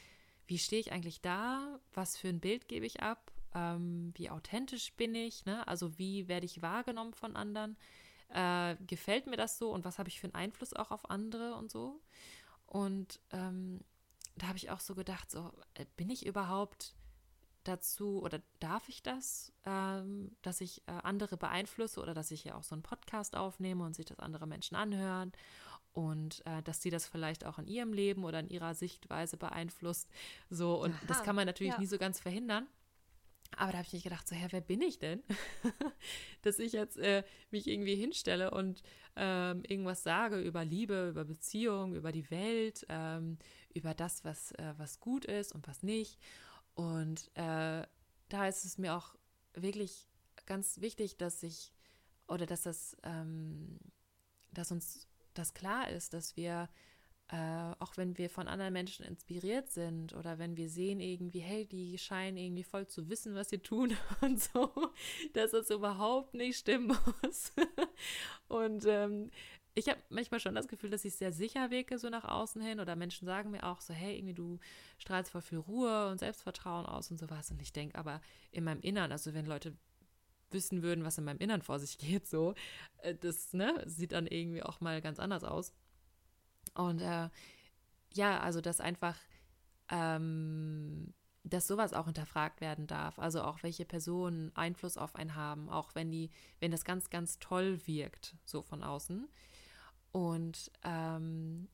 wie 0.46 0.58
stehe 0.58 0.80
ich 0.80 0.92
eigentlich 0.92 1.20
da? 1.20 1.78
Was 1.92 2.16
für 2.16 2.28
ein 2.28 2.40
Bild 2.40 2.68
gebe 2.68 2.86
ich 2.86 3.00
ab? 3.00 3.32
Ähm, 3.54 4.12
wie 4.16 4.30
authentisch 4.30 4.92
bin 4.94 5.14
ich? 5.14 5.44
Ne? 5.44 5.66
Also 5.68 5.98
wie 5.98 6.28
werde 6.28 6.46
ich 6.46 6.62
wahrgenommen 6.62 7.14
von 7.14 7.36
anderen? 7.36 7.76
Äh, 8.32 8.76
gefällt 8.86 9.26
mir 9.26 9.36
das 9.36 9.58
so 9.58 9.70
und 9.70 9.84
was 9.84 9.98
habe 9.98 10.08
ich 10.08 10.20
für 10.20 10.26
einen 10.26 10.34
Einfluss 10.34 10.72
auch 10.72 10.90
auf 10.90 11.10
andere 11.10 11.54
und 11.54 11.70
so? 11.70 12.00
Und 12.66 13.20
ähm, 13.30 13.80
da 14.36 14.48
habe 14.48 14.56
ich 14.56 14.70
auch 14.70 14.80
so 14.80 14.94
gedacht, 14.94 15.30
so 15.30 15.52
äh, 15.74 15.84
bin 15.96 16.08
ich 16.10 16.24
überhaupt 16.24 16.94
dazu 17.64 18.22
oder 18.22 18.40
darf 18.58 18.88
ich 18.88 19.02
das, 19.02 19.52
ähm, 19.64 20.34
dass 20.42 20.60
ich 20.60 20.82
äh, 20.86 20.92
andere 21.02 21.36
beeinflusse 21.36 22.00
oder 22.00 22.14
dass 22.14 22.30
ich 22.30 22.44
ja 22.44 22.54
auch 22.54 22.64
so 22.64 22.74
einen 22.74 22.82
Podcast 22.82 23.36
aufnehme 23.36 23.84
und 23.84 23.94
sich 23.94 24.06
das 24.06 24.18
andere 24.18 24.46
Menschen 24.46 24.76
anhören 24.76 25.32
und 25.92 26.44
äh, 26.46 26.62
dass 26.62 26.82
sie 26.82 26.90
das 26.90 27.06
vielleicht 27.06 27.44
auch 27.44 27.58
in 27.58 27.66
ihrem 27.66 27.92
Leben 27.92 28.24
oder 28.24 28.40
in 28.40 28.48
ihrer 28.48 28.74
Sichtweise 28.74 29.36
beeinflusst. 29.36 30.08
So, 30.50 30.82
und 30.82 30.94
Aha, 30.94 31.02
das 31.06 31.22
kann 31.22 31.36
man 31.36 31.46
natürlich 31.46 31.74
ja. 31.74 31.78
nie 31.78 31.86
so 31.86 31.98
ganz 31.98 32.18
verhindern. 32.18 32.66
Aber 33.56 33.72
da 33.72 33.78
habe 33.78 33.86
ich 33.86 33.92
mich 33.92 34.04
gedacht, 34.04 34.28
so, 34.28 34.34
ja, 34.34 34.46
wer 34.50 34.60
bin 34.60 34.80
ich 34.80 34.98
denn? 34.98 35.22
Dass 36.42 36.58
ich 36.58 36.72
jetzt 36.72 36.96
äh, 36.98 37.22
mich 37.50 37.66
irgendwie 37.66 37.94
hinstelle 37.94 38.50
und 38.50 38.82
ähm, 39.16 39.62
irgendwas 39.66 40.02
sage 40.02 40.40
über 40.40 40.64
Liebe, 40.64 41.08
über 41.10 41.24
Beziehung, 41.24 41.94
über 41.94 42.12
die 42.12 42.30
Welt, 42.30 42.86
ähm, 42.88 43.38
über 43.74 43.94
das, 43.94 44.24
was, 44.24 44.52
äh, 44.52 44.74
was 44.78 45.00
gut 45.00 45.24
ist 45.24 45.52
und 45.54 45.68
was 45.68 45.82
nicht. 45.82 46.18
Und 46.74 47.30
äh, 47.34 47.86
da 48.28 48.48
ist 48.48 48.64
es 48.64 48.78
mir 48.78 48.96
auch 48.96 49.14
wirklich 49.54 50.08
ganz 50.46 50.80
wichtig, 50.80 51.18
dass 51.18 51.42
ich 51.42 51.72
oder 52.28 52.46
dass 52.46 52.62
das, 52.62 52.96
ähm, 53.02 53.78
dass 54.52 54.72
uns 54.72 55.06
das 55.34 55.54
klar 55.54 55.90
ist, 55.90 56.14
dass 56.14 56.36
wir 56.36 56.68
äh, 57.32 57.74
auch 57.78 57.96
wenn 57.96 58.18
wir 58.18 58.28
von 58.28 58.46
anderen 58.46 58.74
Menschen 58.74 59.06
inspiriert 59.06 59.70
sind 59.70 60.12
oder 60.14 60.38
wenn 60.38 60.58
wir 60.58 60.68
sehen 60.68 61.00
irgendwie, 61.00 61.40
hey, 61.40 61.64
die 61.64 61.96
scheinen 61.96 62.36
irgendwie 62.36 62.62
voll 62.62 62.86
zu 62.86 63.08
wissen, 63.08 63.34
was 63.34 63.48
sie 63.48 63.58
tun 63.58 63.96
und 64.20 64.38
so, 64.38 64.70
dass 65.32 65.54
es 65.54 65.70
überhaupt 65.70 66.34
nicht 66.34 66.58
stimmen 66.58 66.88
muss. 67.22 67.52
und 68.48 68.84
ähm, 68.86 69.30
ich 69.74 69.88
habe 69.88 69.98
manchmal 70.10 70.40
schon 70.40 70.54
das 70.54 70.68
Gefühl, 70.68 70.90
dass 70.90 71.06
ich 71.06 71.14
sehr 71.14 71.32
sicher 71.32 71.70
wirke 71.70 71.98
so 71.98 72.10
nach 72.10 72.24
außen 72.24 72.60
hin 72.60 72.80
oder 72.80 72.96
Menschen 72.96 73.24
sagen 73.24 73.50
mir 73.50 73.64
auch 73.64 73.80
so, 73.80 73.94
hey, 73.94 74.18
irgendwie 74.18 74.34
du 74.34 74.58
strahlst 74.98 75.32
voll 75.32 75.40
viel 75.40 75.56
Ruhe 75.56 76.08
und 76.08 76.18
Selbstvertrauen 76.18 76.84
aus 76.84 77.10
und 77.10 77.18
sowas. 77.18 77.50
Und 77.50 77.62
ich 77.62 77.72
denke 77.72 77.96
aber 77.96 78.20
in 78.50 78.64
meinem 78.64 78.82
Innern, 78.82 79.10
also 79.10 79.32
wenn 79.32 79.46
Leute 79.46 79.74
wissen 80.50 80.82
würden, 80.82 81.02
was 81.02 81.16
in 81.16 81.24
meinem 81.24 81.38
Innern 81.38 81.62
vor 81.62 81.78
sich 81.78 81.96
geht, 81.96 82.26
so, 82.26 82.52
äh, 82.98 83.14
das 83.14 83.54
ne, 83.54 83.82
sieht 83.86 84.12
dann 84.12 84.26
irgendwie 84.26 84.62
auch 84.62 84.82
mal 84.82 85.00
ganz 85.00 85.18
anders 85.18 85.44
aus. 85.44 85.72
Und 86.74 87.00
äh, 87.00 87.28
ja, 88.14 88.40
also 88.40 88.60
dass 88.60 88.80
einfach, 88.80 89.16
ähm, 89.88 91.14
dass 91.44 91.66
sowas 91.66 91.92
auch 91.92 92.06
hinterfragt 92.06 92.60
werden 92.60 92.86
darf. 92.86 93.18
Also 93.18 93.42
auch 93.42 93.62
welche 93.62 93.84
Personen 93.84 94.54
Einfluss 94.54 94.96
auf 94.96 95.16
einen 95.16 95.34
haben, 95.34 95.68
auch 95.68 95.94
wenn 95.94 96.10
die, 96.10 96.30
wenn 96.60 96.70
das 96.70 96.84
ganz, 96.84 97.10
ganz 97.10 97.38
toll 97.38 97.80
wirkt, 97.86 98.36
so 98.44 98.62
von 98.62 98.82
außen. 98.82 99.28
Und 100.12 100.70
ähm, 100.84 101.68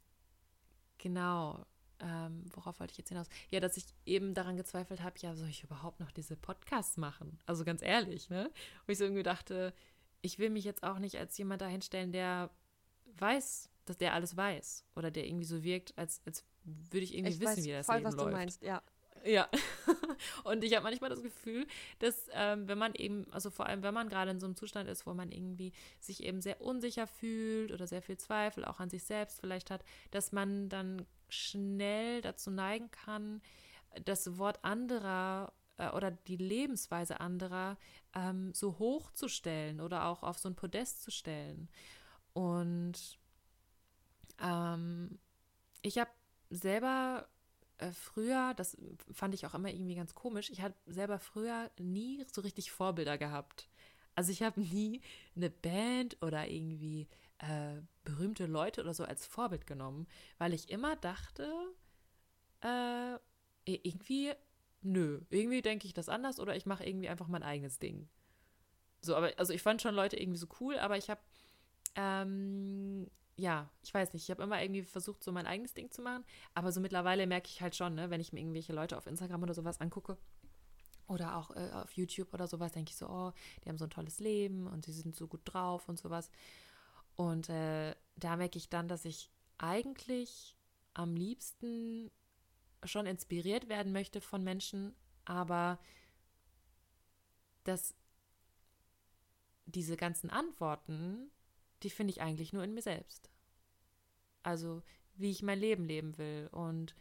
genau, 0.99 1.66
ähm, 2.01 2.44
worauf 2.55 2.78
wollte 2.78 2.92
ich 2.92 2.99
jetzt 2.99 3.09
hinaus? 3.09 3.28
Ja, 3.51 3.61
dass 3.61 3.76
ich 3.76 3.86
eben 4.07 4.34
daran 4.34 4.57
gezweifelt 4.57 5.03
habe, 5.03 5.18
ja, 5.20 5.34
soll 5.34 5.49
ich 5.49 5.64
überhaupt 5.64 6.01
noch 6.01 6.12
diese 6.12 6.36
Podcasts 6.36 6.96
machen? 6.96 7.38
Also 7.46 7.64
ganz 7.64 7.82
ehrlich, 7.82 8.30
ne? 8.30 8.51
Wo 8.86 8.92
ich 8.92 8.99
so 8.99 9.05
irgendwie 9.05 9.24
dachte, 9.24 9.74
ich 10.22 10.38
will 10.38 10.51
mich 10.51 10.64
jetzt 10.64 10.82
auch 10.82 10.99
nicht 10.99 11.16
als 11.18 11.36
jemand 11.38 11.62
dahinstellen, 11.62 12.12
der 12.12 12.51
weiß, 13.16 13.68
dass 13.89 13.99
der 13.99 14.14
alles 14.14 14.36
weiß 14.36 14.84
oder 14.97 15.11
der 15.11 15.26
irgendwie 15.26 15.45
so 15.45 15.62
wirkt, 15.62 15.97
als, 15.97 16.20
als 16.24 16.45
würde 16.64 17.05
ich 17.05 17.14
irgendwie 17.14 17.34
ich 17.34 17.41
wissen, 17.41 17.64
wie 17.64 17.72
das 17.72 17.86
voll, 17.86 17.97
Leben 17.97 18.07
was 18.07 18.14
läuft. 18.16 18.28
Du 18.28 18.32
meinst, 18.32 18.62
ja. 18.62 18.82
Ja. 19.24 19.49
und 20.45 20.62
ich 20.62 20.74
habe 20.74 20.84
manchmal 20.84 21.11
das 21.11 21.22
Gefühl, 21.22 21.66
dass 21.99 22.28
ähm, 22.32 22.68
wenn 22.68 22.78
man 22.78 22.95
eben, 22.95 23.30
also 23.32 23.51
vor 23.51 23.66
allem 23.66 23.82
wenn 23.82 23.95
man 23.95 24.09
gerade 24.09 24.30
in 24.30 24.41
so 24.41 24.47
einem 24.47 24.57
Zustand 24.57 24.89
ist, 24.89 25.07
wo 25.07 25.14
man 25.14 25.32
irgendwie 25.32 25.72
sich 26.01 26.22
eben 26.22 26.41
sehr 26.41 26.61
unsicher 26.61 27.07
fühlt 27.07 27.72
oder 27.72 27.86
sehr 27.86 28.03
viel 28.03 28.16
Zweifel 28.16 28.64
auch 28.64 28.80
an 28.80 28.91
sich 28.91 29.05
selbst 29.05 29.41
vielleicht 29.41 29.70
hat, 29.70 29.84
dass 30.11 30.32
man 30.32 30.68
dann 30.68 31.05
schnell 31.28 32.20
dazu 32.22 32.51
neigen 32.51 32.91
kann, 32.91 33.43
das 34.05 34.39
Wort 34.39 34.64
anderer 34.64 35.53
äh, 35.78 35.91
oder 35.91 36.11
die 36.11 36.36
Lebensweise 36.36 37.20
anderer 37.20 37.76
ähm, 38.14 38.53
so 38.55 38.78
hochzustellen 38.78 39.80
oder 39.80 40.07
auch 40.07 40.22
auf 40.22 40.39
so 40.39 40.49
ein 40.49 40.55
Podest 40.55 41.03
zu 41.03 41.11
stellen. 41.11 41.68
Und 42.32 43.18
ähm, 44.41 45.18
ich 45.82 45.99
habe 45.99 46.11
selber 46.51 47.28
äh, 47.78 47.93
früher, 47.93 48.55
das 48.55 48.76
fand 49.12 49.34
ich 49.34 49.47
auch 49.47 49.55
immer 49.55 49.70
irgendwie 49.70 49.95
ganz 49.95 50.14
komisch, 50.14 50.51
ich 50.51 50.62
habe 50.62 50.74
selber 50.86 51.18
früher 51.18 51.70
nie 51.78 52.24
so 52.32 52.41
richtig 52.41 52.70
Vorbilder 52.70 53.18
gehabt. 53.18 53.68
Also 54.14 54.32
ich 54.32 54.43
habe 54.43 54.61
nie 54.61 55.01
eine 55.36 55.51
Band 55.51 56.20
oder 56.22 56.49
irgendwie 56.49 57.09
äh, 57.39 57.80
berühmte 58.05 58.47
Leute 58.47 58.80
oder 58.80 58.95
so 58.95 59.05
als 59.05 59.26
Vorbild 59.26 59.66
genommen, 59.66 60.07
weil 60.39 60.55
ich 60.55 60.70
immer 60.70 60.97
dachte, 60.97 61.49
äh, 62.62 63.18
irgendwie, 63.64 64.32
nö, 64.82 65.20
irgendwie 65.30 65.62
denke 65.62 65.86
ich 65.86 65.95
das 65.95 66.09
anders 66.09 66.41
oder 66.41 66.57
ich 66.57 66.66
mache 66.66 66.84
irgendwie 66.84 67.09
einfach 67.09 67.28
mein 67.28 67.43
eigenes 67.43 67.78
Ding. 67.78 68.09
So, 69.01 69.14
aber 69.14 69.32
also 69.36 69.53
ich 69.53 69.62
fand 69.62 69.80
schon 69.80 69.95
Leute 69.95 70.16
irgendwie 70.16 70.39
so 70.39 70.49
cool, 70.61 70.78
aber 70.78 70.97
ich 70.97 71.09
habe 71.11 71.20
ähm, 71.95 73.09
ja, 73.39 73.70
ich 73.84 73.95
weiß 73.95 74.12
nicht, 74.12 74.24
ich 74.24 74.30
habe 74.30 74.43
immer 74.43 74.61
irgendwie 74.61 74.82
versucht, 74.82 75.22
so 75.22 75.30
mein 75.30 75.47
eigenes 75.47 75.72
Ding 75.72 75.91
zu 75.93 76.03
machen, 76.03 76.24
aber 76.55 76.72
so 76.72 76.80
mittlerweile 76.80 77.26
merke 77.26 77.49
ich 77.49 77.62
halt 77.62 77.76
schon, 77.76 77.95
ne, 77.95 78.11
wenn 78.11 78.20
ich 78.20 78.32
mir 78.32 78.41
irgendwelche 78.41 78.72
Leute 78.72 78.99
auf 78.99 79.07
Instagram 79.07 79.45
oder 79.45 79.55
sowas 79.55 79.80
angucke 79.80 80.18
oder 81.07 81.36
auch 81.36 81.53
äh, 81.53 81.70
auf 81.72 81.93
YouTube 81.93 82.34
oder 82.34 82.49
sowas, 82.49 82.72
denke 82.72 82.91
ich 82.91 82.97
so, 82.97 83.09
oh, 83.09 83.32
die 83.64 83.68
haben 83.68 83.78
so 83.78 83.84
ein 83.84 83.91
tolles 83.91 84.18
Leben 84.18 84.66
und 84.66 84.84
sie 84.84 84.93
sind 84.93 85.14
so 85.14 85.28
gut 85.28 85.43
drauf 85.45 85.89
und 85.89 86.01
sowas. 86.01 86.30
Und 87.14 87.49
äh, 87.49 87.95
da 88.16 88.36
merke 88.36 88.59
ich 88.59 88.68
dann, 88.68 88.89
dass 88.89 89.05
ich 89.05 89.30
eigentlich 89.57 90.57
am 90.95 91.14
liebsten 91.14 92.11
schon 92.84 93.07
inspiriert 93.07 93.68
werden 93.68 93.93
möchte 93.93 94.20
von 94.20 94.43
Menschen, 94.43 94.97
aber 95.24 95.78
dass 97.62 97.95
diese 99.66 99.97
ganzen 99.97 100.30
Antworten, 100.30 101.30
die 101.83 101.91
finde 101.91 102.12
ich 102.12 102.20
eigentlich 102.20 102.53
nur 102.53 102.64
in 102.64 102.74
mir 102.74 102.83
selbst. 102.83 103.31
Also 104.43 104.83
wie 105.16 105.31
ich 105.31 105.43
mein 105.43 105.59
Leben 105.59 105.85
leben 105.85 106.16
will 106.16 106.49
und 106.53 106.95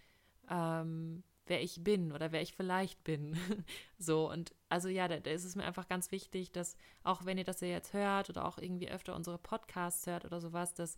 ähm, 0.50 1.24
wer 1.46 1.62
ich 1.62 1.84
bin 1.84 2.12
oder 2.12 2.32
wer 2.32 2.42
ich 2.42 2.56
vielleicht 2.56 3.04
bin. 3.04 3.38
so, 3.98 4.30
und 4.32 4.54
also 4.70 4.90
ja, 4.90 5.08
da, 5.08 5.20
da, 5.20 5.32
ist 5.32 5.46
es 5.46 5.56
mir 5.56 5.64
einfach 5.64 5.88
ganz 5.88 6.12
wichtig, 6.12 6.52
dass 6.52 6.76
auch 7.04 7.26
wenn 7.26 7.38
ihr 7.38 7.44
das 7.44 7.62
ja 7.62 7.68
jetzt 7.68 7.94
hört 7.94 8.30
oder 8.30 8.46
auch 8.46 8.58
irgendwie 8.58 8.90
öfter 8.90 9.16
unsere 9.16 9.38
Podcasts 9.38 10.06
hört 10.08 10.26
oder 10.26 10.42
sowas, 10.42 10.74
dass 10.74 10.98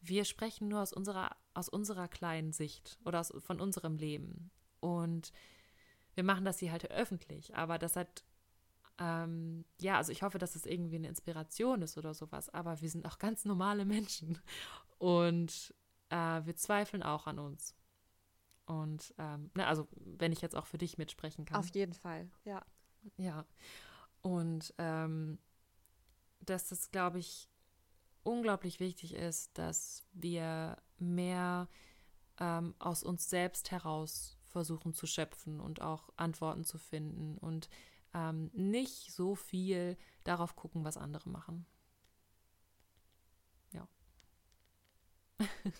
wir 0.00 0.24
sprechen 0.24 0.68
nur 0.68 0.82
aus 0.82 0.92
unserer, 0.92 1.36
aus 1.54 1.68
unserer 1.68 2.08
kleinen 2.08 2.52
Sicht 2.52 2.98
oder 3.04 3.20
aus, 3.20 3.32
von 3.38 3.60
unserem 3.60 3.96
Leben. 3.96 4.50
Und 4.80 5.32
wir 6.14 6.24
machen 6.24 6.44
das 6.44 6.58
hier 6.58 6.72
halt 6.72 6.90
öffentlich, 6.90 7.56
aber 7.56 7.78
das 7.78 7.96
hat 7.96 8.24
ähm, 8.98 9.64
ja, 9.80 9.96
also 9.96 10.12
ich 10.12 10.22
hoffe, 10.22 10.38
dass 10.38 10.56
es 10.56 10.66
irgendwie 10.66 10.96
eine 10.96 11.08
Inspiration 11.08 11.82
ist 11.82 11.96
oder 11.96 12.14
sowas, 12.14 12.48
aber 12.50 12.80
wir 12.80 12.90
sind 12.90 13.06
auch 13.06 13.18
ganz 13.18 13.44
normale 13.44 13.84
Menschen 13.84 14.38
und 14.98 15.74
äh, 16.10 16.16
wir 16.44 16.56
zweifeln 16.56 17.02
auch 17.02 17.26
an 17.26 17.38
uns. 17.38 17.74
Und 18.66 19.14
ähm, 19.18 19.50
ne, 19.54 19.66
also 19.66 19.88
wenn 19.94 20.32
ich 20.32 20.40
jetzt 20.40 20.56
auch 20.56 20.66
für 20.66 20.78
dich 20.78 20.98
mitsprechen 20.98 21.44
kann. 21.44 21.58
Auf 21.58 21.74
jeden 21.74 21.94
Fall, 21.94 22.28
ja. 22.44 22.64
Ja. 23.16 23.46
Und 24.20 24.74
ähm, 24.78 25.38
dass 26.40 26.70
es, 26.72 26.90
glaube 26.90 27.18
ich, 27.18 27.48
unglaublich 28.24 28.80
wichtig 28.80 29.14
ist, 29.14 29.56
dass 29.56 30.04
wir 30.12 30.76
mehr 30.98 31.68
ähm, 32.40 32.74
aus 32.78 33.02
uns 33.02 33.30
selbst 33.30 33.70
heraus 33.70 34.36
versuchen 34.44 34.92
zu 34.92 35.06
schöpfen 35.06 35.60
und 35.60 35.80
auch 35.80 36.10
Antworten 36.16 36.64
zu 36.64 36.78
finden 36.78 37.38
und 37.38 37.68
ähm, 38.14 38.50
nicht 38.52 39.12
so 39.12 39.34
viel 39.34 39.96
darauf 40.24 40.56
gucken, 40.56 40.84
was 40.84 40.96
andere 40.96 41.28
machen. 41.28 41.66
Ja. 43.72 43.88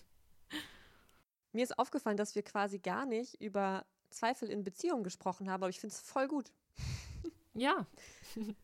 Mir 1.52 1.64
ist 1.64 1.78
aufgefallen, 1.78 2.16
dass 2.16 2.34
wir 2.34 2.42
quasi 2.42 2.78
gar 2.78 3.06
nicht 3.06 3.40
über 3.40 3.86
Zweifel 4.10 4.50
in 4.50 4.64
Beziehungen 4.64 5.04
gesprochen 5.04 5.50
haben, 5.50 5.62
aber 5.62 5.70
ich 5.70 5.80
finde 5.80 5.94
es 5.94 6.00
voll 6.00 6.28
gut. 6.28 6.52
Ja. 7.54 7.86
finde 8.34 8.54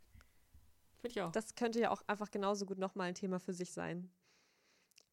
ich 1.02 1.20
auch. 1.20 1.32
Das 1.32 1.56
könnte 1.56 1.80
ja 1.80 1.90
auch 1.90 2.02
einfach 2.06 2.30
genauso 2.30 2.64
gut 2.64 2.78
nochmal 2.78 3.08
ein 3.08 3.16
Thema 3.16 3.40
für 3.40 3.52
sich 3.52 3.72
sein. 3.72 4.08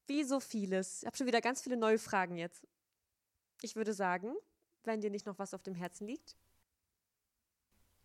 Wie 0.06 0.24
so 0.24 0.40
vieles. 0.40 1.02
Ich 1.02 1.08
habe 1.08 1.18
schon 1.18 1.26
wieder 1.26 1.42
ganz 1.42 1.64
viele 1.64 1.78
neue 1.78 1.98
Fragen 1.98 2.38
jetzt. 2.38 2.68
Ich 3.64 3.76
würde 3.76 3.94
sagen, 3.94 4.36
wenn 4.84 5.02
dir 5.02 5.10
nicht 5.10 5.26
noch 5.26 5.40
was 5.40 5.56
auf 5.56 5.64
dem 5.64 5.74
Herzen 5.74 6.06
liegt, 6.06 6.36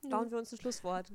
bauen 0.09 0.31
wir 0.31 0.39
uns 0.39 0.53
ein 0.53 0.59
Schlusswort. 0.59 1.13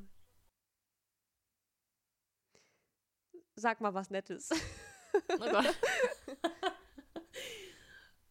Sag 3.55 3.81
mal 3.81 3.93
was 3.93 4.09
Nettes. 4.09 4.49
Oh 5.29 5.51
Gott. 5.51 5.65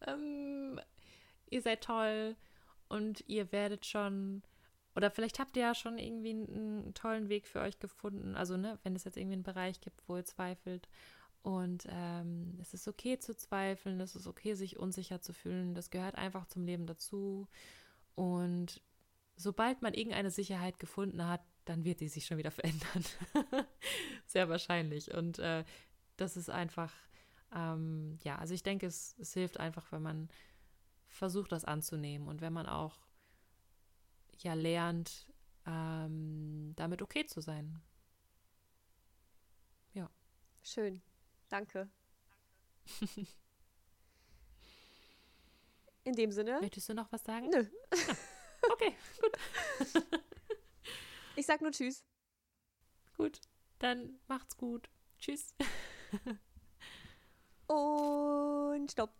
ähm, 0.07 0.79
ihr 1.49 1.61
seid 1.61 1.83
toll 1.83 2.35
und 2.89 3.23
ihr 3.27 3.51
werdet 3.51 3.85
schon, 3.85 4.43
oder 4.95 5.11
vielleicht 5.11 5.39
habt 5.39 5.55
ihr 5.55 5.63
ja 5.63 5.75
schon 5.75 5.97
irgendwie 5.97 6.31
einen, 6.31 6.83
einen 6.83 6.93
tollen 6.93 7.29
Weg 7.29 7.47
für 7.47 7.61
euch 7.61 7.79
gefunden. 7.79 8.35
Also, 8.35 8.57
ne, 8.57 8.79
wenn 8.83 8.95
es 8.95 9.03
jetzt 9.03 9.17
irgendwie 9.17 9.35
einen 9.35 9.43
Bereich 9.43 9.79
gibt, 9.79 10.01
wo 10.07 10.17
ihr 10.17 10.25
zweifelt. 10.25 10.89
Und 11.43 11.87
ähm, 11.89 12.57
es 12.61 12.73
ist 12.73 12.87
okay 12.87 13.17
zu 13.17 13.35
zweifeln, 13.35 13.99
es 13.99 14.15
ist 14.15 14.27
okay, 14.27 14.53
sich 14.53 14.77
unsicher 14.77 15.21
zu 15.21 15.33
fühlen. 15.33 15.73
Das 15.73 15.89
gehört 15.89 16.15
einfach 16.15 16.45
zum 16.47 16.65
Leben 16.65 16.85
dazu. 16.85 17.47
Und 18.15 18.81
sobald 19.41 19.81
man 19.81 19.93
irgendeine 19.93 20.31
Sicherheit 20.31 20.79
gefunden 20.79 21.27
hat, 21.27 21.41
dann 21.65 21.83
wird 21.83 21.99
die 21.99 22.07
sich 22.09 22.25
schon 22.25 22.37
wieder 22.37 22.51
verändern. 22.59 23.03
Sehr 24.25 24.49
wahrscheinlich. 24.49 25.13
Und 25.13 25.39
äh, 25.39 25.63
das 26.17 26.37
ist 26.37 26.49
einfach, 26.49 26.93
ähm, 27.53 28.17
ja, 28.23 28.37
also 28.37 28.53
ich 28.53 28.63
denke, 28.63 28.85
es, 28.85 29.15
es 29.19 29.33
hilft 29.33 29.59
einfach, 29.59 29.91
wenn 29.91 30.01
man 30.01 30.29
versucht, 31.07 31.51
das 31.51 31.65
anzunehmen 31.65 32.27
und 32.27 32.41
wenn 32.41 32.53
man 32.53 32.67
auch 32.67 32.97
ja 34.37 34.53
lernt, 34.53 35.27
ähm, 35.65 36.73
damit 36.75 37.01
okay 37.01 37.25
zu 37.25 37.41
sein. 37.41 37.81
Ja. 39.93 40.09
Schön. 40.63 41.01
Danke. 41.49 41.89
In 46.03 46.13
dem 46.13 46.31
Sinne. 46.31 46.59
Möchtest 46.61 46.89
du 46.89 46.95
noch 46.95 47.11
was 47.11 47.23
sagen? 47.23 47.49
Nö. 47.49 47.65
Ja. 47.93 48.15
Okay, 48.81 48.95
gut. 49.21 49.37
Ich 51.35 51.45
sag 51.45 51.61
nur 51.61 51.71
Tschüss. 51.71 52.03
Gut, 53.15 53.39
dann 53.79 54.19
macht's 54.27 54.57
gut. 54.57 54.89
Tschüss. 55.19 55.53
Und 57.67 58.91
stopp. 58.91 59.13